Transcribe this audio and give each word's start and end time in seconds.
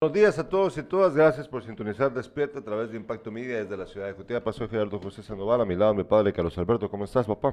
Buenos 0.00 0.14
días 0.14 0.38
a 0.38 0.48
todos 0.48 0.78
y 0.78 0.84
todas, 0.84 1.12
gracias 1.16 1.48
por 1.48 1.64
sintonizar 1.64 2.14
Despierta 2.14 2.60
a 2.60 2.62
través 2.62 2.92
de 2.92 2.96
Impacto 2.96 3.32
Media 3.32 3.64
desde 3.64 3.76
la 3.76 3.84
ciudad 3.84 4.06
de 4.06 4.12
Jutiapa. 4.12 4.52
Soy 4.52 4.68
Gerardo 4.68 5.00
José 5.00 5.24
Sandoval, 5.24 5.60
a 5.60 5.64
mi 5.64 5.74
lado 5.74 5.92
mi 5.92 6.04
padre 6.04 6.32
Carlos 6.32 6.56
Alberto. 6.56 6.88
¿Cómo 6.88 7.02
estás, 7.02 7.26
papá? 7.26 7.52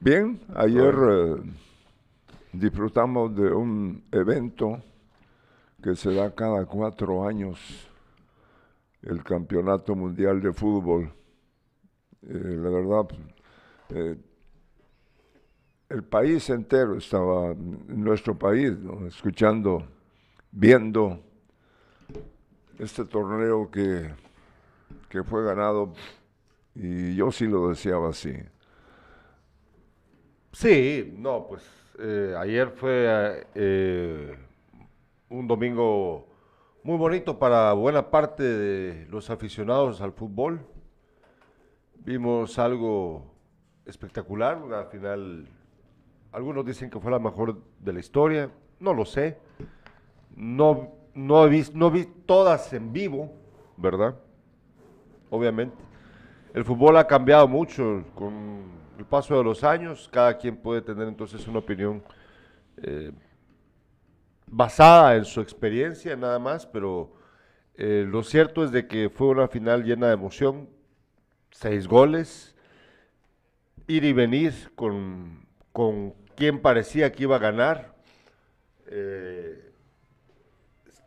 Bien, 0.00 0.40
ayer 0.56 0.92
eh, 1.08 1.36
disfrutamos 2.52 3.32
de 3.36 3.52
un 3.52 4.02
evento 4.10 4.82
que 5.80 5.94
se 5.94 6.12
da 6.12 6.34
cada 6.34 6.66
cuatro 6.66 7.24
años, 7.24 7.60
el 9.02 9.22
Campeonato 9.22 9.94
Mundial 9.94 10.42
de 10.42 10.52
Fútbol. 10.52 11.12
Eh, 12.22 12.56
la 12.56 12.70
verdad, 12.70 13.06
eh, 13.90 14.16
el 15.90 16.02
país 16.02 16.50
entero 16.50 16.96
estaba, 16.96 17.52
en 17.52 18.02
nuestro 18.02 18.36
país, 18.36 18.72
escuchando, 19.06 19.86
viendo 20.50 21.20
este 22.78 23.04
torneo 23.04 23.70
que, 23.70 24.10
que 25.08 25.22
fue 25.22 25.44
ganado 25.44 25.92
y 26.74 27.14
yo 27.14 27.32
sí 27.32 27.46
lo 27.46 27.68
deseaba 27.68 28.10
así. 28.10 28.34
Sí, 30.52 31.14
no, 31.16 31.46
pues 31.46 31.62
eh, 31.98 32.34
ayer 32.38 32.70
fue 32.70 33.46
eh, 33.54 34.36
un 35.28 35.46
domingo 35.46 36.26
muy 36.82 36.96
bonito 36.96 37.38
para 37.38 37.72
buena 37.72 38.10
parte 38.10 38.42
de 38.42 39.06
los 39.06 39.30
aficionados 39.30 40.00
al 40.00 40.12
fútbol. 40.12 40.60
Vimos 41.96 42.58
algo 42.58 43.34
espectacular, 43.84 44.62
una 44.62 44.84
final, 44.84 45.48
algunos 46.32 46.64
dicen 46.64 46.90
que 46.90 47.00
fue 47.00 47.10
la 47.10 47.18
mejor 47.18 47.60
de 47.80 47.92
la 47.92 48.00
historia, 48.00 48.50
no 48.78 48.94
lo 48.94 49.04
sé. 49.04 49.38
No 50.36 50.95
no, 51.16 51.46
he 51.46 51.64
no 51.72 51.90
vi 51.90 52.04
todas 52.04 52.72
en 52.72 52.92
vivo, 52.92 53.32
¿verdad? 53.76 54.14
Obviamente. 55.30 55.76
El 56.54 56.64
fútbol 56.64 56.96
ha 56.98 57.06
cambiado 57.06 57.48
mucho 57.48 58.04
con 58.14 58.70
el 58.98 59.04
paso 59.04 59.36
de 59.36 59.42
los 59.42 59.64
años. 59.64 60.08
Cada 60.12 60.36
quien 60.36 60.56
puede 60.56 60.82
tener 60.82 61.08
entonces 61.08 61.46
una 61.48 61.58
opinión 61.58 62.02
eh, 62.82 63.12
basada 64.46 65.16
en 65.16 65.24
su 65.24 65.40
experiencia 65.40 66.16
nada 66.16 66.38
más, 66.38 66.66
pero 66.66 67.14
eh, 67.74 68.06
lo 68.06 68.22
cierto 68.22 68.62
es 68.62 68.70
de 68.70 68.86
que 68.86 69.10
fue 69.10 69.28
una 69.28 69.48
final 69.48 69.84
llena 69.84 70.08
de 70.08 70.14
emoción, 70.14 70.68
seis 71.50 71.88
goles, 71.88 72.54
ir 73.86 74.04
y 74.04 74.12
venir 74.12 74.70
con, 74.74 75.46
con 75.72 76.12
quien 76.36 76.60
parecía 76.60 77.10
que 77.10 77.22
iba 77.22 77.36
a 77.36 77.40
ganar. 77.40 77.96
Eh, 78.86 79.65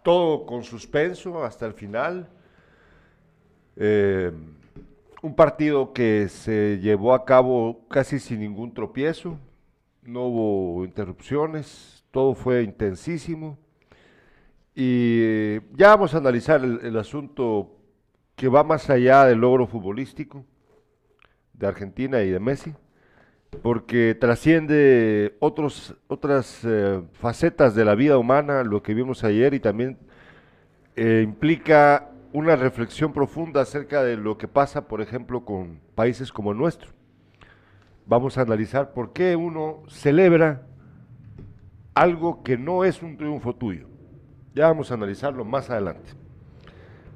todo 0.03 0.45
con 0.45 0.64
suspenso 0.64 1.44
hasta 1.44 1.66
el 1.66 1.73
final. 1.73 2.30
Eh, 3.75 4.31
un 5.22 5.36
partido 5.36 5.94
que 5.94 6.30
se 6.30 6.80
llevó 6.81 7.14
a 7.14 7.25
cabo 7.25 7.86
casi 7.89 8.20
sin 8.20 8.39
ningún 8.39 8.73
tropiezo, 8.73 9.38
no 10.03 10.25
hubo 10.27 10.86
interrupciones, 10.86 12.03
todo 12.11 12.33
fue 12.33 12.64
intensísimo. 12.64 13.58
Y 14.75 15.59
ya 15.75 15.89
vamos 15.89 16.14
a 16.14 16.20
analizar 16.20 16.64
el 16.64 16.97
asunto 16.97 17.75
que 18.36 18.47
va 18.47 18.64
más 18.64 18.89
allá 18.89 19.25
del 19.25 19.39
logro 19.39 19.67
futbolístico 19.67 20.45
de 21.53 21.67
Argentina 21.67 22.22
y 22.22 22.30
de 22.30 22.39
Messi 22.39 22.73
porque 23.61 24.16
trasciende 24.16 25.36
otros, 25.39 25.95
otras 26.08 26.61
eh, 26.64 27.02
facetas 27.14 27.75
de 27.75 27.86
la 27.86 27.95
vida 27.95 28.17
humana, 28.17 28.64
lo 28.64 28.81
que 28.81 28.94
vimos 28.94 29.23
ayer, 29.23 29.53
y 29.53 29.59
también 29.59 29.97
eh, 30.95 31.22
implica 31.23 32.09
una 32.31 32.55
reflexión 32.55 33.11
profunda 33.11 33.61
acerca 33.61 34.03
de 34.03 34.16
lo 34.17 34.38
que 34.38 34.47
pasa, 34.47 34.88
por 34.88 35.02
ejemplo, 35.02 35.44
con 35.44 35.80
países 35.95 36.31
como 36.31 36.52
el 36.52 36.58
nuestro. 36.58 36.92
Vamos 38.05 38.38
a 38.38 38.42
analizar 38.42 38.93
por 38.93 39.14
qué 39.14 39.36
uno 39.36 39.83
celebra 39.88 40.64
algo 41.93 42.43
que 42.43 42.58
no 42.58 42.83
es 42.83 43.02
un 43.02 43.17
triunfo 43.17 43.55
tuyo. 43.55 43.88
Ya 44.54 44.67
vamos 44.67 44.92
a 44.92 44.93
analizarlo 44.93 45.43
más 45.43 45.70
adelante. 45.70 46.11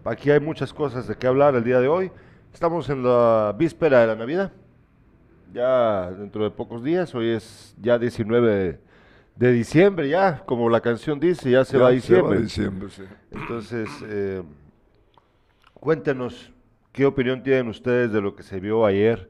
Aquí 0.04 0.30
hay 0.30 0.40
muchas 0.40 0.74
cosas 0.74 1.08
de 1.08 1.16
qué 1.16 1.28
hablar 1.28 1.56
el 1.56 1.64
día 1.64 1.80
de 1.80 1.88
hoy. 1.88 2.12
Estamos 2.54 2.90
en 2.90 3.04
la 3.04 3.56
víspera 3.58 4.02
de 4.02 4.08
la 4.08 4.16
Navidad 4.16 4.52
ya 5.54 6.12
dentro 6.12 6.44
de 6.44 6.50
pocos 6.50 6.84
días, 6.84 7.14
hoy 7.16 7.30
es 7.30 7.76
ya 7.80 8.00
19 8.00 8.80
de, 9.36 9.52
diciembre, 9.52 10.10
ya, 10.10 10.44
como 10.46 10.70
la 10.70 10.82
canción 10.82 11.20
dice, 11.20 11.52
ya 11.52 11.64
se 11.64 11.78
va 11.78 11.88
a 11.88 11.92
diciembre. 11.92 12.40
diciembre 12.40 12.90
sí. 12.90 13.04
Entonces, 13.32 13.90
eh, 14.08 14.42
cuéntenos 15.74 16.52
qué 16.92 17.06
opinión 17.06 17.44
tienen 17.44 17.68
ustedes 17.68 18.12
de 18.12 18.22
lo 18.22 18.36
que 18.36 18.44
se 18.44 18.60
vio 18.60 18.86
ayer 18.86 19.30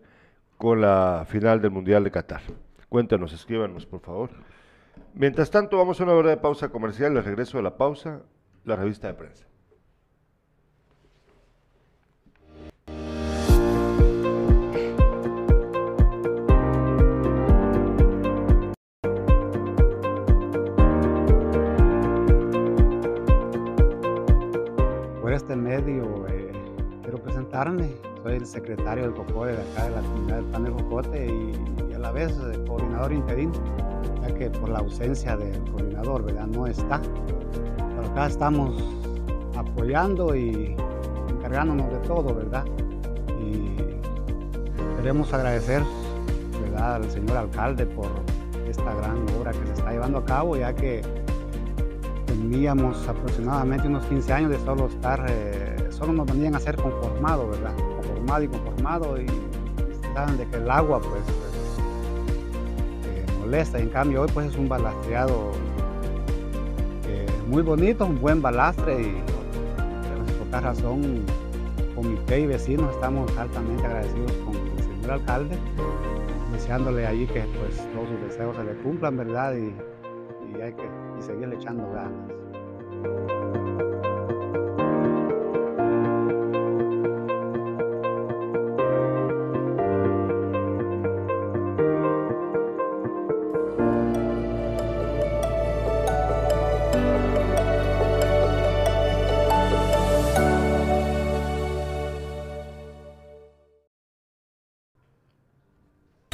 con 0.57 0.81
la 0.81 1.25
final 1.27 1.61
del 1.61 1.71
Mundial 1.71 2.03
de 2.03 2.11
Qatar. 2.11 2.41
Cuéntenos, 2.89 3.33
escríbanos, 3.33 3.85
por 3.85 3.99
favor. 3.99 4.29
Mientras 5.13 5.51
tanto, 5.51 5.77
vamos 5.77 5.99
a 5.99 6.03
una 6.03 6.13
hora 6.13 6.29
de 6.29 6.37
pausa 6.37 6.69
comercial, 6.69 7.17
el 7.17 7.23
regreso 7.23 7.57
de 7.57 7.63
la 7.63 7.77
pausa, 7.77 8.21
la 8.63 8.75
revista 8.75 9.07
de 9.07 9.13
prensa. 9.15 9.45
Medio 25.55 26.27
eh, 26.27 26.51
quiero 27.01 27.19
presentarme. 27.19 27.89
Soy 28.23 28.35
el 28.35 28.45
secretario 28.45 29.03
del 29.03 29.13
COCODE 29.13 29.57
de 29.57 29.61
acá 29.61 29.83
de 29.83 29.91
la 29.91 30.01
comunidad 30.01 30.35
del 30.37 30.45
Pan 30.45 30.63
de 30.63 30.71
Jocote 30.71 31.25
y, 31.27 31.93
a 31.93 31.99
la 31.99 32.11
vez 32.11 32.31
eh, 32.31 32.63
coordinador 32.65 33.11
interino, 33.11 33.51
ya 34.21 34.33
que 34.33 34.49
por 34.49 34.69
la 34.69 34.79
ausencia 34.79 35.35
del 35.35 35.61
coordinador, 35.71 36.23
¿verdad? 36.23 36.47
No 36.47 36.65
está. 36.65 37.01
Pero 37.01 38.07
acá 38.09 38.27
estamos 38.27 38.83
apoyando 39.55 40.35
y 40.35 40.75
encargándonos 41.29 41.91
de 41.91 41.99
todo, 42.07 42.33
¿verdad? 42.33 42.65
Y 43.39 43.75
queremos 44.95 45.33
agradecer, 45.33 45.83
¿verdad? 46.61 46.95
Al 46.95 47.11
señor 47.11 47.37
alcalde 47.37 47.85
por 47.85 48.07
esta 48.67 48.93
gran 48.95 49.17
obra 49.39 49.51
que 49.51 49.67
se 49.67 49.73
está 49.73 49.91
llevando 49.91 50.19
a 50.19 50.25
cabo, 50.25 50.55
ya 50.55 50.73
que 50.73 51.01
teníamos 52.43 53.07
aproximadamente 53.07 53.87
unos 53.87 54.05
15 54.07 54.33
años 54.33 54.51
de 54.51 54.59
solo 54.59 54.87
estar, 54.87 55.25
eh, 55.29 55.87
solo 55.91 56.11
nos 56.11 56.27
venían 56.27 56.55
a 56.55 56.59
ser 56.59 56.75
conformado, 56.75 57.49
¿verdad? 57.49 57.73
Conformado 57.95 58.43
y 58.43 58.47
conformado 58.49 59.21
y 59.21 59.27
saben 60.13 60.37
de 60.37 60.47
que 60.49 60.57
el 60.57 60.69
agua 60.69 60.99
pues, 60.99 61.23
eh, 63.05 63.25
molesta 63.39 63.79
y 63.79 63.83
en 63.83 63.89
cambio 63.89 64.23
hoy 64.23 64.29
pues 64.33 64.47
es 64.47 64.57
un 64.57 64.67
balastreado 64.67 65.51
eh, 67.07 67.25
muy 67.47 67.63
bonito, 67.63 68.05
un 68.05 68.19
buen 68.19 68.41
balastre 68.41 69.01
y 69.01 69.21
por 70.35 70.45
esta 70.45 70.59
razón 70.59 71.21
comité 71.95 72.41
y 72.41 72.47
vecinos 72.47 72.93
estamos 72.93 73.31
altamente 73.37 73.85
agradecidos 73.85 74.33
con 74.43 74.55
el 74.55 74.83
señor 74.83 75.11
alcalde, 75.11 75.57
deseándole 76.51 77.07
allí 77.07 77.25
que 77.27 77.39
pues 77.39 77.77
todos 77.93 78.09
sus 78.09 78.21
deseos 78.27 78.57
se 78.57 78.63
le 78.65 78.73
cumplan, 78.81 79.15
¿verdad? 79.15 79.55
Y, 79.55 79.73
hay 80.61 80.71
que 80.73 80.83
y 81.19 81.21
seguirle 81.23 81.55
echando 81.55 81.91
ganas. 81.91 82.32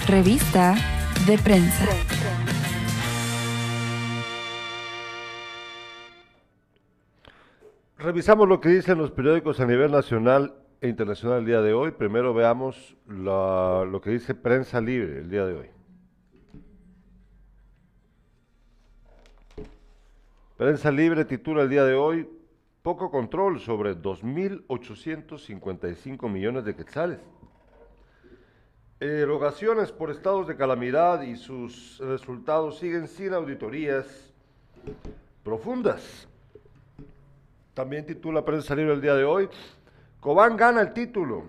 Revista 0.09 0.75
de 1.27 1.37
prensa. 1.37 2.08
Revisamos 8.19 8.49
lo 8.49 8.59
que 8.59 8.67
dicen 8.67 8.97
los 8.97 9.11
periódicos 9.11 9.61
a 9.61 9.65
nivel 9.65 9.93
nacional 9.93 10.53
e 10.81 10.89
internacional 10.89 11.39
el 11.39 11.45
día 11.45 11.61
de 11.61 11.71
hoy. 11.71 11.91
Primero 11.91 12.33
veamos 12.33 12.97
lo 13.07 14.01
que 14.03 14.09
dice 14.09 14.35
Prensa 14.35 14.81
Libre 14.81 15.19
el 15.19 15.29
día 15.29 15.45
de 15.45 15.53
hoy. 15.53 15.67
Prensa 20.57 20.91
Libre 20.91 21.23
titula 21.23 21.61
el 21.61 21.69
día 21.69 21.85
de 21.85 21.93
hoy 21.93 22.29
Poco 22.81 23.09
control 23.09 23.61
sobre 23.61 23.95
2.855 23.95 26.29
millones 26.29 26.65
de 26.65 26.75
quetzales. 26.75 27.19
Erogaciones 28.99 29.93
por 29.93 30.11
estados 30.11 30.45
de 30.45 30.57
calamidad 30.57 31.21
y 31.21 31.37
sus 31.37 31.99
resultados 31.99 32.79
siguen 32.79 33.07
sin 33.07 33.33
auditorías 33.33 34.33
profundas. 35.41 36.27
También 37.79 38.05
titula 38.05 38.43
Prensa 38.43 38.75
Libre 38.75 38.91
el 38.91 38.99
día 38.99 39.15
de 39.15 39.23
hoy. 39.23 39.47
Cobán 40.19 40.57
gana 40.57 40.81
el 40.81 40.91
título. 40.91 41.45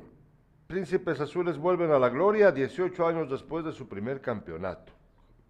Príncipes 0.68 1.20
Azules 1.20 1.58
vuelven 1.58 1.90
a 1.90 1.98
la 1.98 2.08
gloria 2.08 2.52
18 2.52 3.04
años 3.04 3.28
después 3.28 3.64
de 3.64 3.72
su 3.72 3.88
primer 3.88 4.20
campeonato. 4.20 4.92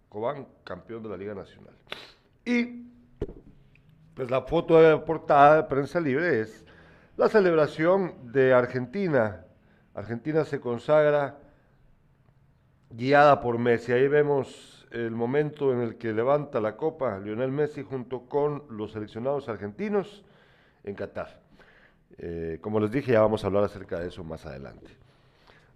Cobán, 0.09 0.47
campeón 0.63 1.03
de 1.03 1.09
la 1.09 1.17
Liga 1.17 1.35
Nacional. 1.35 1.75
Y 2.43 2.87
pues 4.15 4.31
la 4.31 4.41
foto 4.41 4.81
de 4.81 4.97
portada 4.97 5.57
de 5.57 5.63
Prensa 5.65 5.99
Libre 5.99 6.39
es 6.39 6.65
la 7.15 7.29
celebración 7.29 8.31
de 8.31 8.51
Argentina. 8.51 9.45
Argentina 9.93 10.45
se 10.45 10.59
consagra 10.59 11.37
guiada 12.89 13.39
por 13.39 13.59
Messi. 13.59 13.91
Ahí 13.91 14.07
vemos 14.07 14.87
el 14.89 15.11
momento 15.11 15.73
en 15.73 15.81
el 15.81 15.99
que 15.99 16.11
levanta 16.11 16.59
la 16.59 16.75
copa 16.75 17.19
Lionel 17.19 17.51
Messi 17.51 17.83
junto 17.83 18.21
con 18.21 18.63
los 18.71 18.93
seleccionados 18.93 19.47
argentinos 19.47 20.23
en 20.83 20.95
Qatar. 20.95 21.39
Eh, 22.17 22.59
como 22.61 22.79
les 22.79 22.91
dije, 22.91 23.13
ya 23.13 23.21
vamos 23.21 23.43
a 23.43 23.47
hablar 23.47 23.63
acerca 23.63 23.99
de 23.99 24.07
eso 24.07 24.23
más 24.23 24.45
adelante. 24.45 24.91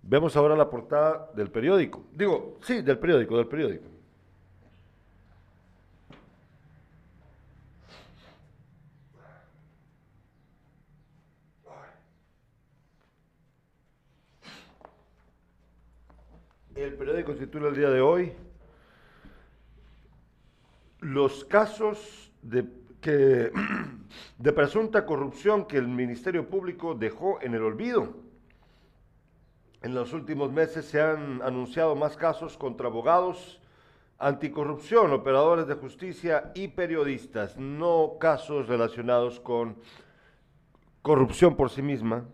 Vemos 0.03 0.35
ahora 0.35 0.55
la 0.55 0.69
portada 0.69 1.31
del 1.35 1.49
periódico. 1.49 2.05
Digo, 2.13 2.59
sí, 2.61 2.81
del 2.81 2.99
periódico, 2.99 3.37
del 3.37 3.47
periódico. 3.47 3.85
El 16.75 16.93
periódico 16.95 17.33
titula 17.35 17.69
el 17.69 17.75
día 17.75 17.89
de 17.89 18.01
hoy 18.01 18.33
los 20.99 21.45
casos 21.45 22.31
de, 22.41 22.65
que, 23.05 23.51
de 24.39 24.51
presunta 24.51 25.05
corrupción 25.05 25.65
que 25.65 25.77
el 25.77 25.87
Ministerio 25.87 26.49
Público 26.49 26.95
dejó 26.95 27.39
en 27.39 27.53
el 27.53 27.61
olvido. 27.61 28.15
En 29.83 29.93
los 29.93 30.11
últimos 30.11 30.51
meses 30.51 30.85
se 30.85 30.99
han 30.99 31.43
anunciado 31.43 31.95
más 31.95 32.17
casos 32.17 32.57
contra 32.57 32.87
abogados 32.87 33.61
anticorrupción, 34.17 35.11
operadores 35.11 35.67
de 35.67 35.75
justicia 35.75 36.51
y 36.55 36.69
periodistas, 36.69 37.57
no 37.57 38.13
casos 38.19 38.67
relacionados 38.67 39.39
con 39.39 39.75
corrupción 41.03 41.55
por 41.55 41.69
sí 41.69 41.83
misma, 41.83 42.25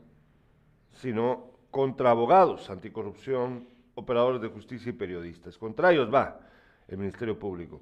sino 0.93 1.51
contra 1.69 2.11
abogados 2.11 2.69
anticorrupción, 2.69 3.67
operadores 3.95 4.41
de 4.41 4.47
justicia 4.47 4.91
y 4.91 4.93
periodistas. 4.93 5.57
Contra 5.57 5.91
ellos 5.91 6.13
va 6.13 6.39
el 6.87 6.97
Ministerio 6.97 7.37
Público. 7.37 7.81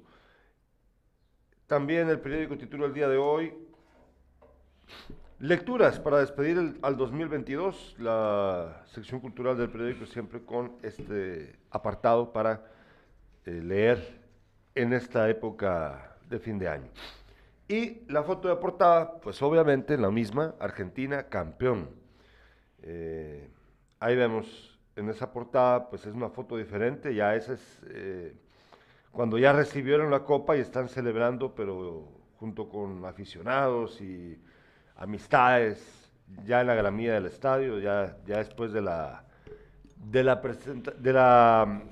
También 1.70 2.08
el 2.08 2.18
periódico 2.18 2.58
titula 2.58 2.86
el 2.86 2.92
día 2.92 3.08
de 3.08 3.16
hoy 3.16 3.54
Lecturas 5.38 6.00
para 6.00 6.18
despedir 6.18 6.80
al 6.82 6.96
2022, 6.96 7.94
la 8.00 8.82
sección 8.86 9.20
cultural 9.20 9.56
del 9.56 9.70
periódico 9.70 10.04
siempre 10.04 10.44
con 10.44 10.72
este 10.82 11.54
apartado 11.70 12.32
para 12.32 12.66
eh, 13.46 13.52
leer 13.52 14.20
en 14.74 14.92
esta 14.92 15.30
época 15.30 16.16
de 16.28 16.40
fin 16.40 16.58
de 16.58 16.66
año. 16.66 16.90
Y 17.68 18.02
la 18.08 18.24
foto 18.24 18.48
de 18.48 18.56
portada, 18.56 19.20
pues 19.20 19.40
obviamente 19.40 19.96
la 19.96 20.10
misma, 20.10 20.56
Argentina 20.58 21.28
campeón. 21.28 21.88
Eh, 22.82 23.48
ahí 24.00 24.16
vemos 24.16 24.76
en 24.96 25.08
esa 25.08 25.32
portada, 25.32 25.88
pues 25.88 26.04
es 26.04 26.14
una 26.14 26.30
foto 26.30 26.56
diferente, 26.56 27.14
ya 27.14 27.36
esa 27.36 27.52
es 27.52 27.80
eh, 27.90 28.34
cuando 29.12 29.38
ya 29.38 29.52
recibieron 29.52 30.10
la 30.10 30.20
copa 30.20 30.56
y 30.56 30.60
están 30.60 30.88
celebrando, 30.88 31.54
pero 31.54 32.08
junto 32.38 32.68
con 32.68 33.04
aficionados 33.04 34.00
y 34.00 34.38
amistades, 34.96 36.10
ya 36.44 36.60
en 36.60 36.68
la 36.68 36.74
gramilla 36.74 37.14
del 37.14 37.26
estadio, 37.26 37.78
ya, 37.78 38.16
ya 38.26 38.38
después 38.38 38.72
de 38.72 38.82
la, 38.82 39.24
de 39.96 40.24
la, 40.24 40.40
la, 41.02 41.82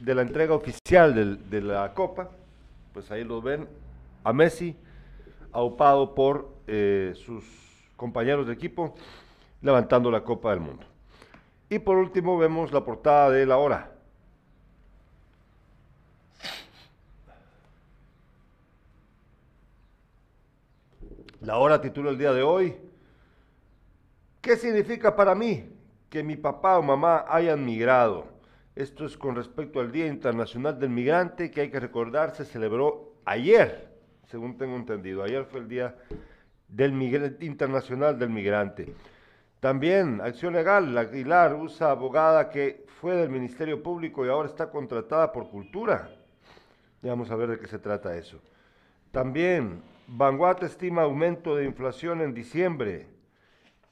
de 0.00 0.14
la 0.14 0.22
entrega 0.22 0.54
oficial 0.54 1.38
de 1.48 1.60
la 1.60 1.92
copa, 1.94 2.30
pues 2.92 3.10
ahí 3.10 3.24
lo 3.24 3.40
ven 3.42 3.68
a 4.24 4.32
Messi, 4.32 4.76
aupado 5.52 6.14
por 6.14 6.56
eh, 6.66 7.12
sus 7.14 7.44
compañeros 7.96 8.46
de 8.46 8.52
equipo, 8.52 8.94
levantando 9.62 10.10
la 10.10 10.22
Copa 10.22 10.50
del 10.50 10.60
Mundo. 10.60 10.84
Y 11.68 11.78
por 11.78 11.96
último 11.96 12.38
vemos 12.38 12.72
la 12.72 12.84
portada 12.84 13.30
de 13.30 13.46
La 13.46 13.56
Hora. 13.56 13.95
La 21.46 21.58
Hora 21.58 21.80
titula 21.80 22.10
el 22.10 22.18
día 22.18 22.32
de 22.32 22.42
hoy, 22.42 22.74
¿qué 24.40 24.56
significa 24.56 25.14
para 25.14 25.32
mí 25.36 25.70
que 26.10 26.24
mi 26.24 26.34
papá 26.34 26.76
o 26.76 26.82
mamá 26.82 27.24
hayan 27.28 27.64
migrado? 27.64 28.26
Esto 28.74 29.06
es 29.06 29.16
con 29.16 29.36
respecto 29.36 29.78
al 29.78 29.92
Día 29.92 30.08
Internacional 30.08 30.76
del 30.80 30.90
Migrante 30.90 31.52
que 31.52 31.60
hay 31.60 31.70
que 31.70 31.78
recordar 31.78 32.34
se 32.34 32.44
celebró 32.44 33.12
ayer, 33.24 33.92
según 34.26 34.58
tengo 34.58 34.74
entendido. 34.74 35.22
Ayer 35.22 35.44
fue 35.44 35.60
el 35.60 35.68
Día 35.68 35.94
del 36.66 37.00
Internacional 37.40 38.18
del 38.18 38.30
Migrante. 38.30 38.92
También, 39.60 40.20
acción 40.22 40.52
legal, 40.52 40.98
Aguilar 40.98 41.54
usa 41.54 41.92
abogada 41.92 42.50
que 42.50 42.84
fue 43.00 43.14
del 43.14 43.30
Ministerio 43.30 43.84
Público 43.84 44.26
y 44.26 44.30
ahora 44.30 44.48
está 44.48 44.68
contratada 44.68 45.30
por 45.30 45.48
Cultura. 45.48 46.10
Ya 47.02 47.10
vamos 47.10 47.30
a 47.30 47.36
ver 47.36 47.50
de 47.50 47.60
qué 47.60 47.68
se 47.68 47.78
trata 47.78 48.16
eso. 48.16 48.40
También, 49.12 49.80
Vanguard 50.08 50.62
estima 50.64 51.02
aumento 51.02 51.56
de 51.56 51.64
inflación 51.64 52.20
en 52.20 52.34
diciembre. 52.34 53.08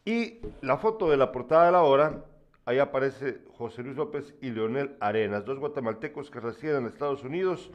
Y 0.04 0.40
la 0.60 0.76
foto 0.76 1.10
de 1.10 1.16
la 1.16 1.32
portada 1.32 1.66
de 1.66 1.72
la 1.72 1.82
hora, 1.82 2.24
ahí 2.66 2.78
aparece 2.78 3.40
José 3.56 3.82
Luis 3.82 3.96
López 3.96 4.34
y 4.40 4.50
Leonel 4.50 4.96
Arenas, 5.00 5.44
dos 5.44 5.58
guatemaltecos 5.58 6.30
que 6.30 6.40
residen 6.40 6.82
en 6.82 6.86
Estados 6.86 7.24
Unidos, 7.24 7.70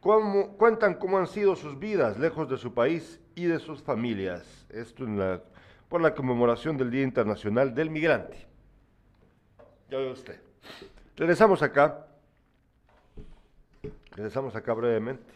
cuentan 0.00 0.94
cómo 0.94 1.18
han 1.18 1.26
sido 1.26 1.56
sus 1.56 1.78
vidas 1.78 2.18
lejos 2.18 2.48
de 2.48 2.56
su 2.56 2.74
país 2.74 3.20
y 3.34 3.44
de 3.44 3.58
sus 3.58 3.82
familias. 3.82 4.66
Esto 4.70 5.06
por 5.88 6.00
la 6.00 6.14
conmemoración 6.14 6.76
del 6.76 6.90
Día 6.90 7.02
Internacional 7.02 7.74
del 7.74 7.90
Migrante. 7.90 8.46
Ya 9.90 9.98
ve 9.98 10.10
usted. 10.10 10.40
Regresamos 11.16 11.62
acá. 11.62 12.06
Regresamos 14.12 14.54
acá 14.54 14.72
brevemente. 14.72 15.32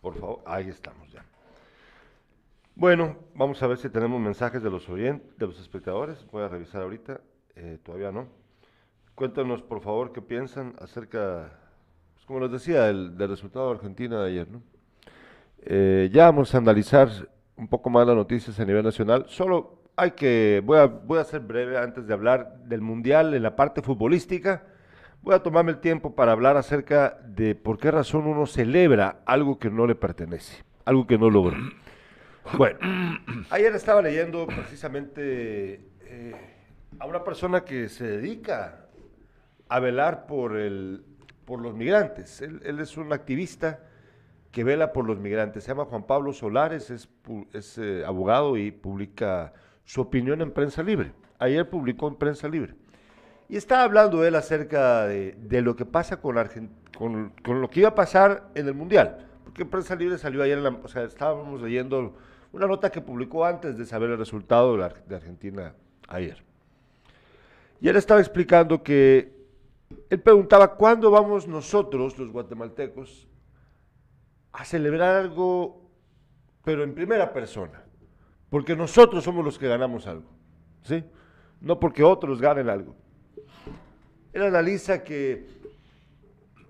Por 0.00 0.14
favor, 0.18 0.42
ahí 0.46 0.68
estamos 0.68 1.10
ya. 1.12 1.24
Bueno, 2.78 3.16
vamos 3.34 3.62
a 3.62 3.66
ver 3.68 3.78
si 3.78 3.88
tenemos 3.88 4.20
mensajes 4.20 4.62
de 4.62 4.68
los 4.68 4.86
oyentes, 4.90 5.34
de 5.38 5.46
los 5.46 5.58
espectadores. 5.58 6.26
Voy 6.30 6.42
a 6.42 6.48
revisar 6.48 6.82
ahorita. 6.82 7.22
Eh, 7.54 7.78
todavía 7.82 8.12
no. 8.12 8.26
Cuéntanos, 9.14 9.62
por 9.62 9.80
favor, 9.80 10.12
qué 10.12 10.20
piensan 10.20 10.74
acerca, 10.78 11.58
pues, 12.12 12.26
como 12.26 12.40
les 12.40 12.52
decía, 12.52 12.82
del, 12.82 13.16
resultado 13.16 13.70
de 13.70 13.76
Argentina 13.76 14.20
de 14.20 14.28
ayer. 14.28 14.48
¿no? 14.50 14.60
Eh, 15.62 16.10
ya 16.12 16.26
vamos 16.26 16.54
a 16.54 16.58
analizar 16.58 17.08
un 17.56 17.66
poco 17.66 17.88
más 17.88 18.06
las 18.06 18.14
noticias 18.14 18.60
a 18.60 18.64
nivel 18.66 18.84
nacional. 18.84 19.24
Solo 19.26 19.80
hay 19.96 20.10
que, 20.10 20.60
voy 20.62 20.76
a, 20.76 20.84
voy 20.84 21.18
a 21.18 21.24
ser 21.24 21.40
breve 21.40 21.78
antes 21.78 22.06
de 22.06 22.12
hablar 22.12 22.58
del 22.64 22.82
Mundial 22.82 23.32
en 23.32 23.42
la 23.42 23.56
parte 23.56 23.80
futbolística. 23.80 24.64
Voy 25.22 25.34
a 25.34 25.42
tomarme 25.42 25.70
el 25.70 25.78
tiempo 25.78 26.14
para 26.14 26.32
hablar 26.32 26.58
acerca 26.58 27.18
de 27.26 27.54
por 27.54 27.78
qué 27.78 27.90
razón 27.90 28.26
uno 28.26 28.44
celebra 28.44 29.22
algo 29.24 29.58
que 29.58 29.70
no 29.70 29.86
le 29.86 29.94
pertenece, 29.94 30.62
algo 30.84 31.06
que 31.06 31.16
no 31.16 31.30
logró. 31.30 31.56
Bueno, 32.54 32.78
ayer 33.50 33.74
estaba 33.74 34.02
leyendo 34.02 34.46
precisamente 34.46 35.80
eh, 36.02 36.34
a 36.98 37.06
una 37.06 37.24
persona 37.24 37.64
que 37.64 37.88
se 37.88 38.06
dedica 38.06 38.86
a 39.68 39.80
velar 39.80 40.26
por, 40.26 40.56
el, 40.56 41.04
por 41.44 41.60
los 41.60 41.74
migrantes. 41.74 42.40
Él, 42.42 42.78
es 42.80 42.96
un 42.96 43.12
activista 43.12 43.80
que 44.52 44.64
vela 44.64 44.92
por 44.92 45.06
los 45.06 45.18
migrantes. 45.18 45.64
Se 45.64 45.68
llama 45.68 45.86
Juan 45.86 46.04
Pablo 46.04 46.32
Solares, 46.32 46.90
es, 46.90 47.08
es 47.52 47.78
eh, 47.78 48.04
abogado 48.06 48.56
y 48.56 48.70
publica 48.70 49.52
su 49.84 50.00
opinión 50.00 50.40
en 50.40 50.52
Prensa 50.52 50.82
Libre. 50.82 51.12
Ayer 51.38 51.68
publicó 51.68 52.08
en 52.08 52.14
Prensa 52.14 52.48
Libre. 52.48 52.74
Y 53.48 53.56
estaba 53.56 53.82
hablando 53.82 54.24
él 54.24 54.34
acerca 54.34 55.06
de, 55.06 55.62
lo 55.62 55.76
que 55.76 55.84
pasa 55.84 56.20
con, 56.20 56.36
con, 56.96 57.32
con, 57.44 57.60
lo 57.60 57.70
que 57.70 57.80
iba 57.80 57.90
a 57.90 57.94
pasar 57.94 58.48
en 58.54 58.66
el 58.66 58.74
Mundial. 58.74 59.28
Porque 59.44 59.62
en 59.62 59.68
Prensa 59.68 59.94
Libre 59.94 60.18
salió 60.18 60.42
ayer, 60.42 60.58
o 60.58 60.88
sea, 60.88 61.04
estábamos 61.04 61.60
leyendo 61.60 62.14
una 62.52 62.66
nota 62.66 62.90
que 62.90 63.00
publicó 63.00 63.44
antes 63.44 63.76
de 63.76 63.84
saber 63.84 64.10
el 64.10 64.18
resultado 64.18 64.76
de, 64.76 65.14
Argentina 65.14 65.74
ayer. 66.08 66.42
Y 67.80 67.88
él 67.88 67.96
estaba 67.96 68.20
explicando 68.20 68.82
que 68.82 69.34
él 70.08 70.20
preguntaba, 70.20 70.74
¿cuándo 70.76 71.10
vamos 71.10 71.46
nosotros, 71.46 72.18
los 72.18 72.30
guatemaltecos, 72.30 73.28
a 74.52 74.64
celebrar 74.64 75.16
algo, 75.16 75.90
pero 76.64 76.82
en 76.82 76.94
primera 76.94 77.32
persona, 77.32 77.84
porque 78.48 78.74
nosotros 78.74 79.22
somos 79.22 79.44
los 79.44 79.58
que 79.58 79.68
ganamos 79.68 80.06
algo, 80.06 80.30
¿sí? 80.82 81.04
No 81.60 81.78
porque 81.78 82.02
otros 82.02 82.40
ganen 82.40 82.68
algo. 82.68 82.96
Él 84.32 84.42
analiza 84.42 85.02
que 85.02 85.46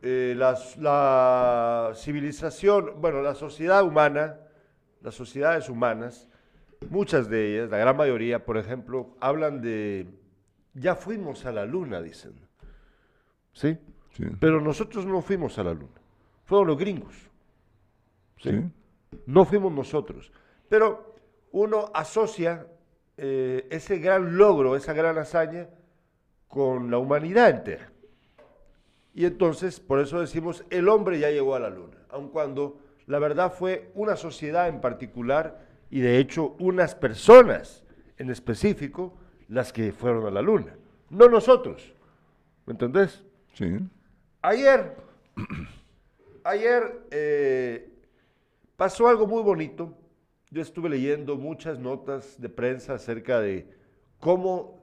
eh, 0.02 0.35
la 0.37 1.92
civilización, 1.95 3.00
bueno, 3.00 3.23
la 3.23 3.35
sociedad 3.35 3.85
humana, 3.85 4.37
las 5.06 5.14
sociedades 5.14 5.68
humanas, 5.68 6.28
muchas 6.90 7.28
de 7.28 7.54
ellas, 7.54 7.70
la 7.70 7.78
gran 7.78 7.96
mayoría, 7.96 8.44
por 8.44 8.58
ejemplo, 8.58 9.14
hablan 9.20 9.62
de, 9.62 10.08
ya 10.75 10.96
fuimos 10.96 11.46
a 11.46 11.52
la 11.52 11.64
luna, 11.64 12.02
dicen. 12.02 12.32
¿Sí? 13.52 13.78
Sí. 14.16 14.25
Pero 14.40 14.60
nosotros 14.60 15.06
no 15.06 15.22
fuimos 15.22 15.60
a 15.60 15.62
la 15.62 15.75
luna, 15.75 16.00
fueron 16.44 16.66
los 16.66 16.76
gringos. 16.76 17.14
¿sí? 18.38 18.50
Sí. 18.50 19.20
No 19.26 19.44
fuimos 19.44 19.72
nosotros. 19.72 20.32
Pero 20.68 21.14
uno 21.52 21.92
asocia 21.94 22.66
eh, 23.16 23.68
ese 23.70 23.98
gran 23.98 24.36
logro, 24.36 24.75
esa 24.75 24.92
gran 24.92 25.18
hazaña, 25.18 25.68
con 26.48 26.90
la 26.90 26.98
humanidad 26.98 27.50
entera. 27.50 27.92
Y 29.14 29.25
entonces, 29.25 29.78
por 29.78 30.00
eso 30.00 30.20
decimos, 30.20 30.64
el 30.68 30.88
hombre 30.88 31.20
ya 31.20 31.30
llegó 31.30 31.54
a 31.54 31.60
la 31.60 31.70
luna, 31.70 31.96
aun 32.08 32.28
cuando 32.28 32.80
la 33.06 33.18
verdad 33.18 33.52
fue 33.52 33.90
una 33.94 34.16
sociedad 34.16 34.68
en 34.68 34.80
particular 34.80 35.60
y 35.90 36.00
de 36.00 36.18
hecho 36.18 36.56
unas 36.58 36.94
personas 36.94 37.84
en 38.18 38.30
específico 38.30 39.14
las 39.48 39.72
que 39.72 39.92
fueron 39.92 40.26
a 40.26 40.30
la 40.30 40.42
luna, 40.42 40.75
no 41.10 41.28
nosotros. 41.28 41.94
¿Me 42.66 42.72
entendés? 42.72 43.25
Sí. 43.54 43.78
Ayer, 44.42 44.96
ayer 46.44 47.00
eh, 47.10 47.88
pasó 48.76 49.08
algo 49.08 49.26
muy 49.26 49.42
bonito. 49.42 49.96
Yo 50.50 50.62
estuve 50.62 50.88
leyendo 50.88 51.36
muchas 51.36 51.78
notas 51.78 52.40
de 52.40 52.48
prensa 52.48 52.94
acerca 52.94 53.40
de 53.40 53.68
cómo 54.18 54.76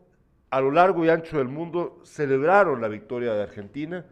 a 0.49 0.61
lo 0.61 0.71
largo 0.71 1.03
y 1.03 1.09
ancho 1.09 1.39
del 1.39 1.47
mundo 1.47 1.99
celebraron 2.03 2.79
la 2.79 2.87
victoria 2.87 3.33
de 3.33 3.41
Argentina, 3.41 4.05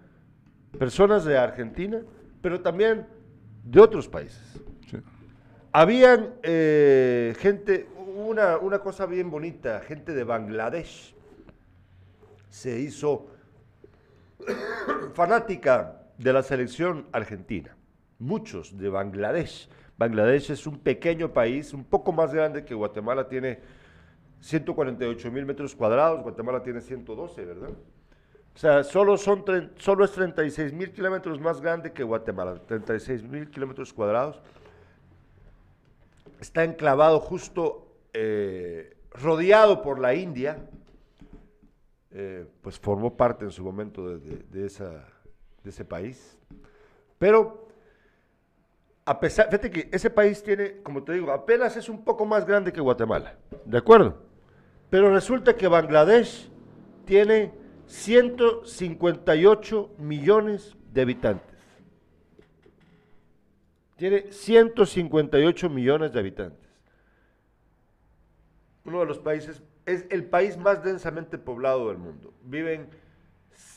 personas 0.77 1.23
de 1.23 1.37
Argentina, 1.37 2.01
pero 2.41 2.61
también 2.61 3.05
de 3.63 3.79
otros 3.79 4.07
países. 4.07 4.61
Sí. 4.89 4.97
Habían 5.71 6.35
eh, 6.43 7.33
gente, 7.39 7.87
una, 7.97 8.57
una 8.57 8.79
cosa 8.79 9.05
bien 9.05 9.29
bonita, 9.29 9.79
gente 9.81 10.13
de 10.13 10.23
Bangladesh 10.23 11.15
se 12.49 12.79
hizo 12.79 13.27
fanática 15.13 16.03
de 16.17 16.33
la 16.33 16.43
selección 16.43 17.07
argentina. 17.11 17.75
Muchos 18.19 18.77
de 18.77 18.89
Bangladesh. 18.89 19.69
Bangladesh 19.97 20.51
es 20.51 20.67
un 20.67 20.77
pequeño 20.79 21.31
país, 21.31 21.73
un 21.73 21.83
poco 21.83 22.11
más 22.11 22.33
grande 22.33 22.65
que 22.65 22.73
Guatemala, 22.73 23.27
tiene 23.27 23.59
148 24.41 25.31
mil 25.31 25.45
metros 25.45 25.75
cuadrados, 25.75 26.21
Guatemala 26.21 26.61
tiene 26.61 26.81
112, 26.81 27.45
¿verdad? 27.45 27.69
O 28.53 28.58
sea, 28.58 28.84
solo, 28.84 29.17
son, 29.17 29.43
solo 29.77 30.05
es 30.05 30.12
36 30.12 30.74
mil 30.74 30.91
kilómetros 30.91 31.39
más 31.39 31.62
grande 31.62 31.91
que 31.93 32.03
Guatemala, 32.03 32.55
36 32.67 33.24
mil 33.24 33.50
kilómetros 33.50 33.93
cuadrados. 33.93 34.41
Está 36.39 36.63
enclavado 36.63 37.20
justo 37.20 37.88
eh, 38.13 38.98
rodeado 39.12 39.81
por 39.81 40.00
la 40.00 40.13
India, 40.13 40.58
eh, 42.12 42.46
pues 42.62 42.77
formó 42.77 43.15
parte 43.15 43.46
en 43.46 43.51
su 43.51 43.63
momento 43.63 44.17
de, 44.17 44.43
de 44.50 44.65
ese 45.70 45.86
país. 45.86 46.38
Pero, 47.17 47.67
a 49.05 49.20
pesar, 49.20 49.46
fíjate 49.46 49.72
que 49.72 49.89
ese 49.91 50.10
país 50.10 50.43
tiene, 50.43 50.81
como 50.81 51.03
te 51.03 51.13
digo, 51.13 51.31
apenas 51.31 51.77
es 51.77 51.88
un 51.88 52.03
poco 52.03 52.25
más 52.25 52.46
grande 52.46 52.74
que 52.74 52.81
Guatemala, 52.81 53.38
¿de 53.63 53.77
acuerdo? 53.77 54.17
Pero 54.89 55.13
resulta 55.13 55.55
que 55.55 55.67
Bangladesh 55.67 56.50
tiene 57.05 57.60
158 57.91 59.95
millones 59.98 60.77
de 60.93 61.01
habitantes. 61.01 61.57
Tiene 63.98 64.31
158 64.31 65.69
millones 65.69 66.13
de 66.13 66.19
habitantes. 66.19 66.69
Uno 68.86 69.01
de 69.01 69.05
los 69.05 69.19
países, 69.19 69.62
es 69.86 70.05
el 70.10 70.24
país 70.24 70.57
más 70.57 70.83
densamente 70.83 71.38
poblado 71.38 71.89
del 71.89 71.98
mundo. 71.98 72.33
Viven, 72.43 72.88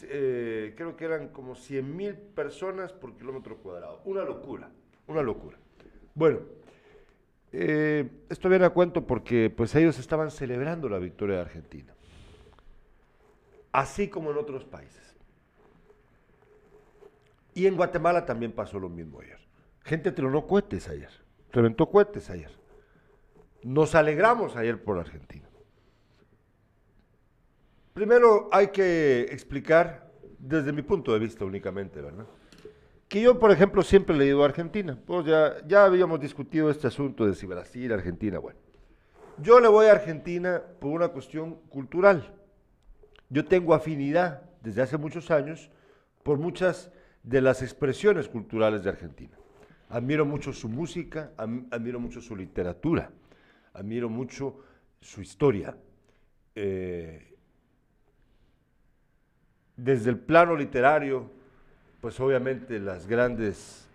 eh, 0.04 0.74
creo 0.76 0.96
que 0.96 1.04
eran 1.04 1.28
como 1.28 1.56
100 1.56 1.96
mil 1.96 2.14
personas 2.14 2.92
por 2.92 3.16
kilómetro 3.16 3.58
cuadrado. 3.58 4.00
Una 4.04 4.22
locura, 4.22 4.70
una 5.08 5.22
locura. 5.22 5.58
Bueno, 6.14 6.38
eh, 7.52 8.08
esto 8.30 8.48
viene 8.48 8.64
a 8.64 8.70
cuento 8.70 9.04
porque 9.04 9.50
pues 9.50 9.74
ellos 9.74 9.98
estaban 9.98 10.30
celebrando 10.30 10.88
la 10.88 10.98
victoria 10.98 11.36
de 11.36 11.42
Argentina. 11.42 11.93
Así 13.74 14.06
como 14.06 14.30
en 14.30 14.36
otros 14.36 14.64
países. 14.64 15.16
Y 17.54 17.66
en 17.66 17.74
Guatemala 17.74 18.24
también 18.24 18.52
pasó 18.52 18.78
lo 18.78 18.88
mismo 18.88 19.20
ayer. 19.20 19.40
Gente 19.80 20.12
tronó 20.12 20.46
cohetes 20.46 20.88
ayer. 20.88 21.10
Reventó 21.50 21.90
cohetes 21.90 22.30
ayer. 22.30 22.52
Nos 23.64 23.96
alegramos 23.96 24.54
ayer 24.54 24.80
por 24.80 25.00
Argentina. 25.00 25.48
Primero 27.94 28.48
hay 28.52 28.68
que 28.68 29.22
explicar, 29.22 30.08
desde 30.38 30.72
mi 30.72 30.82
punto 30.82 31.12
de 31.12 31.18
vista 31.18 31.44
únicamente, 31.44 32.00
¿verdad? 32.00 32.26
Que 33.08 33.22
yo, 33.22 33.40
por 33.40 33.50
ejemplo, 33.50 33.82
siempre 33.82 34.16
le 34.16 34.26
ido 34.26 34.42
a 34.42 34.46
Argentina. 34.46 34.96
Pues 35.04 35.26
ya, 35.26 35.56
ya 35.66 35.84
habíamos 35.84 36.20
discutido 36.20 36.70
este 36.70 36.86
asunto 36.86 37.26
de 37.26 37.34
si 37.34 37.46
Brasil, 37.46 37.92
Argentina, 37.92 38.38
bueno. 38.38 38.60
Yo 39.38 39.58
le 39.58 39.66
voy 39.66 39.86
a 39.86 39.92
Argentina 39.92 40.62
por 40.78 40.92
una 40.92 41.08
cuestión 41.08 41.56
cultural. 41.68 42.32
Yo 43.28 43.44
tengo 43.44 43.74
afinidad 43.74 44.42
desde 44.62 44.82
hace 44.82 44.96
muchos 44.96 45.30
años 45.30 45.70
por 46.22 46.38
muchas 46.38 46.90
de 47.22 47.40
las 47.40 47.62
expresiones 47.62 48.28
culturales 48.28 48.82
de 48.82 48.90
Argentina. 48.90 49.36
Admiro 49.88 50.24
mucho 50.24 50.52
su 50.52 50.68
música, 50.68 51.32
admiro 51.36 52.00
mucho 52.00 52.20
su 52.20 52.34
literatura, 52.34 53.10
admiro 53.72 54.08
mucho 54.08 54.60
su 55.00 55.20
historia. 55.20 55.76
Eh, 56.54 57.34
desde 59.76 60.10
el 60.10 60.18
plano 60.18 60.56
literario, 60.56 61.30
pues 62.00 62.18
obviamente 62.20 62.78
las 62.78 63.06
grandes 63.06 63.86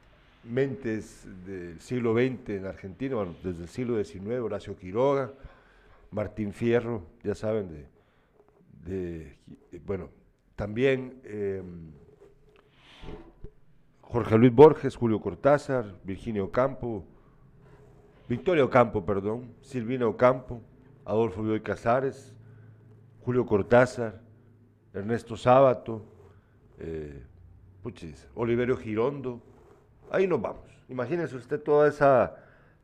mentes 0.43 1.27
del 1.45 1.79
siglo 1.79 2.13
XX 2.13 2.49
en 2.49 2.65
Argentina, 2.65 3.15
bueno, 3.15 3.35
desde 3.43 3.63
el 3.63 3.69
siglo 3.69 4.03
XIX, 4.03 4.39
Horacio 4.39 4.77
Quiroga, 4.77 5.31
Martín 6.11 6.53
Fierro, 6.53 7.03
ya 7.23 7.35
saben, 7.35 7.69
de, 7.69 7.85
de- 8.85 9.37
bueno, 9.85 10.09
también 10.55 11.19
eh, 11.23 11.61
Jorge 14.01 14.37
Luis 14.37 14.53
Borges, 14.53 14.95
Julio 14.95 15.19
Cortázar, 15.21 15.95
Virginia 16.03 16.43
Ocampo, 16.43 17.05
Victoria 18.27 18.63
Ocampo, 18.65 19.05
perdón, 19.05 19.53
Silvina 19.61 20.07
Ocampo, 20.07 20.61
Adolfo 21.05 21.43
Bioy 21.43 21.61
Casares, 21.61 22.33
Julio 23.23 23.45
Cortázar, 23.45 24.21
Ernesto 24.93 25.37
Sábato, 25.37 26.03
eh, 26.79 27.23
puchis, 27.83 28.27
Oliverio 28.35 28.77
Girondo, 28.77 29.41
ahí 30.11 30.27
nos 30.27 30.41
vamos. 30.41 30.63
Imagínense 30.89 31.35
usted 31.35 31.59
toda 31.61 31.87
esa, 31.87 32.35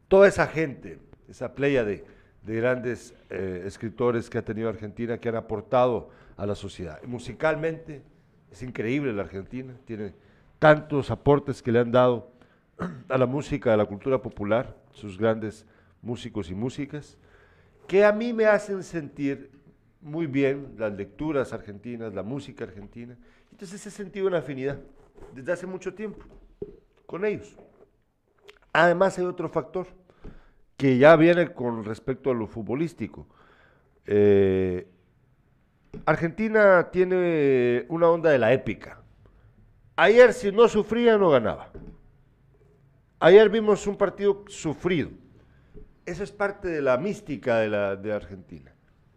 toda 0.07 0.27
esa 0.27 0.45
gente, 0.47 0.99
esa 1.27 1.55
playa 1.55 1.83
de, 1.83 2.05
de 2.45 2.55
grandes 2.55 3.15
eh, 3.29 3.63
escritores 3.65 4.29
que 4.29 4.37
ha 4.37 4.45
tenido 4.45 4.69
Argentina, 4.69 5.17
que 5.17 5.29
han 5.29 5.35
aportado 5.35 6.09
a 6.37 6.45
la 6.45 6.53
sociedad. 6.53 7.01
Musicalmente 7.03 8.03
es 8.51 8.61
increíble 8.61 9.11
la 9.13 9.23
Argentina, 9.23 9.73
tiene 9.85 10.13
tantos 10.59 11.09
aportes 11.09 11.61
que 11.61 11.71
le 11.71 11.79
han 11.79 11.91
dado 11.91 12.31
a 13.09 13.17
la 13.17 13.25
música, 13.25 13.73
a 13.73 13.77
la 13.77 13.85
cultura 13.85 14.21
popular, 14.21 14.75
sus 14.91 15.17
grandes 15.17 15.65
músicos 16.01 16.49
y 16.51 16.55
músicas, 16.55 17.17
que 17.87 18.05
a 18.05 18.11
mí 18.11 18.31
me 18.31 18.45
hacen 18.45 18.83
sentir 18.83 19.51
muy 19.99 20.27
bien 20.27 20.75
las 20.77 20.93
lecturas 20.93 21.51
argentinas, 21.51 22.13
la 22.13 22.21
música 22.21 22.63
argentina. 22.63 23.17
Entonces 23.51 23.85
he 23.87 23.91
sentido 23.91 24.27
una 24.27 24.37
afinidad 24.37 24.79
desde 25.33 25.51
hace 25.51 25.65
mucho 25.65 25.93
tiempo 25.93 26.23
con 27.07 27.25
ellos. 27.25 27.57
Además 28.71 29.17
hay 29.17 29.25
otro 29.25 29.49
factor 29.49 29.87
que 30.77 30.97
ya 30.97 31.15
viene 31.15 31.53
con 31.53 31.83
respecto 31.83 32.31
a 32.31 32.33
lo 32.33 32.47
futbolístico. 32.47 33.27
Eh, 34.05 34.87
Argentina 36.05 36.89
tiene 36.91 37.85
una 37.89 38.09
onda 38.09 38.29
de 38.29 38.37
la 38.37 38.51
épica. 38.53 39.01
Ayer 39.95 40.33
si 40.33 40.51
no 40.51 40.67
sufría 40.67 41.17
no 41.17 41.29
ganaba. 41.29 41.71
Ayer 43.19 43.49
vimos 43.49 43.87
un 43.87 43.97
partido 43.97 44.43
sufrido. 44.47 45.09
Eso 46.05 46.23
es 46.23 46.31
parte 46.31 46.67
de 46.67 46.81
la 46.81 46.97
mística 46.97 47.59
de, 47.59 47.69
la, 47.69 47.95
de 47.95 48.13
Argentina. 48.13 48.73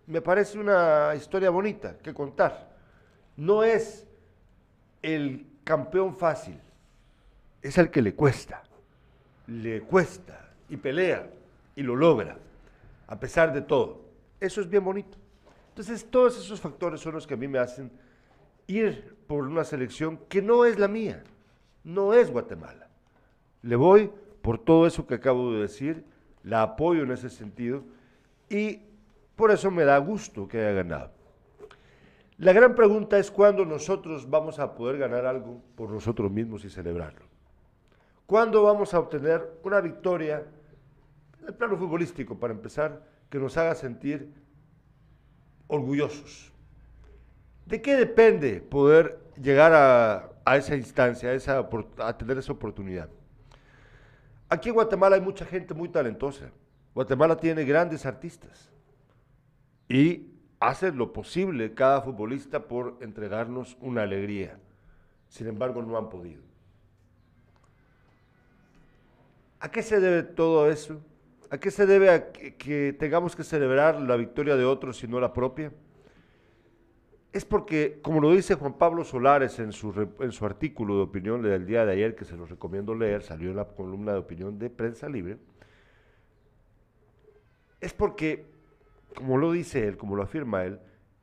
Me 0.07 0.23
parece 0.23 0.59
una 0.59 1.13
historia 1.17 1.51
bonita 1.51 1.99
que 1.99 2.15
contar. 2.15 2.77
No 3.37 3.65
es 3.65 4.07
el 5.03 5.47
campeón 5.65 6.17
fácil, 6.17 6.59
es 7.61 7.77
el 7.77 7.91
que 7.91 8.01
le 8.01 8.15
cuesta. 8.15 8.63
Le 9.49 9.83
cuesta 9.83 10.49
y 10.69 10.77
pelea 10.77 11.29
y 11.79 11.83
lo 11.85 11.95
logra, 11.95 12.37
a 13.07 13.21
pesar 13.21 13.53
de 13.53 13.61
todo. 13.61 14.01
Eso 14.41 14.61
es 14.61 14.69
bien 14.69 14.83
bonito. 14.83 15.17
Entonces, 15.69 16.05
todos 16.11 16.37
esos 16.37 16.61
factores 16.61 17.01
son 17.01 17.15
los 17.15 17.25
que 17.25 17.35
a 17.35 17.37
mí 17.37 17.47
me 17.47 17.61
hacen 17.61 17.93
ir 18.67 19.15
por 19.29 19.47
una 19.47 19.63
selección 19.63 20.19
que 20.29 20.43
no 20.43 20.65
es 20.65 20.77
la 20.77 20.89
mía, 20.89 21.23
no 21.85 22.15
es 22.15 22.33
Guatemala. 22.33 22.89
Le 23.63 23.77
voy 23.77 24.11
por 24.43 24.59
todo 24.59 24.89
eso 24.89 25.07
que 25.07 25.15
acabo 25.15 25.53
de 25.53 25.61
decir, 25.61 26.05
la 26.43 26.63
apoyo 26.63 27.05
en 27.05 27.13
ese 27.13 27.31
sentido 27.31 27.85
Y 28.49 28.81
por 29.37 29.53
eso 29.53 29.71
me 29.71 29.85
da 29.85 29.99
gusto 29.99 30.49
que 30.49 30.59
haya 30.59 30.73
ganado. 30.73 31.13
La 32.39 32.53
gran 32.53 32.75
pregunta 32.75 33.21
es 33.21 33.31
cuándo 33.31 33.65
nosotros 33.65 34.29
vamos 34.29 34.59
a 34.59 34.75
poder 34.75 34.99
ganar 34.99 35.27
algo 35.27 35.63
por 35.77 35.91
nosotros 35.91 36.29
mismos 36.33 36.65
y 36.65 36.71
celebrarlo. 36.71 37.25
¿Cuándo 38.27 38.65
vamos 38.65 38.95
a 38.95 38.99
obtener 38.99 39.61
una 39.63 39.81
victoria 39.81 40.45
el 41.47 41.55
plano 41.55 41.77
futbolístico, 41.77 42.39
para 42.39 42.53
empezar, 42.53 43.03
que 43.31 43.39
nos 43.39 43.57
haga 43.57 43.75
sentir 43.75 44.33
orgullosos? 45.67 46.53
¿De 47.67 47.83
qué 47.83 47.97
depende 47.97 48.61
poder 48.61 49.19
llegar 49.41 49.73
a, 49.75 50.57
esa 50.57 50.77
instancia, 50.77 51.31
a, 51.31 52.07
a 52.07 52.19
tener 52.19 52.39
esa 52.39 52.53
oportunidad? 52.53 53.09
Aquí 54.49 54.71
en 54.71 54.75
Guatemala 54.75 55.17
hay 55.17 55.23
mucha 55.23 55.45
gente 55.45 55.75
muy 55.75 55.89
talentosa. 55.91 56.51
Guatemala 56.95 57.37
tiene 57.37 57.65
grandes 57.65 58.07
artistas. 58.07 58.71
Y 59.89 60.33
hace 60.61 60.93
lo 60.93 61.13
posible 61.13 61.75
cada 61.75 62.01
futbolista 62.01 62.67
por 62.67 62.97
entregarnos 63.01 63.77
una 63.81 64.03
alegría. 64.03 64.59
Sin 65.29 65.47
embargo, 65.47 65.83
no 65.83 65.97
han 65.97 66.09
podido. 66.09 66.43
¿A 69.61 69.71
qué 69.71 69.83
se 69.83 70.01
debe 70.01 70.23
todo 70.23 70.71
eso? 70.71 71.01
¿A 71.51 71.59
qué 71.59 71.71
se 71.71 71.87
debe 71.87 72.11
a 72.11 72.31
que, 72.31 72.93
tengamos 72.99 73.35
que 73.35 73.43
celebrar 73.43 74.01
la 74.01 74.17
victoria 74.17 74.57
de 74.57 74.65
otros 74.65 75.03
y 75.03 75.09
no 75.09 75.19
la 75.19 75.33
propia? 75.33 75.73
Es 77.33 77.45
porque, 77.45 78.01
como 78.03 78.21
lo 78.21 78.33
dice 78.33 78.55
Juan 78.55 78.75
Pablo 78.75 79.05
Solares 79.05 79.59
en 79.59 79.73
su, 79.73 80.09
en 80.21 80.33
su 80.33 80.45
artículo 80.45 80.97
de 80.97 81.03
opinión 81.03 81.43
del 81.43 81.67
día 81.67 81.85
de 81.87 81.93
ayer, 81.93 82.15
que 82.15 82.25
se 82.25 82.37
los 82.37 82.51
recomiendo 82.51 82.95
leer, 82.95 83.23
salió 83.23 83.51
en 83.51 83.57
la 83.57 83.67
columna 83.67 84.13
de 84.13 84.19
opinión 84.19 84.59
de 84.59 84.71
Prensa 84.71 85.09
Libre, 85.09 85.39
es 87.81 87.93
porque 87.93 88.47
como 89.15 89.37
lo 89.37 89.53
dice 89.53 89.87
él, 89.87 89.97
como 89.97 90.17
lo 90.17 90.23
afirma 90.23 90.65
él, 90.65 90.79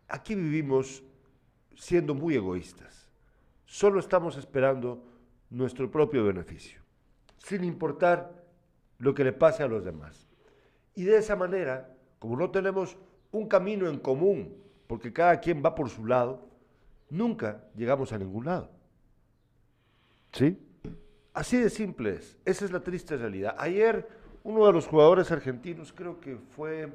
aquí 0.07 0.35
vivimos 0.35 1.03
siendo 1.75 2.13
muy 2.13 2.35
egoístas. 2.35 3.09
Solo 3.65 3.99
estamos 3.99 4.37
esperando 4.37 5.03
nuestro 5.49 5.89
propio 5.89 6.25
beneficio, 6.25 6.81
sin 7.37 7.63
importar 7.63 8.44
lo 8.99 9.13
que 9.13 9.23
le 9.23 9.33
pase 9.33 9.63
a 9.63 9.67
los 9.67 9.83
demás. 9.83 10.27
Y 10.93 11.03
de 11.03 11.17
esa 11.17 11.35
manera, 11.35 11.93
como 12.19 12.37
no 12.37 12.49
tenemos 12.51 12.97
un 13.31 13.47
camino 13.47 13.87
en 13.89 13.99
común, 13.99 14.55
porque 14.87 15.11
cada 15.11 15.39
quien 15.39 15.63
va 15.63 15.75
por 15.75 15.89
su 15.89 16.05
lado, 16.05 16.47
nunca 17.09 17.63
llegamos 17.75 18.13
a 18.13 18.17
ningún 18.17 18.45
lado. 18.45 18.69
¿Sí? 20.31 20.57
Así 21.33 21.57
de 21.57 21.69
simple 21.69 22.15
es. 22.15 22.37
Esa 22.45 22.65
es 22.65 22.71
la 22.71 22.79
triste 22.79 23.17
realidad. 23.17 23.55
Ayer 23.57 24.07
uno 24.43 24.65
de 24.65 24.73
los 24.73 24.87
jugadores 24.87 25.31
argentinos, 25.31 25.91
creo 25.91 26.19
que 26.19 26.37
fue 26.37 26.91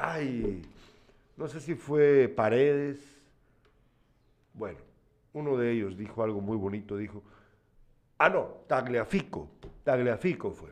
ay, 0.00 0.62
no 1.36 1.46
sé 1.46 1.60
si 1.60 1.74
fue 1.74 2.28
Paredes, 2.28 2.98
bueno, 4.54 4.78
uno 5.32 5.56
de 5.56 5.72
ellos 5.72 5.96
dijo 5.96 6.22
algo 6.22 6.40
muy 6.40 6.56
bonito, 6.56 6.96
dijo, 6.96 7.22
ah, 8.18 8.28
no, 8.28 8.44
Tagliafico, 8.66 9.48
Tagliafico 9.90 10.52
fue, 10.52 10.70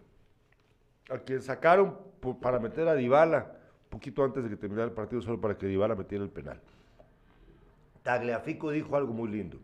a 1.10 1.18
quien 1.18 1.42
sacaron 1.42 1.98
para 2.40 2.60
meter 2.60 2.86
a 2.86 2.94
Dybala, 2.94 3.50
un 3.82 3.90
poquito 3.90 4.22
antes 4.22 4.44
de 4.44 4.50
que 4.50 4.56
terminara 4.56 4.86
el 4.86 4.94
partido, 4.94 5.20
solo 5.20 5.40
para 5.40 5.58
que 5.58 5.66
Dybala 5.66 5.96
metiera 5.96 6.22
el 6.22 6.30
penal. 6.30 6.60
Tagliafico 8.04 8.70
dijo 8.70 8.94
algo 8.94 9.12
muy 9.12 9.28
lindo, 9.28 9.58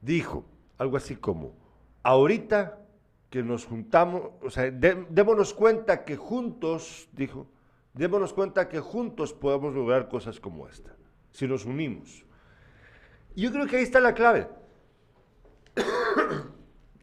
dijo 0.00 0.44
algo 0.78 0.96
así 0.96 1.16
como, 1.16 1.52
ahorita 2.04 2.78
que 3.28 3.42
nos 3.42 3.66
juntamos, 3.66 4.30
o 4.40 4.50
sea, 4.50 4.70
démonos 4.70 5.52
cuenta 5.52 6.04
que 6.04 6.16
juntos, 6.16 7.08
dijo, 7.10 7.48
démonos 7.92 8.32
cuenta 8.32 8.68
que 8.68 8.78
juntos 8.78 9.32
podemos 9.32 9.74
lograr 9.74 10.08
cosas 10.08 10.38
como 10.38 10.68
esta, 10.68 10.94
si 11.32 11.48
nos 11.48 11.64
unimos. 11.64 12.24
yo 13.34 13.50
creo 13.50 13.66
que 13.66 13.78
ahí 13.78 13.82
está 13.82 13.98
la 13.98 14.14
clave. 14.14 14.46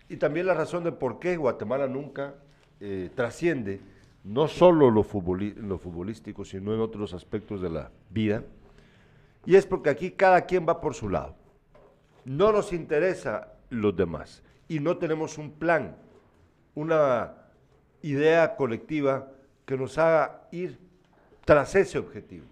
Y 0.09 0.17
también 0.17 0.45
la 0.45 0.53
razón 0.53 0.83
de 0.83 0.91
por 0.91 1.19
qué 1.19 1.37
Guatemala 1.37 1.87
nunca 1.87 2.35
eh, 2.79 3.09
trasciende, 3.15 3.81
no 4.23 4.47
solo 4.47 4.91
lo, 4.91 5.05
lo 5.57 5.77
futbolístico, 5.77 6.45
sino 6.45 6.73
en 6.73 6.79
otros 6.79 7.13
aspectos 7.13 7.61
de 7.61 7.69
la 7.69 7.91
vida. 8.09 8.43
Y 9.45 9.55
es 9.55 9.65
porque 9.65 9.89
aquí 9.89 10.11
cada 10.11 10.41
quien 10.45 10.67
va 10.67 10.81
por 10.81 10.93
su 10.93 11.09
lado. 11.09 11.35
No 12.25 12.51
nos 12.51 12.73
interesa 12.73 13.53
los 13.69 13.95
demás. 13.95 14.43
Y 14.67 14.79
no 14.79 14.97
tenemos 14.97 15.37
un 15.37 15.51
plan, 15.51 15.95
una 16.75 17.33
idea 18.01 18.55
colectiva 18.55 19.31
que 19.65 19.77
nos 19.77 19.97
haga 19.97 20.47
ir 20.51 20.77
tras 21.45 21.75
ese 21.75 21.97
objetivo. 21.97 22.45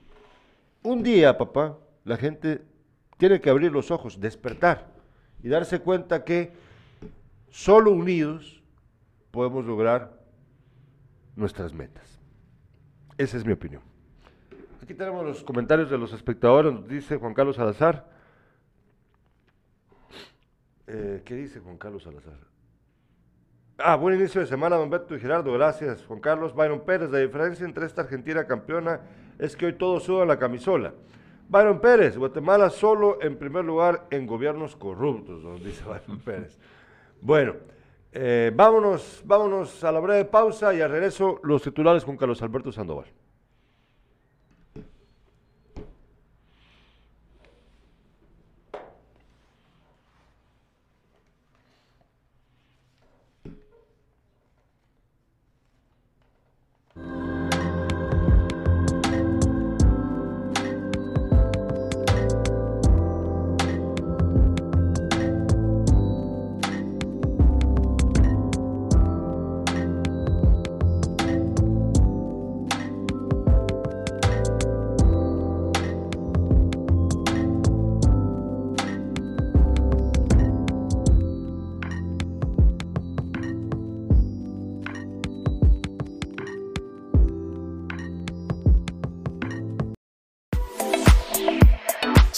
Un 0.84 1.04
día, 1.04 1.38
papá, 1.38 1.78
la 2.06 2.16
gente 2.16 2.62
tiene 3.18 3.42
que 3.42 3.50
abrir 3.50 3.72
los 3.72 3.92
ojos, 3.92 4.20
despertar 4.20 4.88
y 5.44 5.50
darse 5.50 5.80
cuenta 5.80 6.24
que 6.24 6.54
solo 7.56 7.92
unidos 7.92 8.62
podemos 9.32 9.66
lograr 9.66 10.12
nuestras 11.38 11.74
metas. 11.74 12.20
Esa 13.18 13.38
es 13.38 13.46
mi 13.46 13.54
opinión. 13.54 13.82
Aquí 14.84 14.94
tenemos 14.94 15.26
los 15.26 15.42
comentarios 15.42 15.90
de 15.90 15.98
los 15.98 16.12
espectadores, 16.12 16.74
nos 16.74 16.86
dice 16.86 17.16
Juan 17.16 17.34
Carlos 17.34 17.56
Salazar. 17.56 18.10
Eh, 20.86 21.22
¿Qué 21.24 21.34
dice 21.34 21.62
Juan 21.62 21.78
Carlos 21.78 22.04
Salazar? 22.04 22.38
Ah, 23.78 23.96
buen 23.96 24.16
inicio 24.16 24.42
de 24.42 24.48
semana, 24.48 24.76
don 24.76 24.90
Beto 24.90 25.16
y 25.16 25.20
Gerardo. 25.22 25.54
Gracias, 25.54 26.06
Juan 26.06 26.20
Carlos. 26.20 26.54
Byron 26.54 26.82
Pérez, 26.82 27.10
la 27.10 27.20
diferencia 27.20 27.66
entre 27.66 27.86
esta 27.86 28.02
Argentina 28.02 28.46
campeona 28.46 29.00
es 29.40 29.56
que 29.56 29.68
hoy 29.68 29.74
todos 29.74 30.04
sudan 30.04 30.28
la 30.28 30.38
camisola. 30.38 30.94
Byron 31.48 31.80
Pérez, 31.80 32.18
Guatemala 32.18 32.70
solo 32.70 33.18
en 33.22 33.38
primer 33.38 33.64
lugar 33.64 34.08
en 34.12 34.28
gobiernos 34.28 34.76
corruptos, 34.76 35.42
nos 35.42 35.64
dice 35.64 35.86
Byron 35.86 36.20
Pérez. 36.20 36.60
Bueno, 37.26 37.56
eh, 38.12 38.52
vámonos, 38.54 39.24
vámonos 39.26 39.84
a 39.84 39.92
la 39.92 40.00
breve 40.00 40.26
pausa 40.26 40.76
y 40.76 40.82
al 40.82 40.92
regreso 40.92 41.40
los 41.42 41.64
titulares 41.64 42.06
con 42.06 42.18
Carlos 42.18 42.40
Alberto 42.44 42.72
Sandoval. 42.72 43.08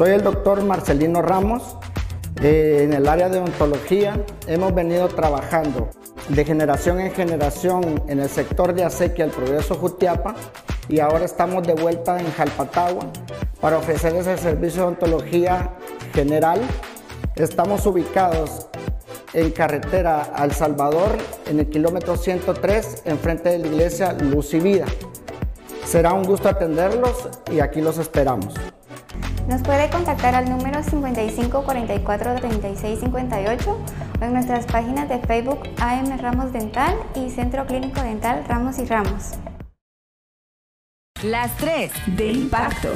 Soy 0.00 0.12
el 0.12 0.22
doctor 0.22 0.64
Marcelino 0.64 1.20
Ramos. 1.20 1.76
Eh, 2.40 2.84
en 2.84 2.94
el 2.94 3.06
área 3.06 3.28
de 3.28 3.38
ontología 3.38 4.24
hemos 4.46 4.74
venido 4.74 5.08
trabajando 5.08 5.90
de 6.30 6.42
generación 6.42 7.00
en 7.00 7.12
generación 7.12 8.02
en 8.08 8.18
el 8.18 8.30
sector 8.30 8.72
de 8.72 8.82
acequia 8.82 9.26
el 9.26 9.30
Progreso 9.30 9.74
Jutiapa 9.74 10.34
y 10.88 11.00
ahora 11.00 11.26
estamos 11.26 11.66
de 11.66 11.74
vuelta 11.74 12.18
en 12.18 12.32
Jalpatagua 12.32 13.12
para 13.60 13.76
ofrecerles 13.76 14.26
el 14.26 14.38
servicio 14.38 14.84
de 14.84 14.88
ontología 14.88 15.74
general. 16.14 16.62
Estamos 17.34 17.84
ubicados 17.84 18.68
en 19.34 19.50
carretera 19.50 20.22
al 20.34 20.52
Salvador 20.52 21.10
en 21.46 21.58
el 21.58 21.68
kilómetro 21.68 22.16
103 22.16 23.02
enfrente 23.04 23.50
de 23.50 23.58
la 23.58 23.66
iglesia 23.66 24.14
Luz 24.14 24.54
y 24.54 24.60
Vida. 24.60 24.86
Será 25.84 26.14
un 26.14 26.24
gusto 26.24 26.48
atenderlos 26.48 27.28
y 27.52 27.60
aquí 27.60 27.82
los 27.82 27.98
esperamos. 27.98 28.54
Nos 29.50 29.62
puede 29.62 29.90
contactar 29.90 30.36
al 30.36 30.48
número 30.48 30.80
55 30.80 31.64
44 31.64 32.36
36 32.36 33.00
58 33.00 33.78
o 34.20 34.24
en 34.24 34.32
nuestras 34.32 34.64
páginas 34.66 35.08
de 35.08 35.18
Facebook 35.18 35.58
AM 35.80 36.16
Ramos 36.20 36.52
Dental 36.52 36.94
y 37.16 37.30
Centro 37.30 37.66
Clínico 37.66 38.00
Dental 38.00 38.44
Ramos 38.46 38.78
y 38.78 38.84
Ramos. 38.84 39.32
Las 41.24 41.56
tres 41.56 41.90
de 42.16 42.30
impacto. 42.30 42.90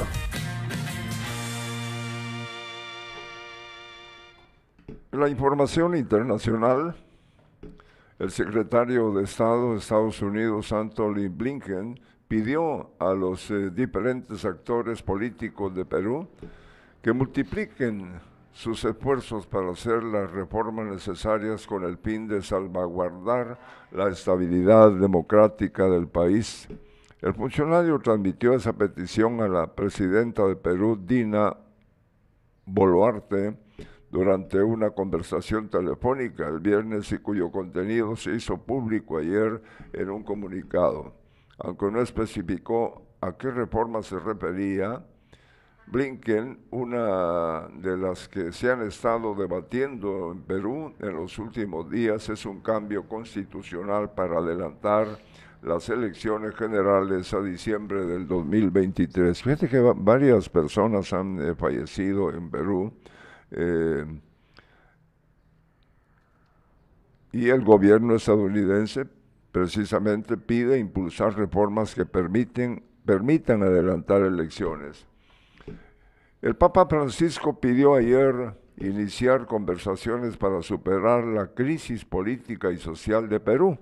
La 5.11 5.27
información 5.27 5.97
internacional, 5.97 6.95
el 8.17 8.31
secretario 8.31 9.11
de 9.11 9.25
Estado 9.25 9.73
de 9.73 9.79
Estados 9.79 10.21
Unidos, 10.21 10.71
Anthony 10.71 11.27
Blinken, 11.29 11.99
pidió 12.27 12.91
a 12.99 13.13
los 13.13 13.49
eh, 13.51 13.69
diferentes 13.69 14.45
actores 14.45 15.01
políticos 15.01 15.75
de 15.75 15.85
Perú 15.85 16.27
que 17.01 17.13
multipliquen 17.13 18.19
sus 18.51 18.83
esfuerzos 18.85 19.45
para 19.45 19.69
hacer 19.69 20.01
las 20.03 20.31
reformas 20.31 20.87
necesarias 20.87 21.67
con 21.67 21.83
el 21.83 21.97
fin 21.97 22.27
de 22.27 22.41
salvaguardar 22.41 23.59
la 23.91 24.07
estabilidad 24.07 24.91
democrática 24.91 25.87
del 25.89 26.07
país. 26.07 26.67
El 27.21 27.33
funcionario 27.33 27.99
transmitió 27.99 28.53
esa 28.53 28.73
petición 28.73 29.41
a 29.41 29.47
la 29.47 29.75
presidenta 29.75 30.47
de 30.47 30.55
Perú, 30.55 30.97
Dina 31.05 31.55
Boluarte, 32.65 33.57
durante 34.09 34.63
una 34.63 34.91
conversación 34.91 35.67
telefónica 35.67 36.47
el 36.47 36.59
viernes 36.59 37.11
y 37.11 37.17
cuyo 37.17 37.51
contenido 37.51 38.15
se 38.15 38.35
hizo 38.35 38.57
público 38.57 39.17
ayer 39.17 39.61
en 39.91 40.09
un 40.09 40.23
comunicado. 40.23 41.24
Aunque 41.59 41.89
no 41.91 42.01
especificó 42.01 43.17
a 43.21 43.37
qué 43.37 43.51
reforma 43.51 44.01
se 44.03 44.19
refería, 44.19 45.03
Blinken, 45.87 46.65
una 46.71 47.67
de 47.67 47.95
las 47.95 48.27
que 48.27 48.51
se 48.51 48.71
han 48.71 48.81
estado 48.81 49.35
debatiendo 49.35 50.31
en 50.31 50.41
Perú 50.41 50.93
en 50.99 51.15
los 51.15 51.37
últimos 51.37 51.89
días, 51.89 52.27
es 52.29 52.45
un 52.45 52.61
cambio 52.61 53.07
constitucional 53.07 54.11
para 54.11 54.39
adelantar 54.39 55.07
las 55.61 55.89
elecciones 55.89 56.55
generales 56.55 57.33
a 57.33 57.41
diciembre 57.41 58.05
del 58.05 58.27
2023. 58.27 59.41
Fíjate 59.41 59.69
que 59.69 59.79
varias 59.79 60.49
personas 60.49 61.13
han 61.13 61.39
eh, 61.39 61.55
fallecido 61.55 62.31
en 62.31 62.49
Perú 62.49 62.93
eh, 63.51 64.05
y 67.31 67.49
el 67.49 67.63
gobierno 67.63 68.15
estadounidense 68.15 69.05
precisamente 69.55 70.35
pide 70.35 70.77
impulsar 70.77 71.37
reformas 71.37 71.95
que 71.95 72.05
permiten, 72.05 72.83
permitan 73.05 73.63
adelantar 73.63 74.21
elecciones. 74.23 75.07
El 76.41 76.57
Papa 76.57 76.85
Francisco 76.87 77.57
pidió 77.61 77.95
ayer 77.95 78.53
iniciar 78.75 79.45
conversaciones 79.45 80.35
para 80.35 80.61
superar 80.61 81.23
la 81.23 81.53
crisis 81.53 82.03
política 82.03 82.69
y 82.69 82.75
social 82.75 83.29
de 83.29 83.39
Perú 83.39 83.79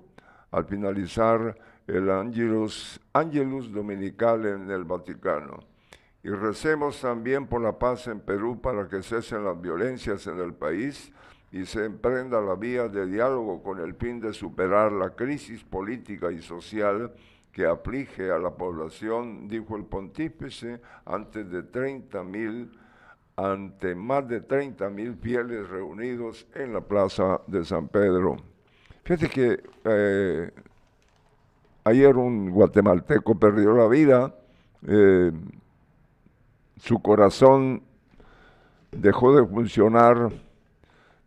al 0.52 0.64
finalizar 0.66 1.58
el 1.88 2.08
Angelus, 2.08 3.00
Angelus 3.12 3.72
Dominical 3.72 4.46
en 4.46 4.70
el 4.70 4.84
Vaticano. 4.84 5.58
Y 6.22 6.28
recemos 6.28 7.00
también 7.00 7.48
por 7.48 7.60
la 7.60 7.80
paz 7.80 8.06
en 8.06 8.20
Perú 8.20 8.60
para 8.60 8.86
que 8.86 9.02
cesen 9.02 9.42
las 9.44 9.60
violencias 9.60 10.24
en 10.28 10.38
el 10.38 10.54
país 10.54 11.10
y 11.54 11.66
se 11.66 11.84
emprenda 11.84 12.40
la 12.40 12.56
vía 12.56 12.88
de 12.88 13.06
diálogo 13.06 13.62
con 13.62 13.78
el 13.78 13.94
fin 13.94 14.18
de 14.18 14.32
superar 14.32 14.90
la 14.90 15.10
crisis 15.10 15.62
política 15.62 16.32
y 16.32 16.42
social 16.42 17.12
que 17.52 17.64
aflige 17.64 18.32
a 18.32 18.40
la 18.40 18.50
población, 18.50 19.46
dijo 19.46 19.76
el 19.76 19.84
pontífice, 19.84 20.80
antes 21.06 21.48
de 21.48 21.62
30 21.62 22.24
mil, 22.24 22.72
ante 23.36 23.94
más 23.94 24.26
de 24.26 24.40
30 24.40 24.90
mil 24.90 25.14
fieles 25.14 25.68
reunidos 25.68 26.44
en 26.56 26.72
la 26.72 26.80
plaza 26.80 27.40
de 27.46 27.64
San 27.64 27.86
Pedro. 27.86 28.34
Fíjate 29.04 29.28
que 29.28 29.62
eh, 29.84 30.50
ayer 31.84 32.16
un 32.16 32.50
guatemalteco 32.50 33.38
perdió 33.38 33.74
la 33.74 33.86
vida. 33.86 34.34
Eh, 34.88 35.30
su 36.78 37.00
corazón 37.00 37.80
dejó 38.90 39.36
de 39.36 39.46
funcionar, 39.46 40.32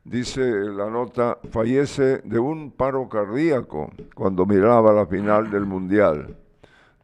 dice 0.09 0.41
la 0.41 0.89
nota, 0.89 1.37
fallece 1.51 2.21
de 2.23 2.39
un 2.39 2.71
paro 2.71 3.09
cardíaco 3.09 3.91
cuando 4.15 4.45
miraba 4.45 4.93
la 4.93 5.05
final 5.05 5.51
del 5.51 5.65
Mundial. 5.65 6.35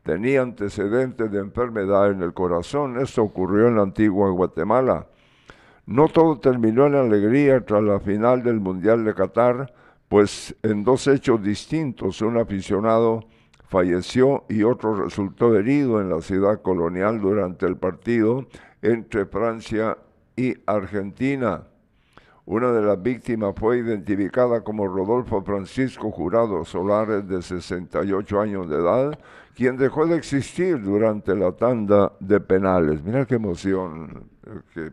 Tenía 0.04 0.42
antecedentes 0.42 1.32
de 1.32 1.40
enfermedad 1.40 2.12
en 2.12 2.22
el 2.22 2.34
corazón. 2.34 3.00
Esto 3.00 3.24
ocurrió 3.24 3.68
en 3.68 3.76
la 3.76 3.84
antigua 3.84 4.30
Guatemala. 4.32 5.08
No 5.86 6.08
todo 6.08 6.40
terminó 6.40 6.88
en 6.88 6.96
alegría 6.96 7.66
tras 7.66 7.84
la 7.84 8.00
final 8.00 8.42
del 8.42 8.60
Mundial 8.60 9.04
de 9.04 9.14
Qatar, 9.14 9.74
pues 10.08 10.56
en 10.64 10.84
dos 10.84 11.08
hechos 11.08 11.44
distintos 11.44 12.22
un 12.22 12.38
aficionado 12.38 13.22
falleció 13.68 14.46
y 14.48 14.64
otro 14.64 14.96
resultó 14.96 15.56
herido 15.58 16.00
en 16.00 16.10
la 16.10 16.22
ciudad 16.22 16.62
colonial 16.62 17.20
durante 17.20 17.66
el 17.66 17.76
partido 17.76 18.46
entre 18.82 19.26
Francia 19.26 19.98
y 20.36 20.54
Argentina. 20.66 21.64
Una 22.46 22.74
de 22.74 22.82
las 22.82 23.02
víctimas 23.02 23.54
fue 23.58 23.78
identificada 23.78 24.62
como 24.62 24.86
Rodolfo 24.86 25.42
Francisco 25.44 26.12
Jurado 26.12 26.66
Solares, 26.66 27.26
de 27.26 27.42
68 27.42 28.42
años 28.42 28.70
de 28.70 28.76
edad, 28.76 29.18
quien 29.56 29.78
dejó 29.78 30.06
de 30.06 30.18
existir 30.18 30.82
durante 30.82 31.36
la 31.36 31.54
tanda 31.54 32.12
de 32.20 32.42
penales. 32.42 33.02
Mira 33.02 33.26
qué 33.26 33.36
emoción 33.36 34.26
que 34.74 34.92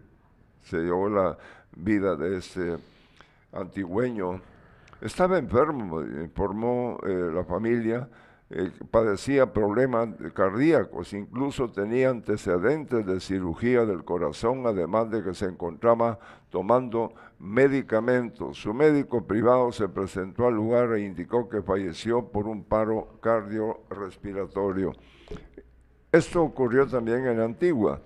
se 0.62 0.78
llevó 0.78 1.08
la 1.08 1.36
vida 1.76 2.14
de 2.14 2.38
este 2.38 2.76
antigüeño. 3.52 4.40
Estaba 5.00 5.36
enfermo, 5.36 6.02
informó 6.02 6.98
eh, 7.04 7.30
la 7.34 7.42
familia, 7.42 8.08
eh, 8.50 8.70
padecía 8.90 9.52
problemas 9.52 10.08
cardíacos, 10.34 11.12
incluso 11.14 11.70
tenía 11.70 12.10
antecedentes 12.10 13.06
de 13.06 13.18
cirugía 13.18 13.84
del 13.86 14.04
corazón, 14.04 14.66
además 14.66 15.10
de 15.10 15.22
que 15.22 15.34
se 15.34 15.46
encontraba 15.46 16.18
tomando 16.50 17.14
medicamentos. 17.40 18.58
Su 18.58 18.74
médico 18.74 19.26
privado 19.26 19.72
se 19.72 19.88
presentó 19.88 20.46
al 20.46 20.54
lugar 20.54 20.92
e 20.92 21.00
indicó 21.00 21.48
que 21.48 21.62
falleció 21.62 22.28
por 22.28 22.46
un 22.46 22.64
paro 22.64 23.18
cardiorrespiratorio. 23.22 24.92
Esto 26.12 26.42
ocurrió 26.42 26.86
también 26.86 27.26
en 27.26 27.40
Antigua. 27.40 28.00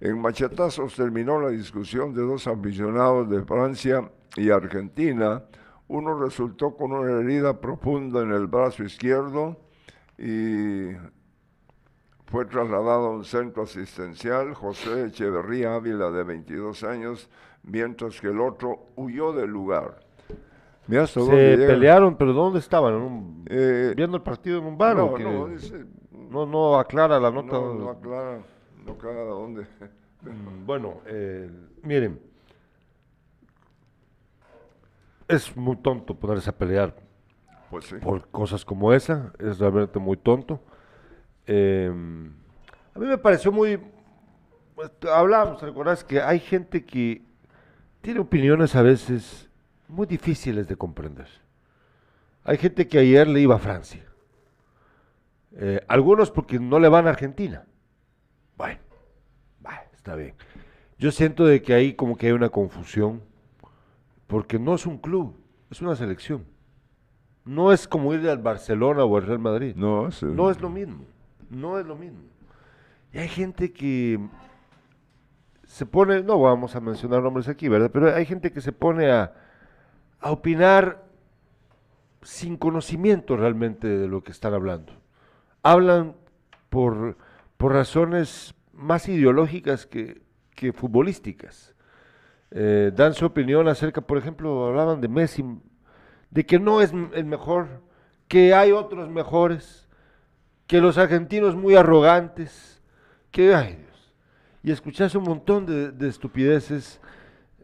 En 0.00 0.20
Machetazos 0.20 0.96
terminó 0.96 1.40
la 1.40 1.50
discusión 1.50 2.12
de 2.12 2.22
dos 2.22 2.46
aficionados 2.46 3.30
de 3.30 3.42
Francia 3.44 4.10
y 4.36 4.50
Argentina. 4.50 5.44
Uno 5.86 6.18
resultó 6.18 6.76
con 6.76 6.92
una 6.92 7.20
herida 7.20 7.60
profunda 7.60 8.22
en 8.22 8.32
el 8.32 8.48
brazo 8.48 8.82
izquierdo 8.82 9.56
y 10.18 10.90
fue 12.26 12.46
trasladado 12.46 13.06
a 13.06 13.10
un 13.10 13.24
centro 13.24 13.62
asistencial, 13.62 14.54
José 14.54 15.06
Echeverría 15.06 15.76
Ávila, 15.76 16.10
de 16.10 16.24
22 16.24 16.82
años, 16.82 17.30
mientras 17.64 18.20
que 18.20 18.28
el 18.28 18.40
otro 18.40 18.86
huyó 18.96 19.32
del 19.32 19.50
lugar. 19.50 20.00
Se 20.86 21.56
pelearon, 21.66 22.16
pero 22.16 22.32
¿dónde 22.32 22.58
estaban? 22.58 23.44
Eh, 23.48 23.94
¿Viendo 23.96 24.18
el 24.18 24.22
partido 24.22 24.58
en 24.58 24.66
un 24.66 24.76
bar? 24.76 24.96
No, 24.96 25.16
no, 25.16 25.48
no, 26.12 26.46
no, 26.46 26.78
aclara 26.78 27.18
la 27.18 27.30
nota. 27.30 27.52
No, 27.52 27.74
no 27.74 27.90
aclara, 27.90 28.40
no 28.84 28.92
aclara 28.92 29.24
dónde. 29.24 29.66
Mm, 30.24 30.64
bueno, 30.64 31.02
eh, 31.04 31.50
miren, 31.82 32.18
es 35.28 35.54
muy 35.54 35.76
tonto 35.76 36.14
ponerse 36.14 36.48
a 36.48 36.56
pelear 36.56 36.94
pues 37.70 37.92
por 38.02 38.28
cosas 38.28 38.64
como 38.64 38.92
esa, 38.92 39.32
es 39.38 39.58
realmente 39.58 39.98
muy 39.98 40.16
tonto. 40.16 40.60
Em, 41.46 42.32
a 42.94 42.98
mí 42.98 43.06
me 43.06 43.18
pareció 43.18 43.50
muy... 43.50 43.80
Pues, 44.74 44.90
hablábamos, 45.12 45.60
¿te 45.60 46.06
Que 46.06 46.20
hay 46.20 46.38
gente 46.38 46.84
que 46.84 47.23
tiene 48.04 48.20
opiniones 48.20 48.76
a 48.76 48.82
veces 48.82 49.48
muy 49.88 50.06
difíciles 50.06 50.68
de 50.68 50.76
comprender. 50.76 51.26
Hay 52.44 52.58
gente 52.58 52.86
que 52.86 52.98
ayer 52.98 53.26
le 53.26 53.40
iba 53.40 53.54
a 53.54 53.58
Francia. 53.58 54.04
Eh, 55.52 55.80
algunos 55.88 56.30
porque 56.30 56.58
no 56.58 56.78
le 56.78 56.90
van 56.90 57.06
a 57.06 57.10
Argentina. 57.10 57.64
Bueno, 58.58 58.78
está 59.94 60.16
bien. 60.16 60.34
Yo 60.98 61.10
siento 61.12 61.46
de 61.46 61.62
que 61.62 61.72
ahí 61.72 61.94
como 61.94 62.18
que 62.18 62.26
hay 62.26 62.32
una 62.32 62.50
confusión, 62.50 63.22
porque 64.26 64.58
no 64.58 64.74
es 64.74 64.84
un 64.84 64.98
club, 64.98 65.34
es 65.70 65.80
una 65.80 65.96
selección. 65.96 66.44
No 67.46 67.72
es 67.72 67.88
como 67.88 68.12
ir 68.12 68.28
al 68.28 68.42
Barcelona 68.42 69.04
o 69.04 69.16
al 69.16 69.22
Real 69.22 69.38
Madrid. 69.38 69.74
No, 69.76 70.10
no 70.20 70.50
es 70.50 70.60
lo 70.60 70.68
mismo. 70.68 71.06
No 71.48 71.78
es 71.78 71.86
lo 71.86 71.96
mismo. 71.96 72.20
Y 73.14 73.18
hay 73.18 73.28
gente 73.28 73.72
que 73.72 74.20
se 75.74 75.86
pone, 75.86 76.22
no 76.22 76.38
vamos 76.38 76.76
a 76.76 76.80
mencionar 76.80 77.20
nombres 77.20 77.48
aquí, 77.48 77.66
¿verdad? 77.66 77.90
Pero 77.92 78.14
hay 78.14 78.24
gente 78.26 78.52
que 78.52 78.60
se 78.60 78.70
pone 78.70 79.10
a, 79.10 79.32
a 80.20 80.30
opinar 80.30 81.02
sin 82.22 82.56
conocimiento 82.56 83.36
realmente 83.36 83.88
de 83.88 84.06
lo 84.06 84.22
que 84.22 84.30
están 84.30 84.54
hablando. 84.54 84.92
Hablan 85.64 86.14
por, 86.70 87.16
por 87.56 87.72
razones 87.72 88.54
más 88.72 89.08
ideológicas 89.08 89.84
que, 89.84 90.22
que 90.54 90.72
futbolísticas. 90.72 91.74
Eh, 92.52 92.92
dan 92.94 93.14
su 93.14 93.26
opinión 93.26 93.66
acerca, 93.66 94.00
por 94.00 94.16
ejemplo, 94.16 94.66
hablaban 94.66 95.00
de 95.00 95.08
Messi, 95.08 95.44
de 96.30 96.46
que 96.46 96.60
no 96.60 96.82
es 96.82 96.92
el 96.92 97.24
mejor, 97.24 97.82
que 98.28 98.54
hay 98.54 98.70
otros 98.70 99.08
mejores, 99.08 99.88
que 100.68 100.80
los 100.80 100.98
argentinos 100.98 101.56
muy 101.56 101.74
arrogantes, 101.74 102.80
que, 103.32 103.56
ay 103.56 103.84
y 104.64 104.72
escuchas 104.72 105.14
un 105.14 105.22
montón 105.24 105.66
de, 105.66 105.92
de 105.92 106.08
estupideces 106.08 107.00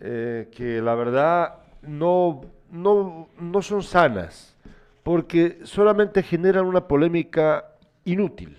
eh, 0.00 0.48
que 0.54 0.80
la 0.80 0.94
verdad 0.94 1.54
no, 1.82 2.42
no, 2.70 3.28
no 3.40 3.62
son 3.62 3.82
sanas, 3.82 4.56
porque 5.02 5.58
solamente 5.64 6.22
generan 6.22 6.66
una 6.66 6.86
polémica 6.86 7.64
inútil. 8.04 8.58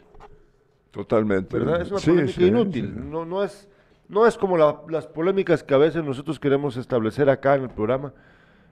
Totalmente. 0.92 1.58
¿verdad? 1.58 1.82
Es 1.82 1.92
una 1.92 2.00
Sí, 2.00 2.10
polémica 2.12 2.34
sí, 2.34 2.46
inútil. 2.48 2.94
sí. 2.96 3.02
No, 3.10 3.26
no 3.26 3.44
es, 3.44 3.70
no 4.10 4.28
es 4.28 4.38
como 4.38 4.58
la- 4.58 4.82
las 4.90 5.08
polémicas 5.08 5.64
que 5.64 5.74
a 5.74 5.78
veces 5.78 6.04
nosotros 6.04 6.40
queremos 6.40 6.76
establecer 6.78 7.30
acá 7.30 7.56
en 7.56 7.64
el 7.64 7.70
programa. 7.70 8.14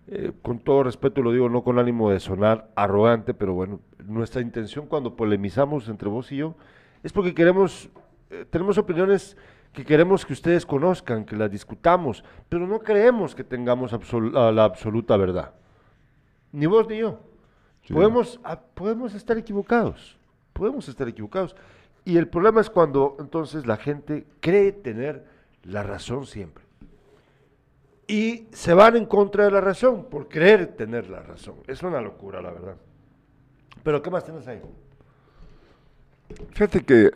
Eh, 0.08 0.32
con 0.42 0.60
todo 0.60 0.82
respeto 0.84 1.22
lo 1.22 1.32
digo, 1.32 1.48
no 1.50 1.64
con 1.64 1.78
ánimo 1.78 2.10
de 2.10 2.20
sonar 2.20 2.72
arrogante, 2.76 3.36
pero 3.36 3.54
bueno, 3.54 3.80
nuestra 4.04 4.42
intención 4.42 4.88
cuando 4.88 5.16
polemizamos 5.16 5.88
entre 5.88 6.10
vos 6.10 6.32
y 6.32 6.38
yo 6.38 6.56
es 7.04 7.14
porque 7.14 7.36
queremos, 7.36 7.90
eh, 8.32 8.44
tenemos 8.50 8.80
opiniones 8.80 9.38
que 9.74 9.86
queremos 9.86 10.26
que 10.26 10.34
ustedes 10.34 10.66
conozcan, 10.66 11.26
que 11.26 11.36
las 11.36 11.52
discutamos, 11.52 12.24
pero 12.50 12.66
no 12.68 12.80
creemos 12.80 13.36
que 13.36 13.44
tengamos 13.44 13.94
absol- 13.94 14.52
la 14.54 14.64
absoluta 14.64 15.16
verdad. 15.18 15.54
Ni 16.52 16.66
vos 16.66 16.88
ni 16.88 16.98
yo. 16.98 17.20
Sí. 17.86 17.94
Podemos, 17.94 18.40
ah, 18.44 18.60
podemos 18.60 19.14
estar 19.14 19.38
equivocados, 19.38 20.18
podemos 20.54 20.88
estar 20.90 21.08
equivocados. 21.08 21.56
Y 22.06 22.18
el 22.18 22.28
problema 22.28 22.62
es 22.62 22.70
cuando 22.70 23.16
entonces 23.20 23.66
la 23.68 23.78
gente 23.78 24.26
cree 24.40 24.72
tener 24.72 25.26
la 25.64 25.84
razón 25.84 26.26
siempre. 26.26 26.64
Y 28.08 28.48
se 28.52 28.74
van 28.74 28.96
en 28.96 29.06
contra 29.06 29.46
de 29.46 29.52
la 29.52 29.62
razón 29.62 30.06
por 30.10 30.28
creer 30.28 30.76
tener 30.76 31.10
la 31.10 31.22
razón. 31.22 31.56
Es 31.68 31.84
una 31.84 32.02
locura, 32.02 32.42
la 32.42 32.50
verdad. 32.52 32.76
Pero 33.84 34.02
¿qué 34.02 34.10
más 34.10 34.24
tienes 34.26 34.48
ahí? 34.48 34.62
Fíjate 36.52 36.82
que, 36.82 37.12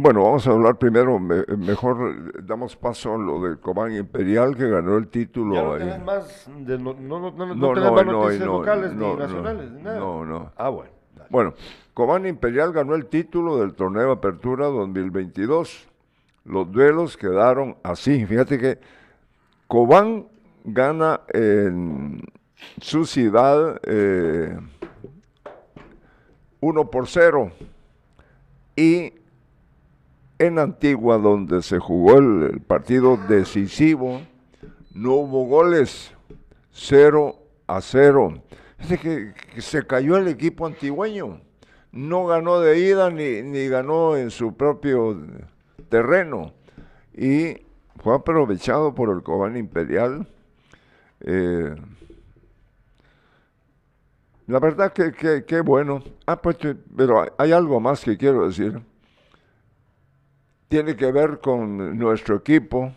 bueno, 0.00 0.24
vamos 0.24 0.46
a 0.46 0.50
hablar 0.50 0.76
primero, 0.78 1.18
me- 1.18 1.44
mejor 1.56 2.10
eh, 2.36 2.40
damos 2.42 2.76
paso 2.76 3.14
a 3.14 3.18
lo 3.18 3.40
del 3.42 3.58
Cobán 3.60 3.92
Imperial 3.92 4.56
que 4.56 4.68
ganó 4.68 4.96
el 4.96 5.08
título. 5.08 5.54
Ya 5.54 5.62
no 5.62 5.72
ahí. 5.74 5.78
tenés 5.80 6.04
más, 6.04 6.50
de 6.58 6.78
no, 6.78 6.94
no, 6.94 7.20
no, 7.20 7.30
no, 7.32 7.46
no 7.46 7.54
No, 7.54 7.68
tenés 7.74 7.84
no, 7.90 7.94
más 7.94 8.06
no, 8.06 8.12
noticias 8.12 8.46
no, 8.46 8.58
locales 8.58 8.92
no, 8.94 9.06
ni 9.08 9.12
no, 9.14 9.16
nacionales, 9.18 9.70
nada. 9.72 9.98
no, 9.98 10.24
no. 10.24 10.52
Ah, 10.56 10.68
bueno. 10.68 10.90
dale. 11.16 11.28
Bueno, 11.30 11.54
Cobán 11.94 12.26
Imperial 12.26 12.72
ganó 12.72 12.94
el 12.94 13.06
título 13.06 13.58
del 13.58 13.74
torneo 13.74 14.10
Apertura 14.12 14.66
2022. 14.66 15.88
Los 16.44 16.72
duelos 16.72 17.16
quedaron 17.16 17.76
así. 17.82 18.24
Fíjate 18.26 18.58
que 18.58 18.78
Cobán 19.66 20.26
gana 20.64 21.20
en 21.32 22.22
su 22.80 23.04
ciudad 23.04 23.80
eh, 23.84 24.58
1 26.60 26.90
por 26.90 27.06
0 27.06 27.50
y 28.76 29.12
en 30.40 30.58
Antigua, 30.58 31.18
donde 31.18 31.60
se 31.60 31.78
jugó 31.78 32.18
el, 32.18 32.62
partido 32.62 33.18
decisivo, 33.28 34.22
no 34.94 35.12
hubo 35.12 35.44
goles, 35.44 36.12
0 36.72 37.36
a 37.66 37.80
0. 37.82 38.42
Fíjate 38.78 38.98
que, 38.98 39.34
que 39.54 39.60
se 39.60 39.86
cayó 39.86 40.16
el 40.16 40.28
equipo 40.28 40.66
antigüeño. 40.66 41.42
No 41.92 42.26
ganó 42.26 42.60
de 42.60 42.78
ida 42.78 43.10
ni, 43.10 43.68
ganó 43.68 44.16
en 44.16 44.30
su 44.30 44.56
propio 44.56 45.20
terreno. 45.90 46.54
Y 47.14 47.58
fue 48.02 48.14
aprovechado 48.14 48.94
por 48.94 49.10
el 49.10 49.22
Cobán 49.22 49.58
Imperial. 49.58 50.26
Eh, 51.20 51.74
la 54.46 54.58
verdad 54.58 54.90
que, 54.94 55.44
que, 55.44 55.60
bueno. 55.60 56.02
Ah, 56.24 56.40
pues, 56.40 56.56
pero 56.96 57.26
hay 57.36 57.52
algo 57.52 57.78
más 57.78 58.02
que 58.02 58.16
quiero 58.16 58.46
decir. 58.46 58.80
Tiene 60.70 60.94
que 60.94 61.10
ver 61.10 61.40
con 61.40 61.98
nuestro 61.98 62.36
equipo, 62.36 62.92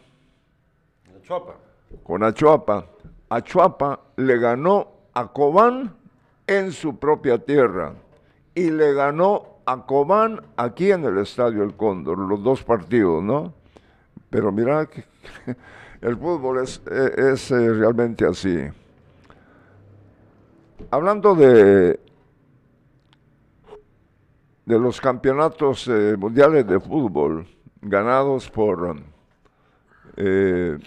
con 2.03 2.23
Achuapa. 2.23 2.85
Achuapa 3.29 3.99
le 4.15 4.37
ganó 4.37 4.89
a 5.11 5.33
Cobán 5.33 5.91
en 6.45 6.71
su 6.71 6.99
propia 6.99 7.39
tierra 7.39 7.95
y 8.53 8.69
le 8.69 8.93
ganó 8.93 9.57
a 9.65 9.87
Cobán 9.87 10.39
aquí 10.55 10.91
en 10.91 11.03
el 11.03 11.17
Estadio 11.17 11.63
El 11.63 11.75
Cóndor, 11.75 12.19
los 12.19 12.43
dos 12.43 12.63
partidos, 12.63 13.23
¿no? 13.23 13.55
Pero 14.29 14.51
mira 14.51 14.85
que 14.85 15.05
el 16.01 16.15
fútbol 16.15 16.59
es, 16.59 16.79
es, 16.85 17.49
eh, 17.49 17.73
realmente 17.73 18.23
así. 18.27 18.55
Hablando 20.91 21.33
de, 21.33 21.99
de 24.63 24.79
los 24.79 25.01
campeonatos 25.01 25.87
eh, 25.87 26.15
mundiales 26.19 26.67
de 26.67 26.79
fútbol 26.79 27.47
ganados 27.83 28.49
por 28.49 28.97
eh, 30.15 30.77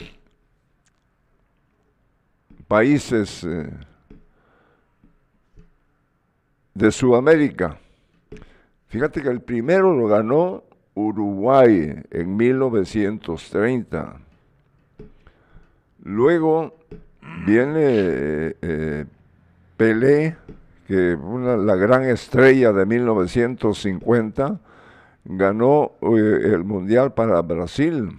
países 2.66 3.44
eh, 3.44 3.70
de 6.74 6.90
Sudamérica. 6.90 7.78
Fíjate 8.88 9.22
que 9.22 9.28
el 9.28 9.40
primero 9.40 9.94
lo 9.94 10.06
ganó 10.06 10.64
Uruguay 10.94 12.02
en 12.10 12.36
1930. 12.36 14.16
Luego 16.02 16.78
viene 17.44 18.54
eh, 18.62 19.04
Pelé, 19.76 20.36
que 20.86 21.16
la 21.16 21.74
gran 21.74 22.04
estrella 22.04 22.72
de 22.72 22.86
1950, 22.86 24.60
ganó 25.28 25.92
eh, 26.02 26.40
el 26.44 26.64
Mundial 26.64 27.12
para 27.14 27.40
Brasil. 27.42 28.10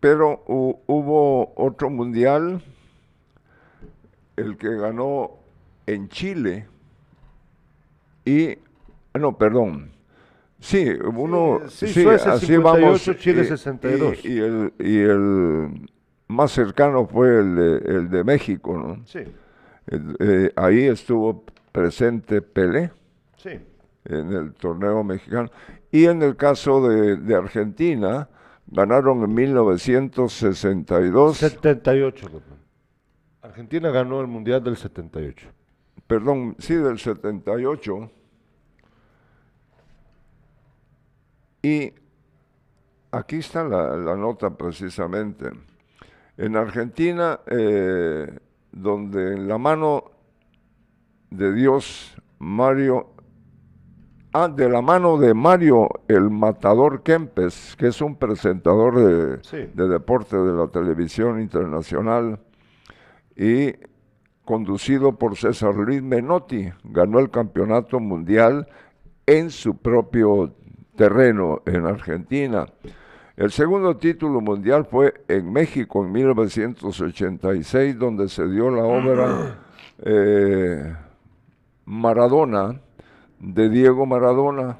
Pero 0.00 0.44
hu- 0.46 0.78
hubo 0.86 1.54
otro 1.56 1.88
mundial, 1.90 2.62
el 4.36 4.56
que 4.56 4.76
ganó 4.76 5.30
en 5.86 6.08
Chile, 6.08 6.66
y, 8.26 8.50
ah, 9.14 9.18
no, 9.18 9.36
perdón, 9.38 9.90
sí, 10.60 10.90
uno, 11.14 11.62
sí, 11.68 11.88
sí, 11.88 12.02
Suecia 12.02 12.32
así 12.34 12.46
58, 12.46 13.12
vamos, 13.12 13.22
Chile 13.22 13.42
y- 13.42 13.44
62. 13.46 14.24
Y, 14.24 14.28
y 14.28 14.38
el, 14.38 14.72
y 14.78 14.98
el 14.98 15.88
más 16.28 16.52
cercano 16.52 17.06
fue 17.06 17.38
el 17.38 17.54
de, 17.56 17.76
el 17.96 18.10
de 18.10 18.24
México, 18.24 18.76
¿no? 18.76 19.06
Sí, 19.06 19.20
El- 19.86 20.16
eh, 20.20 20.52
ahí 20.56 20.84
estuvo 20.84 21.44
presente 21.72 22.42
Pelé 22.42 22.90
sí. 23.44 23.60
en 24.06 24.32
el 24.32 24.54
torneo 24.54 25.04
mexicano. 25.04 25.50
Y 25.92 26.06
en 26.06 26.22
el 26.22 26.36
caso 26.36 26.88
de, 26.88 27.16
de 27.16 27.34
Argentina, 27.34 28.28
ganaron 28.66 29.22
en 29.22 29.34
1962, 29.34 31.36
78. 31.36 32.26
perdón. 32.26 32.42
Argentina 33.42 33.90
ganó 33.90 34.20
el 34.20 34.26
Mundial 34.26 34.64
del 34.64 34.76
78. 34.76 35.48
perdón, 36.06 36.56
sí, 36.58 36.74
del 36.74 36.98
78. 36.98 38.10
Y 41.62 41.92
aquí 43.10 43.36
está 43.36 43.64
la, 43.64 43.96
la 43.96 44.16
nota 44.16 44.50
precisamente. 44.50 45.50
En 46.36 46.56
Argentina, 46.56 47.40
eh, 47.46 48.38
donde 48.72 49.34
en 49.34 49.48
la 49.48 49.56
mano 49.56 50.10
de 51.30 51.52
Dios, 51.52 52.16
Mario, 52.38 53.13
ah, 54.34 54.48
de 54.48 54.68
la 54.68 54.82
mano 54.82 55.16
de 55.16 55.32
Mario 55.32 55.88
el 56.08 56.28
Matador 56.28 57.02
Kempes, 57.02 57.74
que 57.78 57.86
es 57.88 58.00
un 58.02 58.16
presentador 58.16 58.98
de, 58.98 59.38
Sí. 59.42 59.70
de 59.72 59.88
deporte 59.88 60.36
de 60.36 60.52
la 60.52 60.66
televisión 60.68 61.40
internacional, 61.40 62.38
y 63.36 63.72
conducido 64.44 65.16
por 65.18 65.36
César 65.36 65.74
Luis 65.74 66.02
Menotti, 66.02 66.70
ganó 66.84 67.18
el 67.18 67.30
campeonato 67.30 67.98
mundial 68.00 68.68
en 69.26 69.50
su 69.50 69.76
propio 69.78 70.52
terreno, 70.96 71.62
en 71.66 71.86
Argentina. 71.86 72.66
El 73.36 73.50
segundo 73.50 73.96
título 73.96 74.40
mundial 74.40 74.84
fue 74.84 75.14
en 75.28 75.52
México 75.52 76.04
en 76.04 76.12
1986, 76.12 77.98
donde 77.98 78.28
se 78.28 78.46
dio 78.46 78.70
la 78.70 78.84
obra 78.84 79.58
eh, 80.04 80.94
Maradona, 81.86 82.80
de 83.40 83.68
Diego 83.68 84.06
Maradona, 84.06 84.78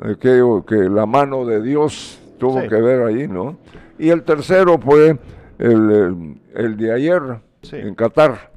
aquello 0.00 0.64
que 0.64 0.76
la 0.76 1.06
mano 1.06 1.44
de 1.44 1.62
Dios 1.62 2.20
tuvo 2.38 2.60
Sí. 2.62 2.68
que 2.68 2.76
ver 2.76 3.02
ahí, 3.02 3.28
¿no? 3.28 3.56
Y 3.98 4.10
el 4.10 4.22
tercero 4.24 4.78
fue 4.78 5.18
el, 5.58 5.90
el- 5.90 6.40
el 6.54 6.76
de 6.76 6.92
ayer, 6.92 7.22
Sí. 7.62 7.76
en 7.76 7.94
Qatar. 7.94 8.52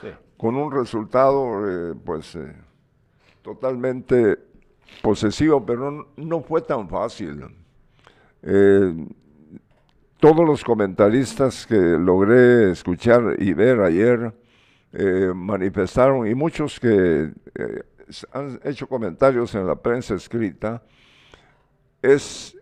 Sí. 0.00 0.08
con 0.36 0.56
un 0.56 0.72
resultado 0.72 1.68
eh, 1.68 1.94
pues 2.04 2.34
eh, 2.34 2.52
totalmente 3.42 4.38
posesivo, 5.02 5.64
pero 5.64 5.90
no, 5.90 6.06
no 6.16 6.40
fue 6.42 6.60
tan 6.62 6.88
fácil. 6.88 7.44
Eh, 8.42 9.06
todos 10.18 10.46
los 10.46 10.64
comentaristas 10.64 11.66
que 11.66 11.76
logré 11.76 12.70
escuchar 12.72 13.36
y 13.38 13.52
ver 13.54 13.80
ayer 13.80 14.32
eh, 14.92 15.32
manifestaron, 15.34 16.26
y 16.26 16.34
muchos 16.34 16.78
que 16.80 17.30
eh, 17.54 17.82
han 18.32 18.60
hecho 18.64 18.86
comentarios 18.88 19.54
en 19.54 19.66
la 19.66 19.74
prensa 19.76 20.14
escrita, 20.14 20.82
es 22.00 22.56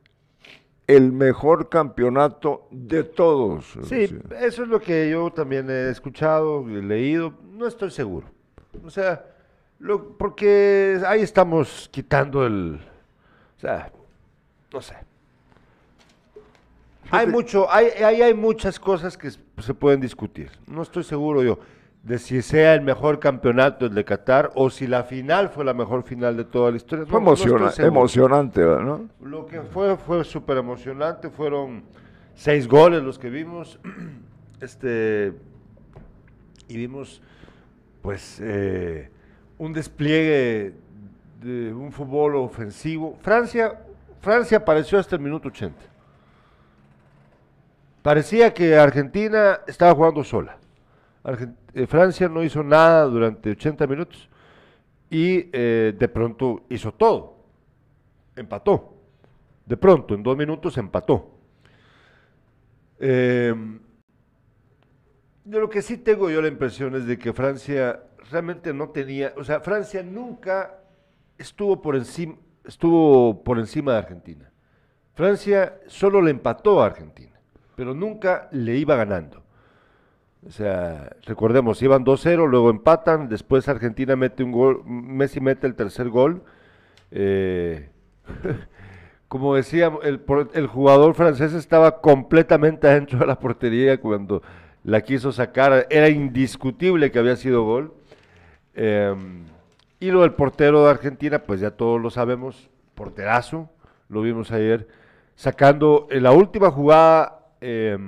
el 0.86 1.12
mejor 1.12 1.68
campeonato 1.68 2.66
de 2.70 3.04
todos. 3.04 3.78
Sí, 3.84 4.08
Sí. 4.08 4.18
eso 4.40 4.62
es 4.64 4.68
lo 4.68 4.80
que 4.80 5.10
yo 5.10 5.30
también 5.30 5.70
he 5.70 5.88
escuchado, 5.90 6.68
he 6.68 6.82
leído, 6.82 7.32
no 7.52 7.66
estoy 7.66 7.90
seguro. 7.90 8.26
O 8.84 8.90
sea, 8.90 9.24
lo- 9.78 10.16
porque 10.18 11.00
ahí 11.06 11.22
estamos 11.22 11.88
quitando 11.92 12.44
el... 12.44 12.80
O 13.56 13.60
sea, 13.60 13.92
no 14.72 14.80
sé. 14.82 14.94
Hay 17.12 17.26
mucho, 17.26 17.70
hay, 17.70 17.86
ahí 18.04 18.22
hay 18.22 18.34
muchas 18.34 18.78
cosas 18.78 19.16
que 19.16 19.30
se 19.30 19.74
pueden 19.74 20.00
discutir. 20.00 20.50
No 20.66 20.82
estoy 20.82 21.02
seguro 21.02 21.42
yo 21.42 21.58
de 22.02 22.18
si 22.18 22.40
sea 22.40 22.74
el 22.74 22.80
mejor 22.80 23.18
campeonato 23.20 23.86
el 23.86 23.94
de 23.94 24.04
Qatar 24.04 24.50
o 24.54 24.70
si 24.70 24.86
la 24.86 25.02
final 25.04 25.50
fue 25.50 25.64
la 25.64 25.74
mejor 25.74 26.02
final 26.02 26.36
de 26.36 26.44
toda 26.44 26.70
la 26.70 26.76
historia. 26.78 27.04
Fue 27.06 27.20
No- 27.20 27.26
no 27.26 27.32
emociona- 27.32 27.70
seguro. 27.70 27.88
emocionante, 28.00 28.60
¿no? 28.62 29.08
Lo 29.22 29.46
que 29.46 29.60
fue 29.62 29.96
fue 29.96 30.24
súper 30.24 30.56
emocionante, 30.56 31.28
fueron 31.28 31.82
seis 32.34 32.66
goles 32.66 33.02
los 33.02 33.18
que 33.18 33.28
vimos, 33.28 33.78
este 34.60 35.34
y 36.68 36.76
vimos 36.76 37.20
pues 38.00 38.40
eh, 38.42 39.10
un 39.58 39.72
despliegue 39.74 40.72
de 41.42 41.72
un 41.74 41.92
fútbol 41.92 42.36
ofensivo. 42.36 43.18
Francia, 43.20 43.78
Francia 44.22 44.58
apareció 44.58 44.98
hasta 44.98 45.16
el 45.16 45.22
minuto 45.22 45.48
80. 45.48 45.76
Parecía 48.02 48.54
que 48.54 48.76
Argentina 48.76 49.60
estaba 49.66 49.94
jugando 49.94 50.24
sola. 50.24 50.56
Eh, 51.74 51.86
Francia 51.86 52.28
no 52.28 52.42
hizo 52.42 52.62
nada 52.62 53.04
durante 53.04 53.50
80 53.50 53.86
minutos 53.86 54.28
y 55.10 55.50
eh, 55.52 55.94
de 55.98 56.08
pronto 56.08 56.64
hizo 56.68 56.92
todo 56.92 57.40
empató. 58.40 58.96
De 59.66 59.76
pronto, 59.76 60.14
en 60.14 60.22
dos 60.22 60.36
minutos 60.36 60.76
empató. 60.78 61.38
Eh, 62.98 63.54
yo 65.44 65.60
lo 65.60 65.70
que 65.70 65.82
sí 65.82 65.98
tengo 65.98 66.30
yo 66.30 66.42
la 66.42 66.48
impresión 66.48 66.94
es 66.96 67.06
de 67.06 67.18
que 67.18 67.32
Francia 67.32 68.02
realmente 68.30 68.74
no 68.74 68.90
tenía, 68.90 69.32
o 69.36 69.44
sea, 69.44 69.60
Francia 69.60 70.02
nunca 70.02 70.80
estuvo 71.38 71.80
por 71.80 71.96
encima, 71.96 72.36
estuvo 72.64 73.42
por 73.42 73.58
encima 73.58 73.92
de 73.92 73.98
Argentina. 73.98 74.50
Francia 75.14 75.80
solo 75.86 76.20
le 76.20 76.30
empató 76.30 76.82
a 76.82 76.86
Argentina, 76.86 77.40
pero 77.74 77.94
nunca 77.94 78.48
le 78.52 78.76
iba 78.76 78.96
ganando. 78.96 79.39
O 80.46 80.50
sea, 80.50 81.16
recordemos, 81.26 81.82
iban 81.82 82.04
2-0, 82.04 82.48
luego 82.48 82.70
empatan, 82.70 83.28
después 83.28 83.68
Argentina 83.68 84.16
mete 84.16 84.42
un 84.42 84.52
gol, 84.52 84.82
Messi 84.86 85.40
mete 85.40 85.66
el 85.66 85.74
tercer 85.74 86.08
gol. 86.08 86.42
eh, 87.10 87.90
como 89.28 89.54
decía, 89.54 89.92
el, 90.02 90.66
jugador 90.66 91.14
francés 91.14 91.52
estaba 91.52 92.00
completamente 92.00 92.88
adentro 92.88 93.20
de 93.20 93.26
la 93.26 93.38
portería 93.38 94.00
cuando 94.00 94.42
la 94.82 95.02
quiso 95.02 95.30
sacar. 95.30 95.86
Era 95.90 96.08
indiscutible 96.08 97.10
que 97.12 97.18
había 97.18 97.36
sido 97.36 97.64
gol. 97.64 97.92
Eh, 98.74 99.14
y 100.00 100.10
lo 100.10 100.22
del 100.22 100.32
portero 100.32 100.84
de 100.84 100.90
Argentina, 100.90 101.40
pues 101.40 101.60
ya 101.60 101.70
todos 101.72 102.00
lo 102.00 102.10
sabemos, 102.10 102.70
porterazo, 102.94 103.68
lo 104.08 104.22
vimos 104.22 104.50
ayer, 104.50 104.88
sacando 105.36 106.08
en 106.10 106.22
la 106.22 106.32
última 106.32 106.70
jugada 106.70 107.40
eh, 107.60 107.98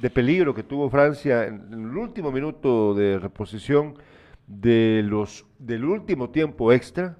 de 0.00 0.10
peligro 0.10 0.54
que 0.54 0.62
tuvo 0.62 0.88
Francia 0.88 1.44
en, 1.44 1.66
en 1.72 1.90
el 1.90 1.96
último 1.96 2.32
minuto 2.32 2.94
de 2.94 3.18
reposición 3.18 3.94
de 4.46 5.02
los, 5.04 5.46
del 5.58 5.84
último 5.84 6.30
tiempo 6.30 6.72
extra, 6.72 7.16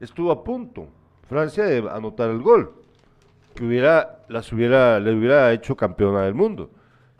estuvo 0.00 0.30
a 0.30 0.42
punto 0.42 0.88
Francia 1.28 1.64
de 1.64 1.78
anotar 1.90 2.30
el 2.30 2.40
gol, 2.40 2.72
que 3.54 3.64
hubiera, 3.64 4.24
las 4.28 4.52
hubiera, 4.52 5.00
le 5.00 5.12
hubiera 5.12 5.52
hecho 5.52 5.76
campeona 5.76 6.22
del 6.22 6.34
mundo. 6.34 6.70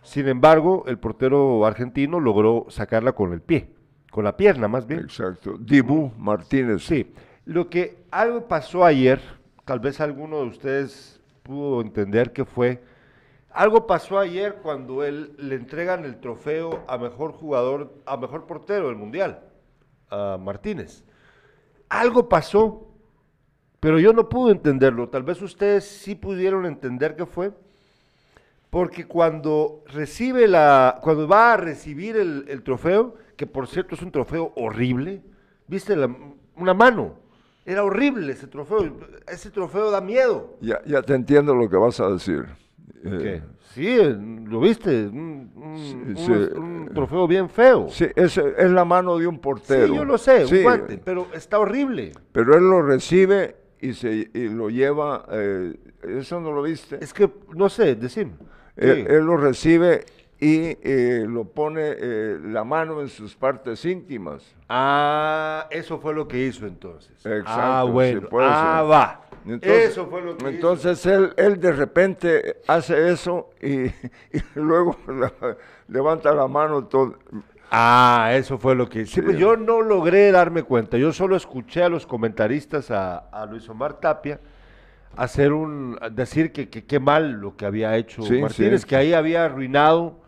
Sin 0.02 0.28
embargo, 0.28 0.84
el 0.86 0.98
portero 0.98 1.66
argentino 1.66 2.20
logró 2.20 2.66
sacarla 2.68 3.12
con 3.12 3.32
el 3.32 3.40
pie, 3.40 3.68
con 4.10 4.24
la 4.24 4.36
pierna 4.36 4.68
más 4.68 4.86
bien. 4.86 5.00
Exacto. 5.00 5.56
Dibu 5.58 6.12
Martínez. 6.16 6.84
Sí, 6.84 7.12
lo 7.44 7.68
que 7.68 8.04
algo 8.10 8.46
pasó 8.46 8.84
ayer, 8.84 9.20
tal 9.64 9.80
vez 9.80 10.00
alguno 10.00 10.42
de 10.42 10.48
ustedes 10.48 11.20
pudo 11.42 11.80
entender 11.80 12.32
que 12.32 12.44
fue, 12.44 12.82
algo 13.56 13.86
pasó 13.86 14.18
ayer 14.18 14.56
cuando 14.62 15.02
él 15.02 15.34
le 15.38 15.54
entregan 15.54 16.04
el 16.04 16.20
trofeo 16.20 16.84
a 16.86 16.98
mejor 16.98 17.32
jugador, 17.32 17.94
a 18.04 18.18
mejor 18.18 18.46
portero 18.46 18.88
del 18.88 18.96
mundial, 18.96 19.40
a 20.10 20.36
Martínez. 20.38 21.04
Algo 21.88 22.28
pasó, 22.28 22.86
pero 23.80 23.98
yo 23.98 24.12
no 24.12 24.28
pude 24.28 24.52
entenderlo. 24.52 25.08
Tal 25.08 25.22
vez 25.22 25.40
ustedes 25.40 25.84
sí 25.86 26.14
pudieron 26.14 26.66
entender 26.66 27.16
qué 27.16 27.24
fue. 27.24 27.52
Porque 28.68 29.06
cuando 29.06 29.82
recibe 29.86 30.46
la, 30.48 30.98
cuando 31.02 31.26
va 31.26 31.54
a 31.54 31.56
recibir 31.56 32.16
el, 32.16 32.62
trofeo, 32.62 33.14
que 33.36 33.46
por 33.46 33.68
cierto 33.68 33.94
es 33.94 34.02
un 34.02 34.10
trofeo 34.10 34.52
horrible, 34.56 35.22
viste 35.66 35.96
la- 35.96 36.14
una 36.56 36.74
mano, 36.74 37.14
era 37.64 37.84
horrible 37.84 38.32
ese 38.32 38.48
trofeo, 38.48 38.98
ese 39.28 39.50
trofeo 39.50 39.90
da 39.90 40.02
miedo. 40.02 40.58
Ya 40.60 41.00
te 41.02 41.14
entiendo 41.14 41.54
lo 41.54 41.70
que 41.70 41.76
vas 41.76 42.00
a 42.00 42.10
decir. 42.10 42.65
Eh, 43.04 43.18
¿Qué? 43.22 43.42
Sí, 43.74 43.86
eh, 44.00 44.16
lo 44.46 44.60
viste, 44.60 45.06
un, 45.06 45.50
un- 45.54 45.76
Sí, 45.78 45.94
un- 45.94 46.16
sí. 46.16 46.32
un 46.58 46.90
trofeo 46.94 47.26
bien 47.28 47.48
feo. 47.48 47.88
Sí, 47.90 48.06
es, 48.16 48.36
es 48.38 48.70
la 48.70 48.84
mano 48.84 49.18
de 49.18 49.26
un 49.26 49.38
portero. 49.38 49.86
Sí, 49.88 49.94
yo 49.94 50.04
lo 50.04 50.16
sé, 50.18 50.46
Sí, 50.46 50.56
un 50.56 50.62
guante, 50.62 51.00
pero 51.04 51.26
está 51.34 51.58
horrible. 51.58 52.12
Pero 52.32 52.56
él 52.56 52.64
lo 52.68 52.82
recibe 52.82 53.56
y, 53.80 53.92
se, 53.92 54.30
y 54.32 54.48
lo 54.48 54.70
lleva. 54.70 55.26
eh, 55.30 55.74
¿Eso 56.02 56.40
no 56.40 56.52
lo 56.52 56.62
viste? 56.62 56.98
Es 57.02 57.12
que, 57.12 57.30
no 57.54 57.68
sé, 57.68 57.94
decime. 57.96 58.32
Él, 58.76 58.94
Sí. 58.96 59.04
él 59.08 59.24
lo 59.24 59.36
recibe 59.36 60.04
y 60.38 60.76
eh, 60.82 61.24
lo 61.26 61.44
pone 61.44 61.80
eh, 61.98 62.38
la 62.44 62.62
mano 62.64 63.00
en 63.00 63.08
sus 63.08 63.34
partes 63.34 63.84
íntimas. 63.84 64.54
Ah, 64.68 65.66
eso 65.70 65.98
fue 65.98 66.12
lo 66.14 66.28
que 66.28 66.44
hizo 66.46 66.66
entonces. 66.66 67.12
Exacto, 67.24 67.44
ah, 67.48 67.82
sí, 67.86 67.90
bueno. 67.92 68.28
ah, 68.40 68.82
va. 68.88 69.25
Entonces- 69.46 69.90
eso 69.90 70.06
fue 70.08 70.22
lo 70.22 70.36
que 70.36 70.42
hizo. 70.44 70.48
Entonces 70.50 71.06
él, 71.06 71.32
él 71.36 71.60
de 71.60 71.72
repente 71.72 72.56
hace 72.66 73.10
eso 73.12 73.50
y, 73.62 73.84
y 73.86 74.42
luego 74.54 74.96
la- 75.08 75.56
levanta 75.88 76.34
la 76.34 76.48
mano. 76.48 76.84
Todo. 76.86 77.16
Ah, 77.70 78.30
eso 78.34 78.58
fue 78.58 78.74
lo 78.76 78.88
que... 78.88 79.06
Sí, 79.06 79.14
Sí. 79.14 79.22
pues 79.22 79.38
yo 79.38 79.56
no 79.56 79.82
logré 79.82 80.30
darme 80.30 80.62
cuenta. 80.62 80.98
Yo 80.98 81.12
solo 81.12 81.34
escuché 81.36 81.82
a 81.82 81.88
los 81.88 82.06
comentaristas, 82.06 82.90
a, 82.90 83.16
a 83.18 83.44
Luis 83.46 83.68
Omar 83.68 83.94
Tapia, 84.00 84.38
hacer 85.16 85.52
un... 85.52 85.98
decir 86.12 86.52
que 86.52 86.68
que 86.68 86.84
qué 86.84 87.00
mal 87.00 87.32
lo 87.32 87.56
que 87.56 87.66
había 87.66 87.96
hecho 87.96 88.22
Sí, 88.22 88.40
Martínez, 88.40 88.82
sí. 88.82 88.86
que 88.86 88.96
ahí 88.96 89.12
había 89.14 89.44
arruinado 89.44 90.20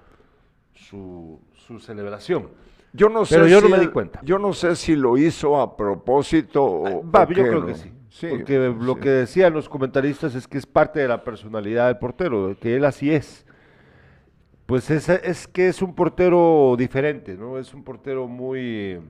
su, 0.75 1.41
su 1.55 1.79
celebración. 1.79 2.49
Yo 2.93 3.09
no 3.09 3.25
sé 3.25 3.37
Pero 3.37 3.47
yo 3.49 3.61
no 3.61 3.69
me 3.69 3.79
di 3.79 3.89
cuenta. 3.89 4.21
Yo 4.23 4.39
no 4.39 4.53
sé 4.53 4.75
si 4.75 4.97
lo 4.97 5.17
hizo 5.19 5.61
a 5.61 5.77
propósito 5.77 6.65
o. 6.65 7.09
Va, 7.11 7.23
o 7.23 7.29
yo 7.29 7.35
qué, 7.35 7.43
creo 7.43 7.61
¿no? 7.61 7.67
que 7.67 7.75
sí. 7.75 7.93
Sí, 8.11 8.27
porque 8.29 8.75
lo 8.81 8.97
que 8.97 9.11
decían 9.11 9.53
los 9.53 9.69
comentaristas 9.69 10.35
es 10.35 10.49
que 10.49 10.59
es 10.59 10.67
parte 10.67 11.01
de 11.01 11.09
la 11.09 11.25
personalidad 11.25 11.87
del 11.87 11.99
portero, 11.99 12.57
que 12.61 12.77
él 12.77 12.85
así 12.85 13.13
es. 13.13 13.45
Pues 14.67 14.91
es, 14.91 15.09
es 15.09 15.47
que 15.47 15.69
es 15.69 15.81
un 15.83 15.95
portero 15.95 16.75
diferente, 16.79 17.37
¿no? 17.37 17.59
Es 17.59 17.73
un 17.73 17.83
portero 17.83 18.27
muy 18.27 19.01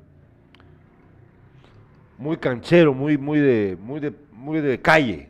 muy 2.18 2.36
canchero, 2.36 2.92
muy 2.92 3.16
muy 3.16 3.38
de 3.38 3.76
muy 3.80 4.00
de 4.00 4.12
muy 4.32 4.60
de 4.60 4.80
calle. 4.80 5.28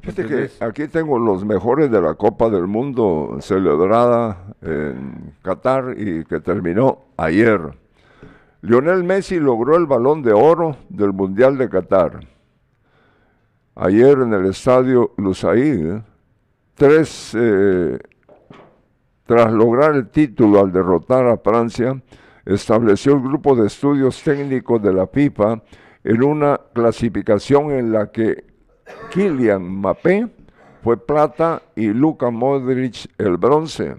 Fíjate 0.00 0.26
que 0.26 0.50
aquí 0.64 0.88
tengo 0.88 1.18
los 1.18 1.44
mejores 1.44 1.90
de 1.90 2.00
la 2.00 2.14
Copa 2.14 2.48
del 2.48 2.66
Mundo 2.66 3.36
celebrada 3.40 4.54
en 4.62 5.34
Qatar 5.42 5.94
y 5.96 6.24
que 6.24 6.40
terminó 6.40 7.00
ayer. 7.18 7.60
Lionel 8.62 9.04
Messi 9.04 9.38
logró 9.38 9.76
el 9.76 9.86
balón 9.86 10.22
de 10.22 10.32
oro 10.32 10.76
del 10.88 11.12
Mundial 11.12 11.58
de 11.58 11.68
Qatar. 11.68 12.20
Ayer 13.82 14.18
en 14.18 14.34
el 14.34 14.44
estadio 14.44 15.12
Lusail, 15.16 15.86
¿eh? 15.86 16.02
tres, 16.74 17.34
eh, 17.34 17.98
tras 19.24 19.50
lograr 19.50 19.94
el 19.94 20.10
título 20.10 20.60
al 20.60 20.70
derrotar 20.70 21.26
a 21.26 21.38
Francia, 21.38 21.98
estableció 22.44 23.14
el 23.14 23.22
grupo 23.22 23.56
de 23.56 23.68
estudios 23.68 24.22
técnicos 24.22 24.82
de 24.82 24.92
la 24.92 25.06
FIFA 25.06 25.62
en 26.04 26.22
una 26.22 26.60
clasificación 26.74 27.70
en 27.70 27.90
la 27.90 28.12
que 28.12 28.44
Kylian 29.14 29.62
Mbappé 29.78 30.28
fue 30.82 30.98
plata 30.98 31.62
y 31.74 31.86
Luka 31.86 32.28
Modric 32.28 33.10
el 33.16 33.38
bronce. 33.38 33.94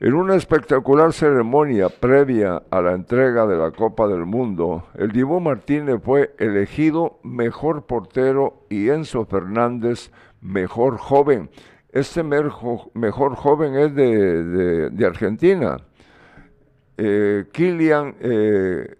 En 0.00 0.14
una 0.14 0.34
espectacular 0.34 1.12
ceremonia 1.12 1.88
previa 1.88 2.64
a 2.68 2.80
la 2.80 2.92
entrega 2.92 3.46
de 3.46 3.56
la 3.56 3.70
Copa 3.70 4.08
del 4.08 4.26
Mundo, 4.26 4.88
el 4.94 5.12
Dibu 5.12 5.38
Martínez 5.38 6.00
fue 6.02 6.34
elegido 6.38 7.20
mejor 7.22 7.86
portero 7.86 8.64
y 8.68 8.88
Enzo 8.88 9.24
Fernández 9.24 10.10
mejor 10.40 10.98
joven. 10.98 11.48
Este 11.92 12.24
mejor 12.24 13.36
joven 13.36 13.76
es 13.76 13.94
de, 13.94 15.06
Argentina. 15.06 15.76
Eh, 16.96 17.44
Kylian 17.52 18.16
eh, 18.18 18.96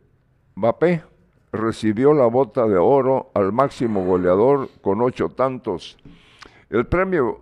Mbappé 0.54 1.02
recibió 1.50 2.14
la 2.14 2.26
bota 2.26 2.68
de 2.68 2.76
oro 2.76 3.32
al 3.34 3.52
máximo 3.52 4.04
goleador 4.04 4.68
con 4.80 5.00
ocho 5.02 5.28
tantos. 5.28 5.98
El 6.70 6.86
premio 6.86 7.40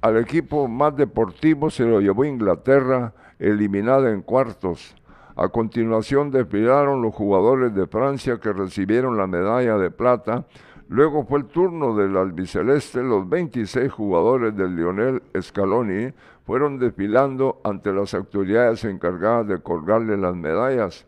al 0.00 0.16
equipo 0.18 0.68
más 0.68 0.96
deportivo 0.96 1.70
se 1.70 1.84
lo 1.84 2.00
llevó 2.00 2.24
Inglaterra, 2.24 3.12
eliminada 3.38 4.10
en 4.12 4.22
cuartos. 4.22 4.94
A 5.36 5.48
continuación 5.48 6.30
desfilaron 6.30 7.02
los 7.02 7.14
jugadores 7.14 7.74
de 7.74 7.86
Francia 7.86 8.38
que 8.38 8.52
recibieron 8.52 9.16
la 9.16 9.26
medalla 9.26 9.76
de 9.76 9.90
plata. 9.90 10.46
Luego 10.88 11.24
fue 11.24 11.40
el 11.40 11.46
turno 11.46 11.94
del 11.96 12.16
albiceleste. 12.16 13.02
Los 13.02 13.28
26 13.28 13.92
jugadores 13.92 14.56
del 14.56 14.76
Lionel 14.76 15.22
Scaloni 15.40 16.12
fueron 16.46 16.78
desfilando 16.78 17.60
ante 17.64 17.92
las 17.92 18.14
autoridades 18.14 18.84
encargadas 18.84 19.48
de 19.48 19.58
colgarle 19.58 20.16
las 20.16 20.34
medallas. 20.36 21.04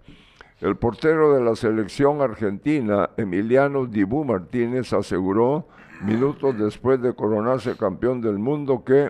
El 0.60 0.76
portero 0.76 1.34
de 1.34 1.42
la 1.42 1.54
selección 1.54 2.20
argentina, 2.20 3.10
Emiliano 3.16 3.86
Dibu 3.86 4.24
Martínez, 4.24 4.92
aseguró 4.92 5.68
minutos 6.02 6.58
después 6.58 7.00
de 7.00 7.14
coronarse 7.14 7.76
campeón 7.76 8.20
del 8.20 8.38
mundo, 8.38 8.84
que 8.84 9.08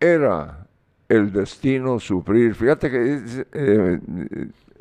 era 0.00 0.66
el 1.08 1.32
destino 1.32 1.98
sufrir. 1.98 2.54
Fíjate 2.54 2.90
que 2.90 3.44
eh, 3.52 4.00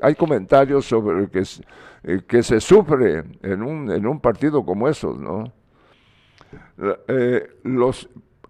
hay 0.01 0.15
comentarios 0.15 0.86
sobre 0.86 1.29
que, 1.29 1.43
eh, 2.03 2.21
que 2.27 2.43
se 2.43 2.59
sufre 2.59 3.23
en 3.41 3.61
un, 3.61 3.91
en 3.91 4.07
un 4.07 4.19
partido 4.19 4.65
como 4.65 4.88
esos, 4.88 5.19
¿no? 5.19 5.51
Eh, 7.07 7.49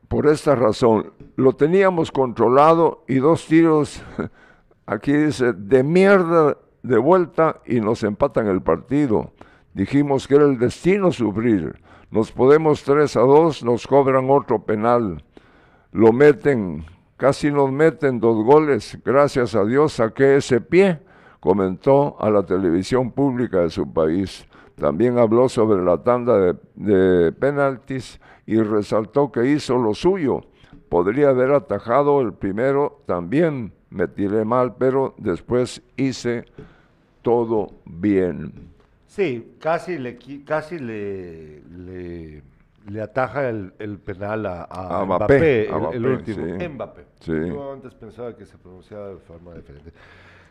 por 0.07 0.27
esta 0.27 0.55
razón, 0.55 1.13
lo 1.35 1.53
teníamos 1.53 2.11
controlado 2.11 3.03
y 3.07 3.15
dos 3.15 3.45
tiros, 3.45 4.03
aquí 4.85 5.13
dice, 5.13 5.53
de 5.53 5.83
mierda 5.83 6.57
de 6.83 6.97
vuelta 6.97 7.61
y 7.65 7.79
nos 7.79 8.03
empatan 8.03 8.47
el 8.47 8.61
partido. 8.61 9.31
Dijimos 9.73 10.27
que 10.27 10.35
era 10.35 10.45
el 10.45 10.57
destino 10.59 11.11
sufrir. 11.11 11.80
Nos 12.11 12.29
podemos 12.29 12.83
3 12.83 13.15
a 13.15 13.21
2, 13.21 13.63
nos 13.63 13.87
cobran 13.87 14.29
otro 14.29 14.63
penal. 14.65 15.23
Lo 15.93 16.11
meten, 16.11 16.83
casi 17.15 17.49
nos 17.49 17.71
meten 17.71 18.19
dos 18.19 18.43
goles. 18.43 18.99
Gracias 19.05 19.55
a 19.55 19.63
Dios 19.63 19.93
saqué 19.93 20.35
ese 20.35 20.59
pie, 20.59 20.99
comentó 21.39 22.17
a 22.19 22.29
la 22.29 22.45
televisión 22.45 23.11
pública 23.11 23.61
de 23.61 23.69
su 23.69 23.93
país. 23.93 24.45
También 24.75 25.17
habló 25.19 25.47
sobre 25.47 25.81
la 25.85 26.03
tanda 26.03 26.37
de, 26.37 26.55
de 26.75 27.31
penaltis 27.31 28.19
y 28.45 28.57
resaltó 28.57 29.31
que 29.31 29.45
hizo 29.45 29.77
lo 29.77 29.93
suyo. 29.93 30.41
Podría 30.89 31.29
haber 31.29 31.53
atajado 31.53 32.19
el 32.19 32.33
primero 32.33 33.03
también. 33.05 33.71
Me 33.89 34.09
tiré 34.09 34.43
mal, 34.43 34.75
pero 34.75 35.15
después 35.17 35.81
hice 35.95 36.43
todo 37.21 37.69
bien. 37.85 38.71
Sí, 39.11 39.57
casi 39.59 39.97
le, 39.97 40.17
casi 40.45 40.79
le, 40.79 41.61
le, 42.87 43.01
ataja 43.01 43.49
el, 43.49 43.99
penal 43.99 44.45
a, 44.45 45.03
Mbappé, 45.05 45.67
el, 45.67 46.05
último. 46.05 46.45
Mbappé. 46.45 47.03
Yo 47.25 47.73
antes 47.73 47.93
pensaba 47.93 48.33
que 48.37 48.45
se 48.45 48.57
pronunciaba 48.57 49.09
de 49.09 49.17
forma 49.17 49.53
diferente. 49.53 49.91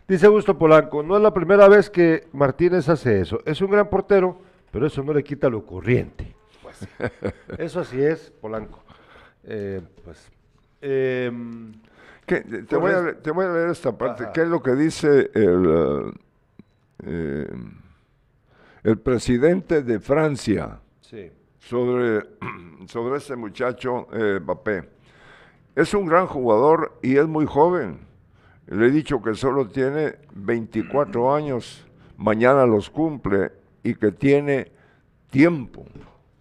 Dice 0.06 0.26
Augusto 0.26 0.58
Polanco, 0.58 1.02
no 1.02 1.16
es 1.16 1.22
la 1.22 1.32
primera 1.32 1.68
vez 1.68 1.88
que 1.88 2.28
Martínez 2.34 2.86
hace 2.90 3.22
eso. 3.22 3.40
Es 3.46 3.62
un 3.62 3.70
gran 3.70 3.88
portero, 3.88 4.36
pero 4.70 4.86
eso 4.86 5.02
no 5.02 5.14
le 5.14 5.24
quita 5.24 5.48
lo 5.48 5.64
corriente. 5.64 6.36
Pues, 6.62 6.86
eso 7.58 7.80
así 7.80 7.98
es, 7.98 8.30
Polanco. 8.42 8.84
Eh, 9.44 9.80
pues, 10.04 10.30
em, 10.82 11.72
te, 12.26 12.76
voy 12.76 12.92
a, 12.92 13.14
te, 13.14 13.30
voy 13.30 13.46
a, 13.46 13.52
leer 13.54 13.70
esta 13.70 13.96
parte. 13.96 14.28
¿Qué 14.34 14.42
es 14.42 14.48
lo 14.48 14.62
que 14.62 14.74
dice 14.74 15.30
el... 15.32 16.12
Eh, 17.06 17.46
el 18.82 18.98
presidente 18.98 19.82
de 19.82 20.00
Francia 20.00 20.80
sobre, 21.58 22.26
sobre 22.86 23.18
ese 23.18 23.36
muchacho 23.36 24.08
eh, 24.12 24.40
Mbappé. 24.40 24.88
Es 25.76 25.94
un 25.94 26.06
gran 26.06 26.26
jugador 26.26 26.98
y 27.02 27.16
es 27.16 27.26
muy 27.26 27.46
joven. 27.46 27.98
Le 28.66 28.86
he 28.86 28.90
dicho 28.90 29.20
que 29.22 29.34
solo 29.34 29.68
tiene 29.68 30.16
24 30.34 31.34
años, 31.34 31.86
mañana 32.16 32.66
los 32.66 32.90
cumple 32.90 33.52
y 33.82 33.94
que 33.94 34.12
tiene 34.12 34.72
tiempo. 35.30 35.84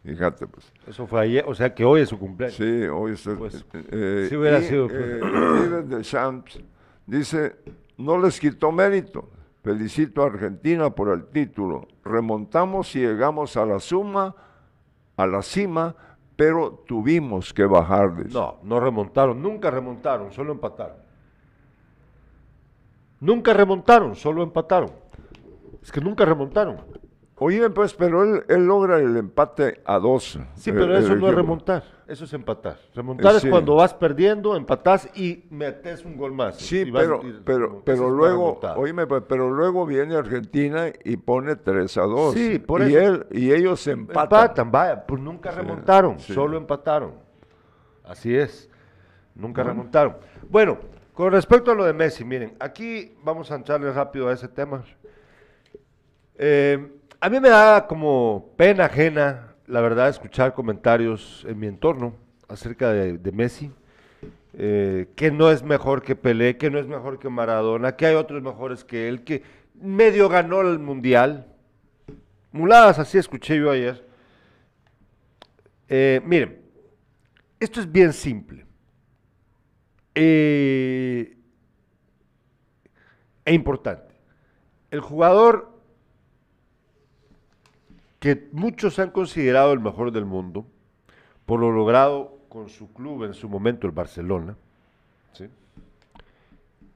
Fíjate, 0.03 0.47
pues. 0.47 0.71
Eso 0.87 1.05
fue 1.05 1.21
ayer, 1.21 1.43
o 1.45 1.53
sea 1.53 1.73
que 1.73 1.83
hoy 1.85 2.01
es 2.01 2.09
su 2.09 2.17
cumpleaños. 2.17 2.55
Sí, 2.55 2.83
hoy 2.87 3.13
es 3.13 3.27
el, 3.27 3.37
pues, 3.37 3.65
eh, 3.73 4.27
si 4.29 4.35
hubiera 4.35 4.61
sido. 4.61 4.87
Eh, 4.89 5.83
de 5.85 6.01
Champs 6.01 6.59
dice: 7.05 7.57
no 7.97 8.17
les 8.17 8.39
quitó 8.39 8.71
mérito, 8.71 9.29
Felicito 9.63 10.23
a 10.23 10.27
Argentina 10.27 10.89
por 10.89 11.09
el 11.09 11.25
título. 11.27 11.87
Remontamos 12.03 12.95
y 12.95 12.99
llegamos 12.99 13.57
a 13.57 13.65
la 13.65 13.79
suma, 13.79 14.35
a 15.17 15.27
la 15.27 15.41
cima, 15.41 15.95
pero 16.35 16.83
tuvimos 16.87 17.53
que 17.53 17.65
bajar 17.65 18.25
No, 18.29 18.59
no 18.63 18.79
remontaron, 18.79 19.41
nunca 19.41 19.69
remontaron, 19.69 20.31
solo 20.31 20.53
empataron. 20.53 20.95
Nunca 23.19 23.53
remontaron, 23.53 24.15
solo 24.15 24.43
empataron. 24.43 24.91
Es 25.83 25.91
que 25.91 25.99
nunca 25.99 26.23
remontaron. 26.23 26.77
Oye, 27.41 27.69
pues, 27.69 27.93
pero 27.93 28.23
él, 28.23 28.43
él 28.49 28.65
logra 28.65 28.97
el 28.97 29.15
empate 29.15 29.81
a 29.85 29.97
dos. 29.97 30.37
Sí, 30.55 30.73
pero 30.73 30.97
eso 30.97 31.15
no 31.15 31.29
es 31.29 31.35
remontar, 31.35 31.83
eso 32.05 32.25
es 32.25 32.33
empatar. 32.33 32.77
Remontar 32.93 33.35
es 33.35 33.45
cuando 33.45 33.75
vas 33.75 33.93
perdiendo, 33.93 34.57
empatás 34.57 35.09
y 35.17 35.45
metes 35.49 36.03
un 36.03 36.17
gol 36.17 36.33
más. 36.33 36.57
Sí, 36.57 36.91
pero, 36.91 37.21
pero, 37.45 37.81
pero 37.85 38.09
luego, 38.09 38.59
oíme, 38.75 39.07
pues, 39.07 39.23
pero 39.25 39.49
luego 39.49 39.85
viene 39.85 40.15
Argentina 40.15 40.87
y 41.05 41.15
pone 41.15 41.55
3 41.55 41.97
a 41.97 42.01
2. 42.01 42.33
Sí, 42.33 42.59
por 42.59 42.81
y 42.85 42.95
Él, 42.95 43.25
y 43.31 43.53
ellos 43.53 43.87
empatan. 43.87 44.23
Empatan, 44.23 44.71
vaya, 44.71 45.05
pues 45.05 45.21
nunca 45.21 45.51
remontaron, 45.51 46.19
solo 46.19 46.57
empataron. 46.57 47.13
Así 48.03 48.35
es, 48.35 48.69
nunca 49.33 49.63
remontaron. 49.63 50.17
Bueno, 50.49 50.77
con 51.13 51.31
respecto 51.31 51.71
a 51.71 51.75
lo 51.75 51.85
de 51.85 51.93
Messi, 51.93 52.25
miren, 52.25 52.57
aquí 52.59 53.15
vamos 53.23 53.49
a 53.49 53.55
entrarle 53.55 53.93
rápido 53.93 54.27
a 54.27 54.33
ese 54.33 54.49
tema. 54.49 54.83
Eh, 56.37 56.98
a 57.21 57.29
mí 57.29 57.39
me 57.39 57.49
da 57.49 57.87
como 57.87 58.53
pena 58.55 58.85
ajena, 58.85 59.55
la 59.67 59.81
verdad, 59.81 60.09
escuchar 60.09 60.53
comentarios 60.53 61.45
en 61.47 61.59
mi 61.59 61.67
entorno 61.67 62.15
acerca 62.47 62.91
de, 62.91 63.31
Messi, 63.31 63.71
eh, 64.53 65.07
que 65.15 65.29
no 65.29 65.51
es 65.51 65.61
mejor 65.61 66.01
que 66.01 66.15
Pelé, 66.15 66.57
que 66.57 66.71
no 66.71 66.79
es 66.79 66.87
mejor 66.87 67.19
que 67.19 67.29
Maradona, 67.29 67.95
que 67.95 68.05
hay 68.05 68.15
otros 68.15 68.41
mejores 68.41 68.83
que 68.83 69.07
él, 69.09 69.23
que 69.23 69.43
medio 69.75 70.29
ganó 70.29 70.61
el 70.61 70.79
Mundial. 70.79 71.47
Muladas, 72.51 72.99
así 72.99 73.17
escuché 73.17 73.57
yo 73.57 73.69
ayer. 73.69 74.07
Eh, 75.89 76.21
miren, 76.25 76.61
esto 77.59 77.79
es 77.79 77.91
bien 77.91 78.13
simple. 78.13 78.65
Eh, 80.15 81.37
e 83.45 83.53
importante. 83.53 84.15
El 84.89 85.01
jugador 85.01 85.68
que 88.19 88.49
muchos 88.51 88.99
han 88.99 89.11
considerado 89.11 89.73
el 89.73 89.79
mejor 89.79 90.11
del 90.11 90.25
mundo 90.25 90.65
por 91.45 91.59
lo 91.59 91.71
logrado 91.71 92.37
con 92.49 92.69
su 92.69 92.93
club 92.93 93.23
en 93.23 93.33
su 93.33 93.49
momento, 93.49 93.87
el 93.87 93.93
Barcelona, 93.93 94.55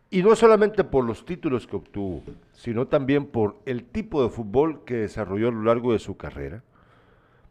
y 0.09 0.21
no 0.21 0.35
solamente 0.35 0.83
por 0.83 1.05
los 1.05 1.25
títulos 1.25 1.65
que 1.65 1.75
obtuvo, 1.75 2.21
sino 2.51 2.85
también 2.85 3.25
por 3.25 3.59
el 3.65 3.83
tipo 3.83 4.21
de 4.21 4.29
fútbol 4.29 4.83
que 4.85 4.93
desarrolló 4.93 5.47
a 5.47 5.51
lo 5.51 5.63
largo 5.63 5.91
de 5.91 5.97
su 5.97 6.17
carrera, 6.17 6.61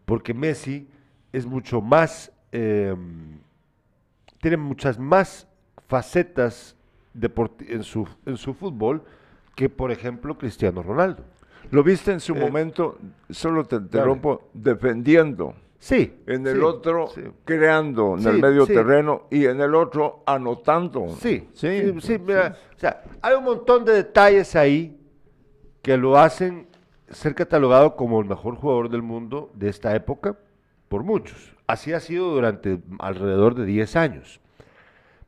porque 0.04 0.32
Messi 0.32 0.88
es 1.32 1.44
mucho 1.44 1.80
más, 1.80 2.30
em, 2.52 3.40
tiene 4.40 4.58
muchas 4.58 4.96
más 4.96 5.48
facetas 5.88 6.76
en 7.20 7.82
su, 7.82 8.08
en 8.26 8.36
su 8.36 8.54
fútbol 8.54 9.02
que, 9.56 9.68
por 9.68 9.90
ejemplo, 9.90 10.38
Cristiano 10.38 10.84
Ronaldo. 10.84 11.24
Lo 11.70 11.82
viste 11.82 12.12
en 12.12 12.20
su 12.20 12.34
eh, 12.34 12.40
momento, 12.40 12.98
solo 13.30 13.64
te 13.64 13.76
interrumpo, 13.76 14.50
defendiendo. 14.52 15.54
Sí. 15.78 16.20
En 16.26 16.46
el 16.46 16.62
otro, 16.62 17.08
creando 17.44 18.16
en 18.16 18.26
el 18.26 18.40
medio 18.40 18.66
terreno 18.66 19.24
y 19.30 19.46
en 19.46 19.60
el 19.60 19.74
otro, 19.74 20.22
anotando. 20.26 21.08
Sí, 21.18 21.48
sí, 21.54 21.92
sí. 22.00 22.18
Mira, 22.18 22.56
o 22.76 22.78
sea, 22.78 23.02
hay 23.20 23.34
un 23.34 23.44
montón 23.44 23.84
de 23.84 23.94
detalles 23.94 24.54
ahí 24.54 24.96
que 25.82 25.96
lo 25.96 26.16
hacen 26.16 26.68
ser 27.10 27.34
catalogado 27.34 27.96
como 27.96 28.20
el 28.20 28.28
mejor 28.28 28.54
jugador 28.54 28.90
del 28.90 29.02
mundo 29.02 29.50
de 29.54 29.68
esta 29.68 29.94
época 29.96 30.36
por 30.88 31.02
muchos. 31.02 31.52
Así 31.66 31.92
ha 31.92 32.00
sido 32.00 32.30
durante 32.30 32.78
alrededor 32.98 33.54
de 33.54 33.64
10 33.64 33.96
años. 33.96 34.40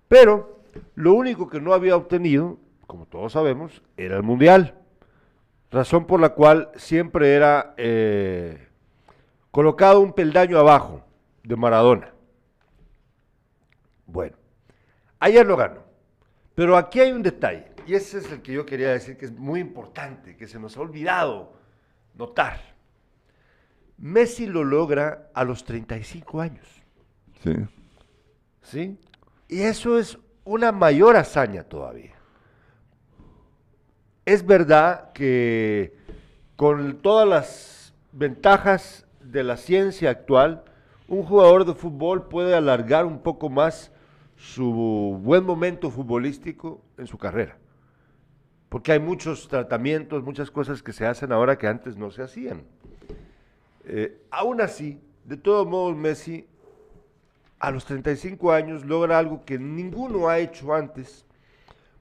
Pero 0.09 0.55
Lo 0.95 1.14
único 1.14 1.49
que 1.49 1.61
no 1.61 1.72
había 1.72 1.97
obtenido, 1.97 2.59
como 2.87 3.07
todos 3.07 3.32
sabemos, 3.32 3.82
era 3.97 4.16
el 4.16 4.22
Mundial. 4.22 4.74
Razón 5.75 6.07
por 6.07 6.20
la 6.20 6.29
cual 6.29 6.70
siempre 6.77 7.35
era 7.35 7.75
eh, 7.77 8.68
colocado 9.51 9.99
un 9.99 10.12
peldaño 10.12 10.57
abajo 10.57 11.05
de 11.43 11.57
Maradona. 11.57 12.14
Bueno, 14.07 14.37
ayer 15.18 15.45
lo 15.45 15.57
ganó. 15.57 15.83
Pero 16.55 16.77
aquí 16.77 17.01
hay 17.01 17.11
un 17.11 17.25
detalle, 17.25 17.72
y 17.89 17.95
ese 17.95 18.18
es 18.18 18.31
el 18.31 18.41
que 18.41 18.53
yo 18.53 18.64
quería 18.64 18.93
decir 18.93 19.16
que 19.16 19.25
es 19.25 19.33
muy 19.33 19.59
importante, 19.59 20.37
que 20.37 20.47
se 20.47 20.61
nos 20.61 20.77
ha 20.77 20.81
olvidado 20.81 21.55
notar. 22.14 22.61
Messi 23.99 24.47
lo 24.47 24.62
logra 24.62 25.29
a 25.35 25.43
los 25.43 25.64
35 25.64 26.41
años. 26.41 26.68
Sí. 27.43 27.57
¿Sí? 28.62 29.01
Y 29.49 29.62
eso 29.62 29.99
es 29.99 30.16
una 30.45 30.70
mayor 30.70 31.16
hazaña 31.16 31.64
todavía. 31.64 32.14
Es 34.27 34.47
verdad 34.47 35.12
que 35.12 35.95
con 36.57 36.97
todas 36.99 37.29
las 37.29 37.95
ventajas 38.12 39.07
de 39.20 39.45
la 39.45 39.59
ciencia 39.59 40.09
actual, 40.09 40.64
un 41.09 41.25
jugador 41.25 41.66
de 41.66 41.75
fútbol 41.75 42.29
puede 42.29 42.55
alargar 42.55 43.05
un 43.05 43.18
poco 43.18 43.51
más 43.51 43.93
su 44.37 45.20
buen 45.22 45.45
momento 45.45 45.91
futbolístico 45.91 46.81
en 46.97 47.07
su 47.07 47.18
carrera. 47.18 47.59
Porque 48.70 48.93
hay 48.93 48.99
muchos 48.99 49.47
tratamientos, 49.47 50.25
muchas 50.25 50.51
cosas 50.51 50.83
que 50.83 50.95
se 50.95 51.07
hacen 51.07 51.31
ahora 51.31 51.59
que 51.59 51.66
antes 51.66 51.97
no 51.99 52.11
se 52.11 52.22
hacían. 52.22 52.64
Eh, 53.85 54.22
aún 54.31 54.62
así, 54.62 55.01
de 55.25 55.37
todos 55.37 55.66
modos, 55.66 55.97
Messi 55.97 56.47
a 57.59 57.70
los 57.70 57.85
35 57.85 58.53
años 58.53 58.87
logra 58.87 59.18
algo 59.18 59.45
que 59.45 59.59
ninguno 59.59 60.29
ha 60.29 60.39
hecho 60.39 60.75
antes, 60.75 61.27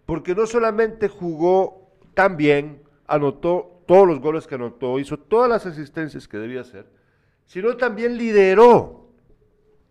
porque 0.05 0.33
no 0.33 0.45
solamente 0.45 1.09
jugó 1.09 1.82
tan 2.13 2.37
bien, 2.37 2.81
anotó 3.07 3.83
todos 3.85 4.07
los 4.07 4.19
goles 4.19 4.47
que 4.47 4.55
anotó, 4.55 4.99
hizo 4.99 5.17
todas 5.17 5.49
las 5.49 5.65
asistencias 5.65 6.27
que 6.27 6.37
debía 6.37 6.61
hacer, 6.61 6.87
sino 7.45 7.75
también 7.77 8.17
lideró. 8.17 9.09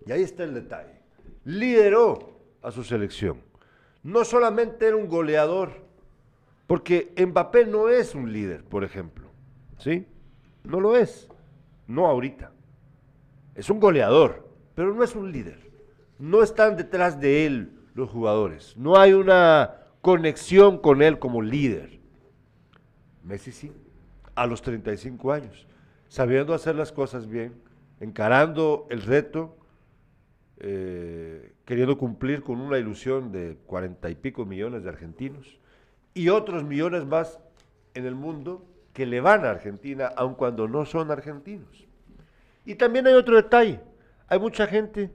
Y 0.07 0.12
ahí 0.12 0.23
está 0.23 0.45
el 0.45 0.55
detalle. 0.55 1.01
Lideró 1.45 2.41
a 2.62 2.70
su 2.70 2.85
selección. 2.85 3.41
No 4.03 4.25
solamente 4.25 4.87
era 4.87 4.97
un 4.97 5.09
goleador, 5.09 5.70
porque 6.66 7.12
Mbappé 7.16 7.66
no 7.66 7.89
es 7.89 8.14
un 8.14 8.33
líder, 8.33 8.64
por 8.64 8.85
ejemplo. 8.85 9.31
¿Sí? 9.79 10.07
No 10.64 10.81
lo 10.81 10.97
es. 10.97 11.29
No 11.87 12.07
ahorita. 12.07 12.53
Es 13.55 13.68
un 13.68 13.81
goleador, 13.81 14.49
pero 14.75 14.95
no 14.95 15.05
es 15.05 15.14
un 15.14 15.31
líder. 15.31 15.70
No 16.18 16.43
están 16.43 16.77
detrás 16.77 17.20
de 17.20 17.47
él 17.47 17.79
los 17.95 18.11
jugadores. 18.11 18.77
No 18.77 18.97
hay 18.97 19.12
una 19.12 19.83
conexión 20.01 20.79
con 20.79 21.03
él 21.03 21.18
como 21.18 21.43
líder. 21.43 22.02
Messi 23.25 23.53
sí, 23.53 23.73
a 24.35 24.47
los 24.47 24.62
35 24.62 25.33
años, 25.33 25.66
sabiendo 26.09 26.55
hacer 26.55 26.75
las 26.75 26.93
cosas 26.93 27.27
bien, 27.27 27.55
encarando 28.01 28.87
el 28.91 29.03
reto, 29.03 29.57
eh, 30.59 31.53
queriendo 31.64 31.99
cumplir 31.99 32.43
con 32.43 32.61
una 32.61 32.79
ilusión 32.79 33.33
de 33.33 33.59
cuarenta 33.66 34.11
y 34.11 34.14
pico 34.14 34.45
millones 34.45 34.85
de 34.85 34.89
argentinos 34.89 35.59
y 36.14 36.29
otros 36.29 36.64
millones 36.64 37.05
más 37.05 37.41
en 37.95 38.07
el 38.07 38.14
mundo 38.14 38.64
que 38.93 39.07
le 39.07 39.20
van 39.20 39.45
a 39.45 39.51
Argentina, 39.51 40.11
aun 40.16 40.35
cuando 40.35 40.68
no 40.68 40.85
son 40.85 41.11
argentinos. 41.11 41.87
Y 42.64 42.75
también 42.75 43.07
hay 43.07 43.14
otro 43.14 43.37
detalle, 43.37 43.81
hay 44.29 44.39
mucha 44.39 44.66
gente 44.66 45.11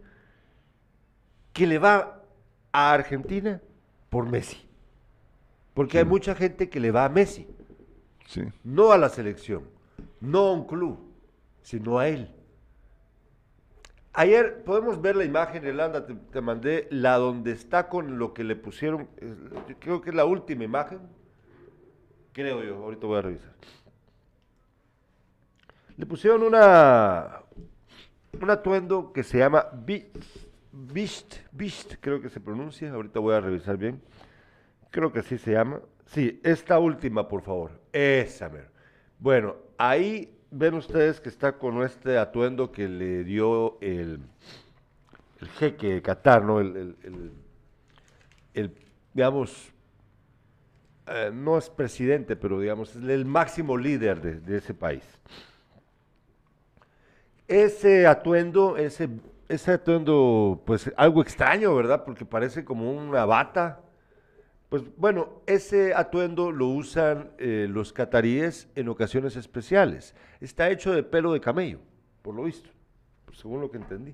que 1.53 1.68
le 1.68 1.80
va 1.80 2.22
a 2.72 2.93
Argentina 2.93 3.62
por 4.10 4.30
Messi, 4.30 4.68
porque 5.74 5.99
hay 5.99 6.05
mucha 6.05 6.36
gente 6.36 6.70
que 6.70 6.80
le 6.80 6.91
va 6.91 7.05
a 7.05 7.10
Messi, 7.10 7.47
No 8.63 8.91
a 8.91 8.97
la 8.97 9.09
selección, 9.09 9.63
no 10.19 10.39
a 10.39 10.53
un 10.53 10.67
club, 10.67 10.99
sino 11.61 11.99
a 11.99 12.07
él. 12.07 12.34
Ayer 14.13 14.63
podemos 14.63 14.99
ver 15.01 15.15
la 15.15 15.23
imagen, 15.23 15.63
Yolanda, 15.63 16.05
te, 16.05 16.15
te 16.15 16.41
mandé 16.41 16.88
la 16.89 17.17
donde 17.17 17.51
está 17.51 17.88
con 17.88 18.17
lo 18.17 18.34
que 18.34 18.43
le 18.43 18.55
pusieron, 18.55 19.07
eh, 19.17 19.75
creo 19.80 20.01
que 20.01 20.09
es 20.09 20.15
la 20.15 20.25
última 20.25 20.63
imagen, 20.63 20.99
creo 22.34 22.63
yo, 22.63 22.78
ahorita 22.78 23.05
voy 23.05 23.17
a 23.19 23.21
revisar. 23.21 23.53
Le 25.97 26.05
pusieron 26.05 26.43
una, 26.43 27.41
un 28.41 28.49
atuendo 28.49 29.11
que 29.13 29.23
se 29.23 29.39
llama 29.39 29.67
Bist, 29.73 31.36
Bist, 31.51 31.95
creo 31.99 32.21
que 32.21 32.30
se 32.30 32.39
pronuncia, 32.39 32.91
ahorita 32.91 33.19
voy 33.19 33.34
a 33.34 33.41
revisar 33.41 33.78
bien. 33.78 34.01
Creo 34.91 35.11
que 35.11 35.19
así 35.19 35.38
se 35.38 35.53
llama. 35.53 35.80
Sí, 36.08 36.39
esta 36.43 36.80
última, 36.80 37.28
por 37.28 37.41
favor. 37.41 37.72
Esa, 37.91 38.49
mero. 38.49 38.68
Bueno, 39.20 39.55
ahí 39.78 40.34
ven 40.51 40.76
ustedes 40.76 41.20
que 41.20 41.30
está 41.30 41.58
con 41.58 41.82
este 41.84 42.18
atuendo 42.18 42.72
que 42.72 42.88
le 42.88 43.24
dio 43.24 43.78
el, 43.82 44.20
jeque 45.60 45.93
de 45.95 46.01
Qatar, 46.01 46.43
¿no? 46.43 46.60
El- 46.60 46.95
el, 48.53 48.72
digamos, 49.14 49.72
eh, 51.08 51.32
no 51.34 51.58
es 51.58 51.70
presidente, 51.70 52.36
pero 52.36 52.60
digamos, 52.60 52.95
es 52.95 53.03
el 53.03 53.26
máximo 53.26 53.78
líder 53.78 54.22
de, 54.22 54.39
de 54.39 54.58
ese 54.58 54.74
país. 54.74 55.03
Ese 57.47 58.08
atuendo, 58.08 58.76
ese, 58.78 59.10
ese 59.47 59.72
atuendo, 59.72 60.62
pues 60.66 60.91
algo 60.97 61.22
extraño, 61.22 61.74
¿verdad? 61.76 62.03
Porque 62.05 62.26
parece 62.26 62.66
como 62.66 62.91
una 62.91 63.26
bata. 63.26 63.80
Pues 64.70 64.84
bueno, 64.97 65.41
ese 65.45 65.93
atuendo 65.93 66.51
lo 66.51 66.68
usan 66.68 67.32
eh, 67.38 67.68
los 67.70 67.93
cataríes 67.93 68.68
en 68.76 68.89
ocasiones 68.89 69.38
especiales. 69.38 70.13
Está 70.41 70.70
hecho 70.70 70.93
de 70.93 71.03
pelo 71.03 71.32
de 71.32 71.39
camello, 71.39 71.80
por 72.22 72.36
lo 72.36 72.43
visto, 72.43 72.70
según 73.32 73.61
lo 73.61 73.72
que 73.72 73.78
entendí. 73.78 74.13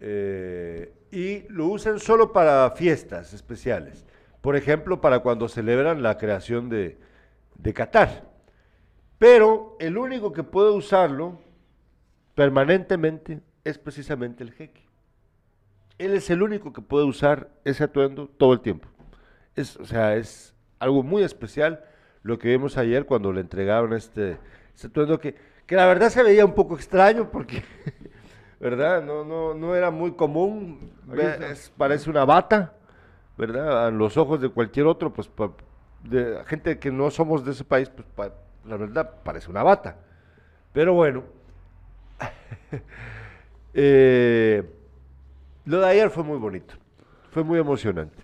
Eh, 0.00 0.92
y 1.10 1.46
lo 1.48 1.66
usan 1.66 1.98
solo 2.00 2.32
para 2.32 2.70
fiestas 2.70 3.34
especiales. 3.34 4.06
Por 4.40 4.56
ejemplo, 4.56 5.02
para 5.02 5.18
cuando 5.20 5.48
celebran 5.48 6.02
la 6.02 6.16
creación 6.16 6.70
de, 6.70 6.98
de 7.56 7.74
Qatar. 7.74 8.30
Pero 9.18 9.76
el 9.80 9.98
único 9.98 10.32
que 10.32 10.44
puede 10.44 10.70
usarlo 10.70 11.40
permanentemente 12.34 13.40
es 13.64 13.76
precisamente 13.76 14.42
el 14.42 14.52
jeque. 14.52 14.86
Él 15.98 16.14
es 16.14 16.30
el 16.30 16.42
único 16.42 16.72
que 16.72 16.82
puede 16.82 17.04
usar 17.04 17.50
ese 17.64 17.84
atuendo 17.84 18.28
todo 18.28 18.52
el 18.52 18.60
tiempo. 18.60 18.88
Es, 19.56 19.76
o 19.78 19.86
sea, 19.86 20.16
es 20.16 20.54
algo 20.78 21.02
muy 21.02 21.22
especial 21.22 21.84
lo 22.22 22.38
que 22.38 22.48
vimos 22.48 22.76
ayer 22.76 23.06
cuando 23.06 23.32
le 23.32 23.40
entregaron 23.40 23.92
este, 23.94 24.38
este 24.74 24.88
atuendo 24.88 25.18
que, 25.20 25.34
que 25.66 25.76
la 25.76 25.86
verdad 25.86 26.10
se 26.10 26.22
veía 26.22 26.44
un 26.44 26.54
poco 26.54 26.74
extraño 26.76 27.30
porque, 27.30 27.64
¿verdad? 28.60 29.02
No, 29.02 29.24
no, 29.24 29.54
no 29.54 29.74
era 29.74 29.90
muy 29.90 30.12
común. 30.12 30.92
Es- 31.16 31.72
parece 31.76 32.10
una 32.10 32.24
bata, 32.24 32.74
¿verdad? 33.38 33.86
A 33.86 33.90
los 33.90 34.16
ojos 34.16 34.40
de 34.40 34.48
cualquier 34.50 34.86
otro, 34.86 35.12
pues 35.12 35.28
pa- 35.28 35.52
de 36.02 36.42
gente 36.46 36.78
que 36.78 36.90
no 36.90 37.10
somos 37.10 37.44
de 37.44 37.52
ese 37.52 37.64
país, 37.64 37.88
pues 37.90 38.06
pa- 38.14 38.34
la 38.66 38.76
verdad 38.76 39.22
parece 39.24 39.50
una 39.50 39.62
bata. 39.62 39.96
Pero 40.72 40.94
bueno, 40.94 41.24
eh, 43.74 44.62
lo 45.64 45.80
de 45.80 45.86
ayer 45.88 46.10
fue 46.10 46.22
muy 46.22 46.38
bonito, 46.38 46.74
fue 47.30 47.42
muy 47.44 47.58
emocionante. 47.58 48.22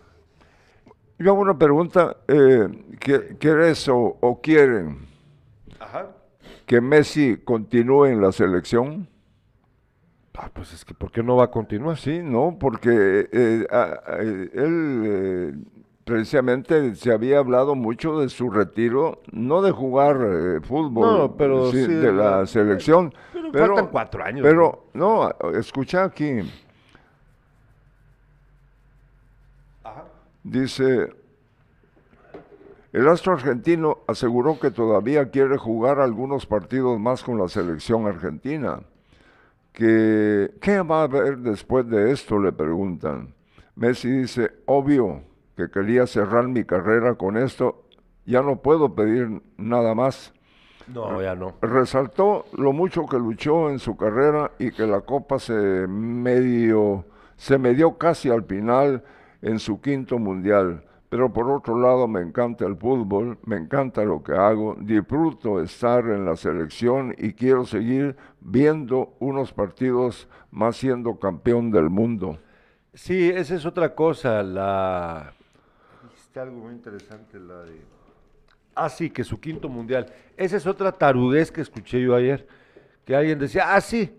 Yo 1.22 1.30
hago 1.32 1.40
una 1.40 1.56
pregunta, 1.56 2.16
eh, 2.26 2.66
¿qué- 2.98 3.36
¿quieres 3.38 3.86
o, 3.88 4.16
o 4.20 4.40
quieren 4.40 5.06
Ajá. 5.78 6.06
que 6.66 6.80
Messi 6.80 7.36
continúe 7.44 8.06
en 8.06 8.20
la 8.20 8.32
selección? 8.32 9.06
Ah, 10.34 10.50
pues 10.52 10.72
es 10.72 10.84
que, 10.84 10.94
¿por 10.94 11.12
qué 11.12 11.22
no 11.22 11.36
va 11.36 11.44
a 11.44 11.50
continuar? 11.50 11.96
Sí, 11.96 12.20
no, 12.24 12.56
porque 12.58 13.28
eh, 13.30 13.66
a- 13.70 14.00
a- 14.04 14.16
eh, 14.20 14.50
él 14.52 15.02
eh, 15.04 15.54
precisamente 16.04 16.96
se 16.96 17.12
había 17.12 17.38
hablado 17.38 17.76
mucho 17.76 18.18
de 18.18 18.28
su 18.28 18.50
retiro, 18.50 19.20
no 19.30 19.62
de 19.62 19.70
jugar 19.70 20.16
eh, 20.26 20.60
fútbol, 20.62 21.18
No, 21.18 21.36
pero 21.36 21.70
sí, 21.70 21.84
sí 21.84 21.92
de 21.94 22.12
la 22.12 22.40
la- 22.40 22.46
selección. 22.46 23.14
pero 23.52 23.76
faltan 23.76 23.92
cuatro 23.92 24.24
años, 24.24 24.42
Pero, 24.42 24.86
no, 24.94 25.30
escucha 25.54 26.02
aquí, 26.02 26.40
Ajá. 29.84 30.04
Dice, 30.42 31.12
el 32.92 33.08
astro 33.08 33.34
argentino 33.34 33.98
aseguró 34.06 34.58
que 34.60 34.70
todavía 34.70 35.30
quiere 35.30 35.56
jugar 35.56 36.00
algunos 36.00 36.46
partidos 36.46 36.98
más 37.00 37.22
con 37.22 37.38
la 37.38 37.48
selección 37.48 38.06
argentina. 38.06 38.80
Que, 39.72 40.50
¿Qué 40.60 40.82
va 40.82 41.00
a 41.00 41.04
haber 41.04 41.38
después 41.38 41.88
de 41.88 42.12
esto? 42.12 42.38
Le 42.38 42.52
preguntan. 42.52 43.34
Messi 43.74 44.10
dice, 44.10 44.52
obvio 44.66 45.22
que 45.56 45.70
quería 45.70 46.06
cerrar 46.06 46.48
mi 46.48 46.64
carrera 46.64 47.14
con 47.14 47.36
esto, 47.36 47.84
ya 48.26 48.42
no 48.42 48.56
puedo 48.60 48.94
pedir 48.94 49.42
nada 49.56 49.94
más. 49.94 50.32
No, 50.88 51.22
ya 51.22 51.34
no. 51.34 51.54
Resaltó 51.62 52.44
lo 52.52 52.72
mucho 52.72 53.06
que 53.06 53.16
luchó 53.16 53.70
en 53.70 53.78
su 53.78 53.96
carrera 53.96 54.50
y 54.58 54.72
que 54.72 54.86
la 54.86 55.00
copa 55.00 55.38
se 55.38 55.54
medio 55.86 57.06
se 57.36 57.58
medió 57.58 57.98
casi 57.98 58.30
al 58.30 58.44
final 58.44 59.02
en 59.42 59.58
su 59.58 59.80
quinto 59.80 60.18
mundial. 60.18 60.84
Pero 61.08 61.30
por 61.30 61.50
otro 61.50 61.78
lado 61.78 62.08
me 62.08 62.22
encanta 62.22 62.64
el 62.64 62.74
fútbol, 62.74 63.38
me 63.44 63.56
encanta 63.56 64.02
lo 64.02 64.22
que 64.22 64.32
hago, 64.32 64.76
disfruto 64.80 65.60
estar 65.60 66.06
en 66.06 66.24
la 66.24 66.36
selección 66.36 67.14
y 67.18 67.34
quiero 67.34 67.66
seguir 67.66 68.16
viendo 68.40 69.14
unos 69.18 69.52
partidos 69.52 70.26
más 70.50 70.76
siendo 70.76 71.18
campeón 71.18 71.70
del 71.70 71.90
mundo. 71.90 72.38
Sí, 72.94 73.28
esa 73.28 73.54
es 73.56 73.66
otra 73.66 73.94
cosa, 73.94 74.42
la... 74.42 75.34
Algo 76.34 76.56
muy 76.60 76.72
interesante, 76.72 77.38
la 77.38 77.60
de... 77.64 77.82
Ah, 78.74 78.88
sí, 78.88 79.10
que 79.10 79.22
su 79.22 79.38
quinto 79.38 79.68
mundial. 79.68 80.06
Esa 80.34 80.56
es 80.56 80.66
otra 80.66 80.92
tarudez 80.92 81.52
que 81.52 81.60
escuché 81.60 82.00
yo 82.00 82.14
ayer, 82.14 82.46
que 83.04 83.14
alguien 83.14 83.38
decía, 83.38 83.74
ah, 83.74 83.80
sí, 83.82 84.18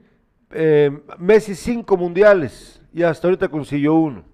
eh, 0.52 0.92
Messi 1.18 1.56
cinco 1.56 1.98
mundiales 1.98 2.80
y 2.94 3.02
hasta 3.02 3.28
ahorita 3.28 3.48
consiguió 3.48 3.96
uno. 3.96 4.33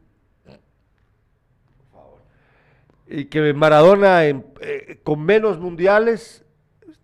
Y 3.11 3.25
que 3.25 3.53
Maradona 3.53 4.25
en- 4.25 4.45
eh, 4.61 4.99
con 5.03 5.23
menos 5.23 5.59
mundiales 5.59 6.45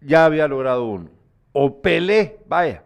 ya 0.01 0.25
había 0.25 0.47
logrado 0.47 0.85
uno. 0.85 1.09
O 1.51 1.81
Pelé, 1.81 2.37
vaya, 2.47 2.83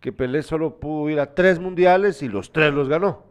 que 0.00 0.12
Pelé 0.12 0.42
solo 0.42 0.78
pudo 0.80 1.10
ir 1.10 1.20
a 1.20 1.34
tres 1.34 1.58
mundiales 1.58 2.22
y 2.22 2.28
los 2.28 2.52
tres 2.52 2.72
los 2.72 2.88
ganó. 2.88 3.22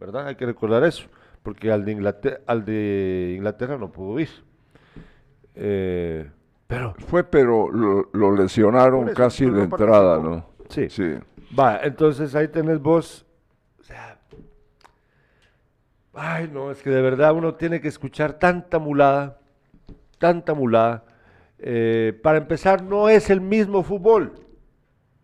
¿Verdad? 0.00 0.26
Hay 0.28 0.36
que 0.36 0.46
recordar 0.46 0.84
eso, 0.84 1.04
porque 1.42 1.70
al 1.70 1.84
de 1.84 1.92
Inglaterra, 1.92 2.40
al 2.46 2.64
de 2.64 3.34
Inglaterra 3.36 3.76
no 3.78 3.92
pudo 3.92 4.18
ir. 4.20 4.30
Eh, 5.54 6.30
pero, 6.66 6.94
Fue, 7.06 7.24
pero 7.24 7.70
lo, 7.70 8.08
lo 8.12 8.34
lesionaron 8.34 9.08
eso, 9.08 9.16
casi 9.16 9.44
de 9.50 9.64
entrada. 9.64 10.18
¿no? 10.18 10.46
sí. 10.68 10.88
Sí. 10.88 11.14
Va, 11.58 11.80
entonces 11.82 12.34
ahí 12.34 12.48
tenés 12.48 12.80
vos. 12.80 13.26
Ay, 16.14 16.50
no, 16.52 16.70
es 16.70 16.82
que 16.82 16.90
de 16.90 17.00
verdad 17.00 17.34
uno 17.34 17.54
tiene 17.54 17.80
que 17.80 17.88
escuchar 17.88 18.34
tanta 18.34 18.78
mulada, 18.78 19.38
tanta 20.18 20.54
mulada. 20.54 21.04
Eh, 21.58 22.18
para 22.22 22.38
empezar, 22.38 22.82
no 22.82 23.08
es 23.08 23.30
el 23.30 23.40
mismo 23.40 23.82
fútbol. 23.82 24.34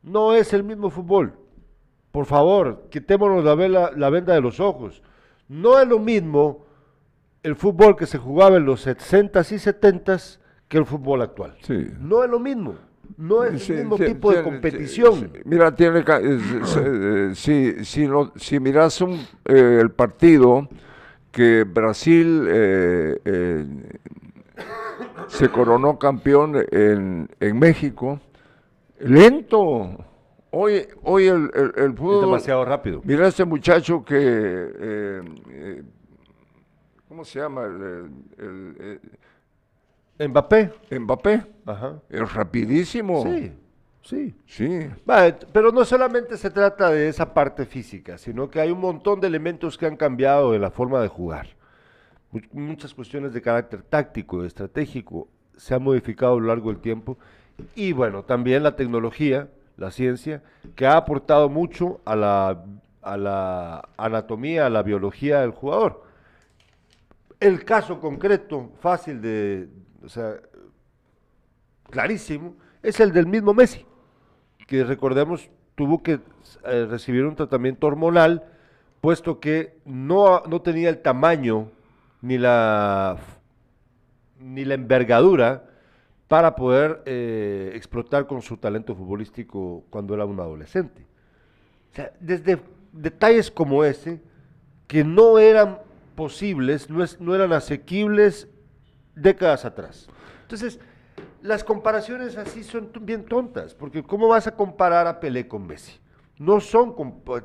No 0.03 0.35
es 0.35 0.53
el 0.55 0.65
mismo 0.65 0.89
fútbol. 0.91 1.35
Por 2.11 2.25
favor, 2.25 2.89
quitémonos 2.91 3.45
la, 3.45 3.55
vela- 3.55 3.93
la 3.95 4.09
venda 4.11 4.33
de 4.35 4.41
los 4.41 4.61
ojos. 4.61 5.03
No 5.49 5.79
es 5.79 5.87
lo 5.87 5.99
mismo 5.99 6.65
el 7.43 7.55
fútbol 7.55 7.97
que 7.97 8.07
se 8.07 8.19
jugaba 8.19 8.57
en 8.57 8.65
los 8.65 8.87
60s 8.87 9.53
y 9.53 9.57
70s 9.57 10.39
que 10.69 10.79
el 10.79 10.87
fútbol 10.87 11.23
actual. 11.23 11.57
Sí. 11.63 11.87
No 11.99 12.25
es 12.25 12.31
lo 12.31 12.39
mismo. 12.41 12.75
No 13.17 13.45
es 13.45 13.63
Sí, 13.65 13.73
el 13.73 13.79
mismo 13.81 13.97
sí, 13.97 14.05
tipo 14.07 14.33
de 14.33 14.43
competición. 14.43 15.33
Mira, 15.45 15.75
tiene 15.75 16.05
ca- 16.05 16.21
es- 16.21 16.43
es, 16.53 16.77
eh, 16.77 17.31
si, 17.35 17.85
si, 17.85 18.07
no- 18.07 18.33
si 18.37 18.61
miras 18.61 19.01
un, 19.01 19.15
eh, 19.45 19.79
el 19.81 19.91
partido 19.91 20.69
que 21.33 21.65
Brasil 21.65 22.47
eh, 22.49 23.21
eh, 23.25 23.67
se 25.29 25.49
coronó 25.49 25.99
campeón 25.99 26.57
en, 26.71 27.29
en 27.41 27.59
México, 27.59 28.21
lento. 29.01 30.05
Hoy, 30.51 30.87
hoy 31.03 31.27
el, 31.27 31.51
el, 31.55 31.73
el 31.77 31.91
Es 31.91 31.97
fútbol... 31.97 32.21
demasiado 32.23 32.65
rápido. 32.65 33.03
Mira 33.05 33.29
ese 33.29 33.45
muchacho 33.45 34.03
que... 34.05 34.17
eh, 34.19 35.23
eh, 35.51 35.83
¿Cómo 37.09 37.25
se 37.25 37.41
llama? 37.41 37.65
El, 37.65 37.75
el- 38.39 38.77
el- 38.81 39.01
Mbappé. 40.19 40.73
Mbappé. 40.91 41.43
Ajá. 41.67 42.01
Es 42.09 42.33
rapidísimo. 42.33 43.23
Sí, 43.23 43.53
sí. 44.03 44.35
Sí. 44.47 44.89
Pero 45.53 45.71
no 45.71 45.85
solamente 45.85 46.37
se 46.37 46.51
trata 46.51 46.91
de 46.91 47.09
esa 47.09 47.33
parte 47.35 47.67
física, 47.67 48.19
sino 48.19 48.51
que 48.51 48.61
hay 48.61 48.71
un 48.71 48.81
montón 48.81 49.21
de 49.21 49.27
elementos 49.29 49.79
que 49.79 49.87
han 49.87 49.97
cambiado 49.97 50.55
en 50.55 50.61
la 50.63 50.71
forma 50.71 51.01
de 51.01 51.09
jugar. 51.09 51.49
Mu- 52.33 52.41
Muchas 52.53 52.95
cuestiones 52.95 53.33
de 53.33 53.41
carácter 53.43 53.83
táctico, 53.83 54.45
estratégico, 54.45 55.29
se 55.57 55.75
han 55.75 55.83
modificado 55.83 56.35
a 56.35 56.41
lo 56.41 56.47
largo 56.47 56.71
del 56.71 56.81
tiempo. 56.81 57.19
Y 57.75 57.93
bueno, 57.93 58.23
también 58.25 58.63
la 58.63 58.77
tecnología, 58.77 59.49
la 59.77 59.91
ciencia, 59.91 60.43
que 60.75 60.87
ha 60.87 60.97
aportado 60.97 61.49
mucho 61.49 62.01
a 62.05 62.15
la, 62.17 62.65
a 63.03 63.17
la 63.17 63.89
anatomía, 63.97 64.67
a 64.67 64.71
la 64.71 64.83
biología 64.83 65.41
del 65.41 65.51
jugador. 65.51 66.05
El 67.41 67.65
caso 67.65 68.01
concreto, 68.01 68.71
fácil 68.81 69.21
de, 69.23 69.69
o 70.05 70.09
sea, 70.09 70.37
clarísimo, 71.91 72.55
es 72.83 73.01
el 73.01 73.13
del 73.13 73.27
mismo 73.27 73.55
Messi, 73.55 73.85
que 74.67 74.85
recordemos 74.85 75.51
tuvo 75.75 76.03
que 76.03 76.21
eh, 76.65 76.87
recibir 76.89 77.25
un 77.25 77.37
tratamiento 77.37 77.87
hormonal, 77.87 78.45
puesto 79.01 79.41
que 79.41 79.79
no, 79.85 80.43
no 80.47 80.61
tenía 80.61 80.89
el 80.89 80.99
tamaño 80.99 81.71
ni 82.21 82.37
la, 82.37 83.17
ni 84.41 84.65
la 84.65 84.75
envergadura 84.75 85.65
para 86.27 86.57
poder 86.57 87.03
eh, 87.07 87.73
explotar 87.75 88.27
con 88.27 88.43
su 88.43 88.57
talento 88.57 88.95
futbolístico 88.95 89.85
cuando 89.89 90.15
era 90.15 90.25
un 90.27 90.41
adolescente. 90.41 91.07
O 91.93 91.95
sea, 91.95 92.13
desde 92.21 92.59
detalles 92.93 93.51
como 93.51 93.85
ese, 93.85 94.21
que 94.89 95.05
no 95.05 95.39
eran 95.39 95.79
posibles, 96.17 96.91
no, 96.91 97.03
es- 97.03 97.21
no 97.21 97.35
eran 97.35 97.53
asequibles 97.53 98.49
décadas 99.21 99.65
atrás. 99.65 100.09
Entonces, 100.43 100.79
las 101.43 101.65
comparaciones 101.65 102.37
así 102.37 102.65
son 102.65 102.91
bien 103.03 103.25
tontas, 103.25 103.75
porque 103.75 104.03
¿cómo 104.03 104.29
vas 104.29 104.47
a 104.47 104.55
comparar 104.55 105.07
a 105.07 105.21
Pelé 105.21 105.47
con 105.47 105.67
Messi? 105.67 105.99
No 106.39 106.61
son, 106.61 106.95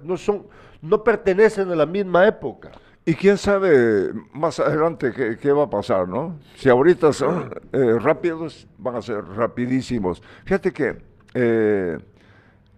no 0.04 0.18
son, 0.18 0.48
no 0.82 1.04
pertenecen 1.04 1.70
a 1.72 1.76
la 1.76 1.86
misma 1.86 2.28
época. 2.28 2.72
Y 3.06 3.16
quién 3.16 3.38
sabe 3.38 4.14
más 4.32 4.60
adelante 4.60 5.12
qué, 5.12 5.38
qué 5.38 5.52
va 5.52 5.64
a 5.64 5.70
pasar, 5.70 6.08
¿no? 6.08 6.40
Si 6.56 6.70
ahorita 6.70 7.12
son 7.12 7.54
eh, 7.74 7.98
rápidos, 8.00 8.66
van 8.78 8.96
a 8.96 9.02
ser 9.02 9.26
rapidísimos. 9.26 10.22
Fíjate 10.46 10.72
que 10.72 11.02
eh, 11.34 11.98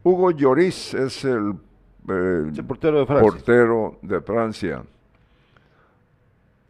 Hugo 0.04 0.32
Lloris 0.32 0.94
es 0.96 1.26
el 1.26 1.54
eh, 2.10 2.14
de 2.52 2.64
portero 2.64 3.06
de 4.02 4.22
Francia. 4.22 4.84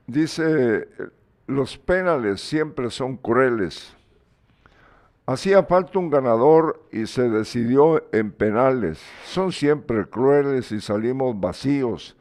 Dice, 0.07 0.87
los 1.47 1.77
penales 1.77 2.41
siempre 2.41 2.89
son 2.89 3.17
crueles. 3.17 3.95
Hacía 5.27 5.63
falta 5.63 5.97
un 5.97 6.09
ganador 6.09 6.87
y 6.91 7.07
se 7.07 7.29
decidió 7.29 8.03
en 8.13 8.31
penales. 8.31 9.01
Son 9.25 9.51
siempre 9.51 10.05
crueles 10.05 10.71
y 10.71 10.81
salimos 10.81 11.39
vacíos. 11.39 12.15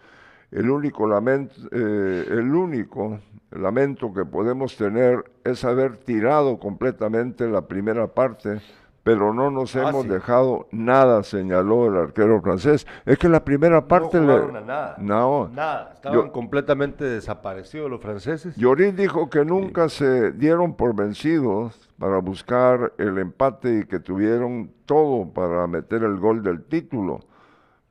El 0.51 0.71
único 0.71 1.07
lamento, 1.07 1.55
eh, 1.71 2.27
el 2.31 2.55
único 2.55 3.21
lamento 3.51 4.13
que 4.13 4.25
podemos 4.25 4.77
tener 4.77 5.25
es 5.45 5.65
haber 5.65 5.99
tirado 5.99 6.59
completamente 6.59 7.47
la 7.47 7.67
primera 7.67 8.07
parte, 8.07 8.63
pero 9.05 9.33
no 9.35 9.51
nos 9.51 9.77
Ah, 9.77 9.89
hemos 9.91 10.03
sí. 10.05 10.09
dejado 10.09 10.67
nada, 10.73 11.23
señaló 11.23 11.87
el 11.87 11.97
arquero 11.97 12.41
francés. 12.41 12.87
Es 13.05 13.19
que 13.19 13.29
la 13.29 13.45
primera 13.45 13.87
parte 13.87 14.19
no 14.19 14.27
le- 14.27 14.33
jugaron 14.33 14.57
a 14.57 14.61
nada. 14.63 14.97
no, 14.99 15.49
Nada. 15.55 15.93
Estaban 15.95 16.19
Yo- 16.19 16.33
completamente 16.33 17.05
desaparecidos 17.05 17.91
los 17.91 18.01
franceses. 18.01 18.57
Lloris 18.57 18.97
dijo 18.97 19.29
que 19.31 19.45
nunca 19.45 19.89
se 19.91 20.33
dieron 20.33 20.75
por 20.75 20.97
vencidos 20.97 21.89
para 21.99 22.19
buscar 22.19 22.95
el 22.99 23.19
empate 23.19 23.81
y 23.81 23.85
que 23.85 24.01
tuvieron 24.01 24.71
todo 24.87 25.29
para 25.33 25.67
meter 25.67 26.03
el 26.03 26.17
gol 26.19 26.43
del 26.43 26.65
título. 26.65 27.21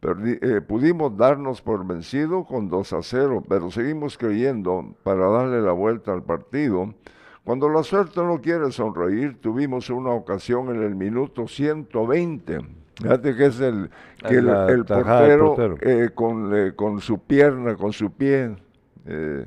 Perdi- 0.02 0.38
eh, 0.42 0.60
pudimos 0.62 1.16
darnos 1.16 1.62
por 1.62 1.86
vencido 1.88 2.44
con 2.44 2.68
2 2.68 2.92
a 2.92 3.02
0, 3.02 3.42
pero 3.48 3.72
seguimos 3.72 4.18
creyendo 4.18 4.96
para 5.04 5.28
darle 5.30 5.62
la 5.62 5.72
vuelta 5.72 6.12
al 6.12 6.24
partido. 6.24 6.94
Cuando 7.44 7.68
la 7.70 7.84
suerte 7.84 8.22
no 8.22 8.40
quiere 8.40 8.72
sonreír, 8.72 9.40
tuvimos 9.42 9.90
una 9.90 10.12
ocasión 10.12 10.70
en 10.76 10.82
el 10.82 10.96
minuto 10.96 11.48
120. 11.48 12.60
Fíjate 13.02 13.36
que 13.36 13.46
es 13.48 13.60
el, 13.60 13.90
que 14.28 14.36
el, 14.36 14.46
portero, 14.86 15.56
portero. 15.56 15.78
eh, 15.82 16.12
con, 16.14 16.56
eh, 16.56 16.72
con 16.76 17.02
su 17.02 17.20
pierna, 17.20 17.76
con 17.76 17.92
su 17.92 18.12
pie, 18.14 18.56
eh, 19.06 19.46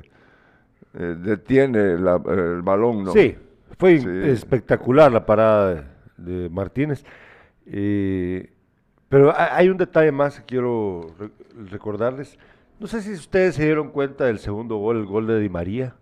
detiene 0.93 1.97
la- 1.97 2.21
el 2.27 2.61
balón, 2.61 3.03
¿no? 3.05 3.13
Sí, 3.13 3.35
fue 3.79 3.99
Sí. 3.99 4.07
espectacular 4.25 5.11
la 5.11 5.25
parada 5.25 5.73
de, 6.17 6.41
de 6.43 6.49
Martínez. 6.49 7.03
Pero 9.09 9.31
ha- 9.31 9.55
hay 9.55 9.69
un 9.69 9.77
detalle 9.77 10.11
más 10.11 10.39
que 10.39 10.45
quiero 10.45 11.07
re- 11.17 11.29
recordarles. 11.71 12.37
No 12.79 12.87
sé 12.87 13.01
si 13.01 13.13
ustedes 13.13 13.55
se 13.55 13.63
dieron 13.65 13.89
cuenta 13.89 14.25
del 14.25 14.39
segundo 14.39 14.75
gol, 14.77 14.97
el 14.97 15.05
gol 15.05 15.25
de 15.27 15.39
Di 15.39 15.49
María. 15.49 15.95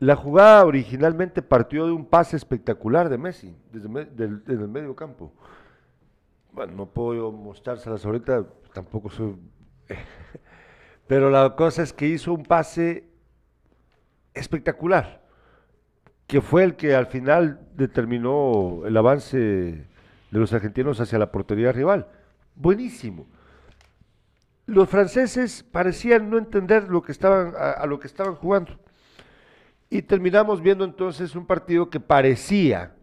La 0.00 0.14
jugada 0.14 0.64
originalmente 0.64 1.42
partió 1.42 1.86
de 1.86 1.92
un 1.92 2.06
pase 2.06 2.36
espectacular 2.36 3.08
de 3.08 3.18
Messi, 3.18 3.56
desde, 3.72 4.24
el 4.52 4.68
medio 4.68 4.94
campo. 4.94 5.32
Bueno, 6.52 6.72
no 6.74 6.86
puedo 6.86 7.32
mostrárselas 7.32 8.04
ahorita, 8.04 8.46
tampoco 8.72 9.10
soy... 9.10 9.36
Pero 11.08 11.30
la 11.30 11.56
cosa 11.56 11.82
es 11.82 11.92
que 11.92 12.06
hizo 12.06 12.32
un 12.32 12.44
pase 12.44 13.08
espectacular, 14.34 15.26
que 16.28 16.40
fue 16.40 16.62
el 16.62 16.76
que 16.76 16.94
al 16.94 17.06
final 17.06 17.66
determinó 17.74 18.82
el 18.86 18.96
avance 18.96 19.38
de 19.38 19.88
los 20.30 20.52
argentinos 20.52 21.00
hacia 21.00 21.18
la 21.18 21.32
portería 21.32 21.72
rival. 21.72 22.06
Buenísimo. 22.54 23.26
los 24.66 24.88
franceses 24.88 25.64
parecían 25.64 26.30
no 26.30 26.38
entender 26.38 26.88
lo 26.88 27.02
que 27.02 27.10
estaban, 27.10 27.54
a 27.56 27.84
lo 27.86 27.98
que 27.98 28.06
estaban 28.06 28.36
jugando. 28.36 28.78
Y 29.90 30.02
terminamos 30.02 30.60
viendo 30.60 30.84
entonces 30.84 31.34
un 31.34 31.46
partido 31.46 31.88
que 31.88 32.00
parecía 32.00 32.94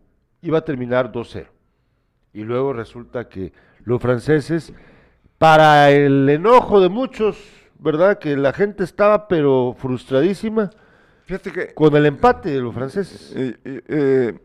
iba 0.42 0.60
a 0.60 0.66
terminar 0.66 1.12
2-0. 1.12 1.48
Y 2.34 2.44
luego 2.44 2.74
resulta 2.74 3.28
que 3.28 3.54
los 3.84 4.02
franceses, 4.02 4.74
para 5.38 5.90
el 5.92 6.30
enojo 6.30 6.80
de 6.80 6.90
muchos, 6.90 7.38
¿verdad? 7.80 8.20
Que 8.20 8.36
la 8.38 8.54
gente 8.54 8.84
estaba 8.84 9.28
pero 9.28 9.76
frustradísima 9.78 10.70
Fíjate 11.26 11.52
que 11.52 11.74
con 11.74 11.96
el 11.96 12.06
empate 12.06 12.50
de 12.50 12.60
los 12.60 12.74
franceses. 12.74 13.34
eh, 13.36 13.58
eh, 13.66 13.82
eh, 13.88 14.40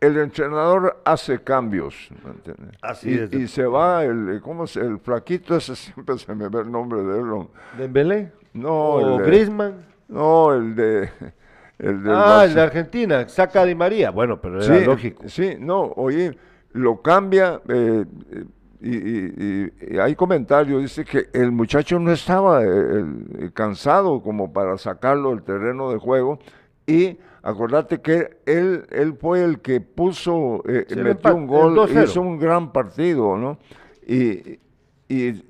el 0.00 0.16
entrenador 0.18 1.00
hace 1.04 1.42
cambios. 1.42 2.08
Así 2.80 3.10
y, 3.10 3.18
es. 3.18 3.32
y 3.32 3.48
se 3.48 3.64
va 3.64 4.04
el, 4.04 4.40
¿cómo 4.42 4.66
se, 4.66 4.80
el 4.80 4.98
flaquito 4.98 5.56
ese 5.56 5.76
siempre 5.76 6.18
se 6.18 6.34
me 6.34 6.48
ve 6.48 6.60
el 6.60 6.70
nombre 6.70 7.02
de 7.02 7.20
él. 7.20 7.48
Dembélé 7.78 8.32
No, 8.52 8.72
o 8.72 9.18
el 9.18 9.24
Griezmann. 9.24 9.91
No, 10.12 10.52
el 10.54 10.74
de 10.74 11.08
el 11.78 12.02
del 12.02 12.12
Ah, 12.14 12.42
el 12.46 12.54
de 12.54 12.60
Argentina, 12.60 13.28
saca 13.28 13.62
a 13.62 13.64
Di 13.64 13.74
María. 13.74 14.10
Bueno, 14.10 14.40
pero 14.40 14.62
era 14.62 14.78
sí, 14.78 14.84
lógico. 14.84 15.28
Sí, 15.28 15.56
no, 15.58 15.92
oye, 15.96 16.36
lo 16.72 17.00
cambia 17.02 17.60
eh, 17.68 18.04
eh, 18.30 18.44
y, 18.80 18.96
y- 18.96 19.34
y- 19.88 19.94
y 19.94 19.98
hay 19.98 20.14
comentarios, 20.14 20.82
dice 20.82 21.04
que 21.04 21.28
el 21.32 21.52
muchacho 21.52 21.98
no 21.98 22.12
estaba 22.12 22.62
eh, 22.62 22.66
el- 22.66 23.52
cansado 23.54 24.20
como 24.22 24.52
para 24.52 24.76
sacarlo 24.78 25.30
del 25.30 25.42
terreno 25.42 25.90
de 25.90 25.98
juego 25.98 26.38
y 26.86 27.18
acordate 27.42 28.00
que 28.00 28.38
él, 28.46 28.84
él 28.90 29.14
fue 29.20 29.42
el 29.44 29.60
que 29.60 29.80
puso, 29.80 30.62
eh, 30.68 30.84
metió 30.96 31.34
un 31.34 31.46
gol, 31.46 31.72
el 31.72 31.78
2-0. 31.90 32.04
hizo 32.04 32.20
un 32.20 32.38
gran 32.38 32.72
partido, 32.72 33.36
¿no? 33.36 33.58
Y, 34.06 34.58
y 35.08 35.42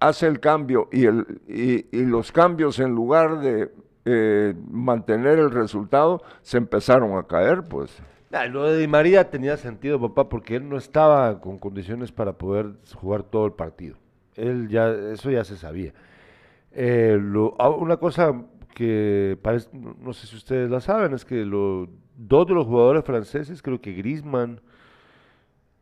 hace 0.00 0.26
el 0.26 0.40
cambio 0.40 0.88
y, 0.92 1.06
el, 1.06 1.24
y, 1.48 1.86
y 1.96 2.04
los 2.04 2.32
cambios 2.32 2.78
en 2.80 2.90
lugar 2.94 3.38
de 3.40 3.70
eh, 4.06 4.54
mantener 4.70 5.38
el 5.38 5.50
resultado 5.50 6.22
se 6.40 6.56
empezaron 6.56 7.18
a 7.18 7.24
caer, 7.24 7.62
pues. 7.68 7.94
Ah, 8.32 8.46
lo 8.46 8.64
de 8.64 8.78
Di 8.78 8.86
María 8.88 9.30
tenía 9.30 9.56
sentido, 9.56 10.00
papá, 10.00 10.28
porque 10.28 10.56
él 10.56 10.68
no 10.68 10.76
estaba 10.76 11.40
con 11.40 11.58
condiciones 11.58 12.12
para 12.12 12.32
poder 12.38 12.72
jugar 12.94 13.22
todo 13.22 13.46
el 13.46 13.52
partido. 13.52 13.96
Él 14.34 14.68
ya, 14.68 14.88
eso 14.90 15.30
ya 15.30 15.44
se 15.44 15.56
sabía. 15.56 15.92
Eh, 16.72 17.18
lo- 17.20 17.54
ah, 17.58 17.70
una 17.70 17.96
cosa 17.96 18.32
que 18.74 19.38
parece, 19.40 19.70
no 19.72 20.12
sé 20.12 20.26
si 20.26 20.36
ustedes 20.36 20.70
la 20.70 20.80
saben, 20.80 21.14
es 21.14 21.24
que 21.24 21.44
lo- 21.46 21.88
dos 22.16 22.46
de 22.46 22.54
los 22.54 22.66
jugadores 22.66 23.04
franceses, 23.04 23.62
creo 23.62 23.80
que 23.80 23.92
Griezmann 23.92 24.60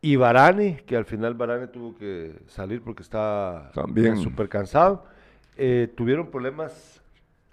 y 0.01 0.15
Varane, 0.15 0.83
que 0.85 0.95
al 0.95 1.05
final 1.05 1.33
Varane 1.33 1.67
tuvo 1.67 1.95
que 1.95 2.39
salir 2.47 2.81
porque 2.81 3.03
estaba 3.03 3.71
También. 3.73 4.17
súper 4.17 4.47
cansado, 4.49 5.03
eh, 5.57 5.91
tuvieron 5.95 6.29
problemas 6.29 6.94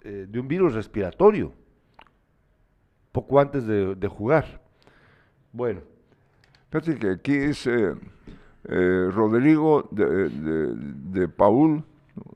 eh, 0.03 0.25
de 0.29 0.39
un 0.39 0.47
virus 0.47 0.73
respiratorio 0.73 1.51
poco 3.11 3.39
antes 3.39 3.65
de, 3.67 3.95
de 3.95 4.07
jugar. 4.07 4.61
Bueno, 5.51 5.81
Fíjate 6.69 6.95
que 6.97 7.09
aquí 7.11 7.37
dice 7.37 7.93
eh, 8.67 9.09
Rodrigo 9.13 9.87
de, 9.91 10.27
de, 10.29 10.73
de 11.19 11.27
Paul, 11.27 11.83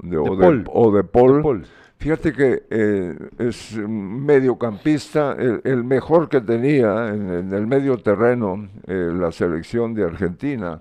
de- 0.04 0.18
o, 0.18 0.38
Paul. 0.38 0.64
de, 0.64 0.70
o 0.72 0.92
de 0.92 1.04
Paul. 1.04 1.66
Fíjate 1.98 2.32
que 2.32 2.64
eh, 2.70 3.18
es 3.40 3.76
mediocampista, 3.76 5.32
el, 5.34 5.62
el 5.64 5.84
mejor 5.84 6.30
que 6.30 6.40
tenía 6.42 7.08
en, 7.10 7.32
en 7.34 7.52
el 7.54 7.66
medio 7.66 7.98
terreno 7.98 8.70
eh, 8.86 9.10
la 9.12 9.32
selección 9.32 9.96
de 9.96 10.04
Argentina. 10.04 10.78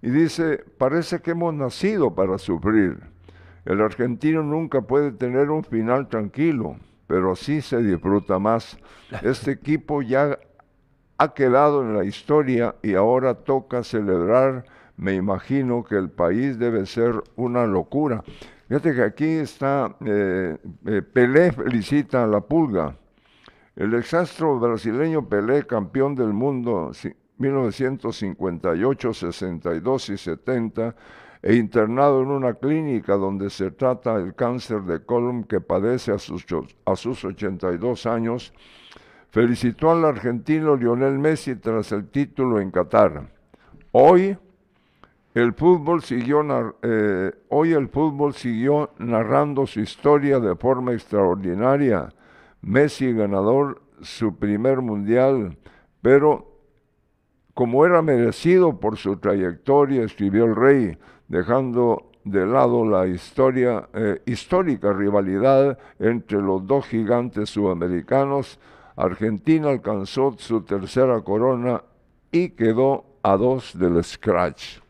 Y 0.00 0.08
dice, 0.08 0.64
parece 0.78 1.20
que 1.20 1.32
hemos 1.32 1.52
nacido 1.52 2.14
para 2.14 2.38
sufrir. 2.38 2.96
El 3.68 3.82
argentino 3.82 4.42
nunca 4.42 4.80
puede 4.80 5.12
tener 5.12 5.50
un 5.50 5.62
final 5.62 6.08
tranquilo, 6.08 6.76
pero 7.06 7.32
así 7.32 7.60
se 7.60 7.82
disfruta 7.82 8.38
más. 8.38 8.78
Este 9.22 9.50
equipo 9.50 10.00
ya 10.00 10.38
ha 11.18 11.34
quedado 11.34 11.82
en 11.82 11.94
la 11.94 12.04
historia 12.04 12.76
y 12.82 12.94
ahora 12.94 13.34
toca 13.34 13.82
celebrar. 13.84 14.64
Me 14.96 15.14
imagino 15.14 15.84
que 15.84 15.96
el 15.96 16.08
país 16.08 16.58
debe 16.58 16.86
ser 16.86 17.22
una 17.36 17.66
locura. 17.66 18.24
Fíjate 18.68 18.94
que 18.94 19.02
aquí 19.02 19.26
está, 19.26 19.94
eh, 20.04 20.56
eh, 20.86 21.02
Pelé 21.02 21.52
felicita 21.52 22.24
a 22.24 22.26
la 22.26 22.40
pulga. 22.40 22.96
El 23.76 23.92
exastro 23.94 24.58
brasileño 24.58 25.28
Pelé, 25.28 25.66
campeón 25.66 26.14
del 26.14 26.32
mundo 26.32 26.90
ci- 26.92 27.14
1958, 27.38 29.12
62 29.14 30.08
y 30.10 30.16
70, 30.16 30.94
e 31.42 31.54
internado 31.54 32.22
en 32.22 32.28
una 32.28 32.54
clínica 32.54 33.14
donde 33.14 33.50
se 33.50 33.70
trata 33.70 34.16
el 34.16 34.34
cáncer 34.34 34.82
de 34.82 35.04
colon 35.04 35.44
que 35.44 35.60
padece 35.60 36.12
a 36.12 36.18
sus, 36.18 36.44
a 36.84 36.96
sus 36.96 37.24
82 37.24 38.06
años, 38.06 38.52
felicitó 39.30 39.90
al 39.90 40.04
argentino 40.04 40.76
Lionel 40.76 41.18
Messi 41.18 41.56
tras 41.56 41.92
el 41.92 42.08
título 42.08 42.60
en 42.60 42.70
Qatar. 42.70 43.30
Hoy 43.92 44.36
el 45.34 45.52
fútbol 45.54 46.02
siguió 46.02 46.42
eh, 46.82 47.32
hoy 47.48 47.72
el 47.72 47.88
fútbol 47.88 48.34
siguió 48.34 48.90
narrando 48.98 49.66
su 49.66 49.80
historia 49.80 50.40
de 50.40 50.56
forma 50.56 50.92
extraordinaria. 50.92 52.08
Messi 52.62 53.12
ganador 53.12 53.82
su 54.00 54.36
primer 54.36 54.80
mundial, 54.80 55.56
pero 56.02 56.48
como 57.54 57.84
era 57.84 58.02
merecido 58.02 58.80
por 58.80 58.96
su 58.96 59.16
trayectoria, 59.16 60.02
escribió 60.02 60.44
el 60.44 60.56
rey, 60.56 60.98
dejando 61.28 62.10
de 62.24 62.46
lado 62.46 62.84
la 62.84 63.06
historia, 63.06 63.88
eh, 63.94 64.20
histórica 64.26 64.92
rivalidad 64.92 65.78
entre 65.98 66.40
los 66.40 66.66
dos 66.66 66.86
gigantes 66.86 67.50
sudamericanos. 67.50 68.58
Argentina 68.96 69.68
alcanzó 69.68 70.34
su 70.38 70.62
tercera 70.62 71.20
corona 71.20 71.82
y 72.32 72.50
quedó 72.50 73.04
a 73.22 73.36
dos 73.36 73.78
del 73.78 74.02
scratch. 74.02 74.80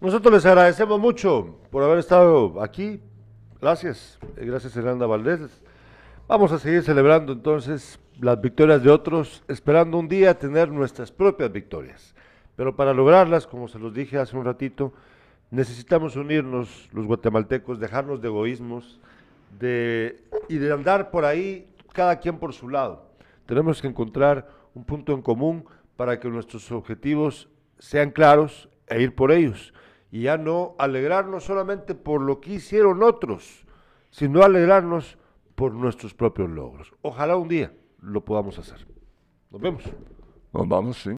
Nosotros 0.00 0.34
les 0.34 0.46
agradecemos 0.46 1.00
mucho 1.00 1.56
por 1.70 1.82
haber 1.82 1.98
estado 1.98 2.62
aquí. 2.62 3.00
Gracias. 3.60 4.18
Eh, 4.36 4.44
Gracias, 4.44 4.76
Hernanda 4.76 5.06
Valdés. 5.06 5.40
Vamos 6.28 6.52
a 6.52 6.58
seguir 6.58 6.82
celebrando 6.82 7.32
entonces 7.32 7.98
las 8.20 8.40
victorias 8.40 8.82
de 8.82 8.90
otros, 8.90 9.42
esperando 9.48 9.98
un 9.98 10.08
día 10.08 10.38
tener 10.38 10.70
nuestras 10.70 11.10
propias 11.10 11.50
victorias. 11.50 12.14
Pero 12.56 12.74
para 12.74 12.94
lograrlas, 12.94 13.46
como 13.46 13.68
se 13.68 13.78
los 13.78 13.92
dije 13.92 14.18
hace 14.18 14.36
un 14.36 14.44
ratito, 14.44 14.92
necesitamos 15.50 16.16
unirnos 16.16 16.88
los 16.92 17.06
guatemaltecos, 17.06 17.78
dejarnos 17.78 18.20
de 18.20 18.28
egoísmos 18.28 19.00
y 19.60 20.56
de 20.58 20.72
andar 20.72 21.10
por 21.10 21.24
ahí 21.24 21.68
cada 21.92 22.18
quien 22.18 22.38
por 22.38 22.52
su 22.52 22.68
lado. 22.68 23.10
Tenemos 23.46 23.80
que 23.80 23.88
encontrar 23.88 24.48
un 24.74 24.84
punto 24.84 25.12
en 25.12 25.22
común 25.22 25.64
para 25.96 26.18
que 26.18 26.28
nuestros 26.28 26.70
objetivos 26.72 27.48
sean 27.78 28.10
claros 28.10 28.68
e 28.86 29.00
ir 29.02 29.14
por 29.14 29.32
ellos. 29.32 29.72
Y 30.10 30.22
ya 30.22 30.36
no 30.38 30.74
alegrarnos 30.78 31.44
solamente 31.44 31.94
por 31.94 32.20
lo 32.20 32.40
que 32.40 32.54
hicieron 32.54 33.02
otros, 33.02 33.66
sino 34.10 34.42
alegrarnos 34.42 35.18
por 35.54 35.72
nuestros 35.72 36.14
propios 36.14 36.50
logros. 36.50 36.92
Ojalá 37.02 37.36
un 37.36 37.48
día 37.48 37.72
lo 38.00 38.24
podamos 38.24 38.58
hacer. 38.58 38.86
Nos 39.50 39.60
vemos. 39.60 39.84
Nos 40.52 40.68
vamos, 40.68 40.96
sí. 41.02 41.10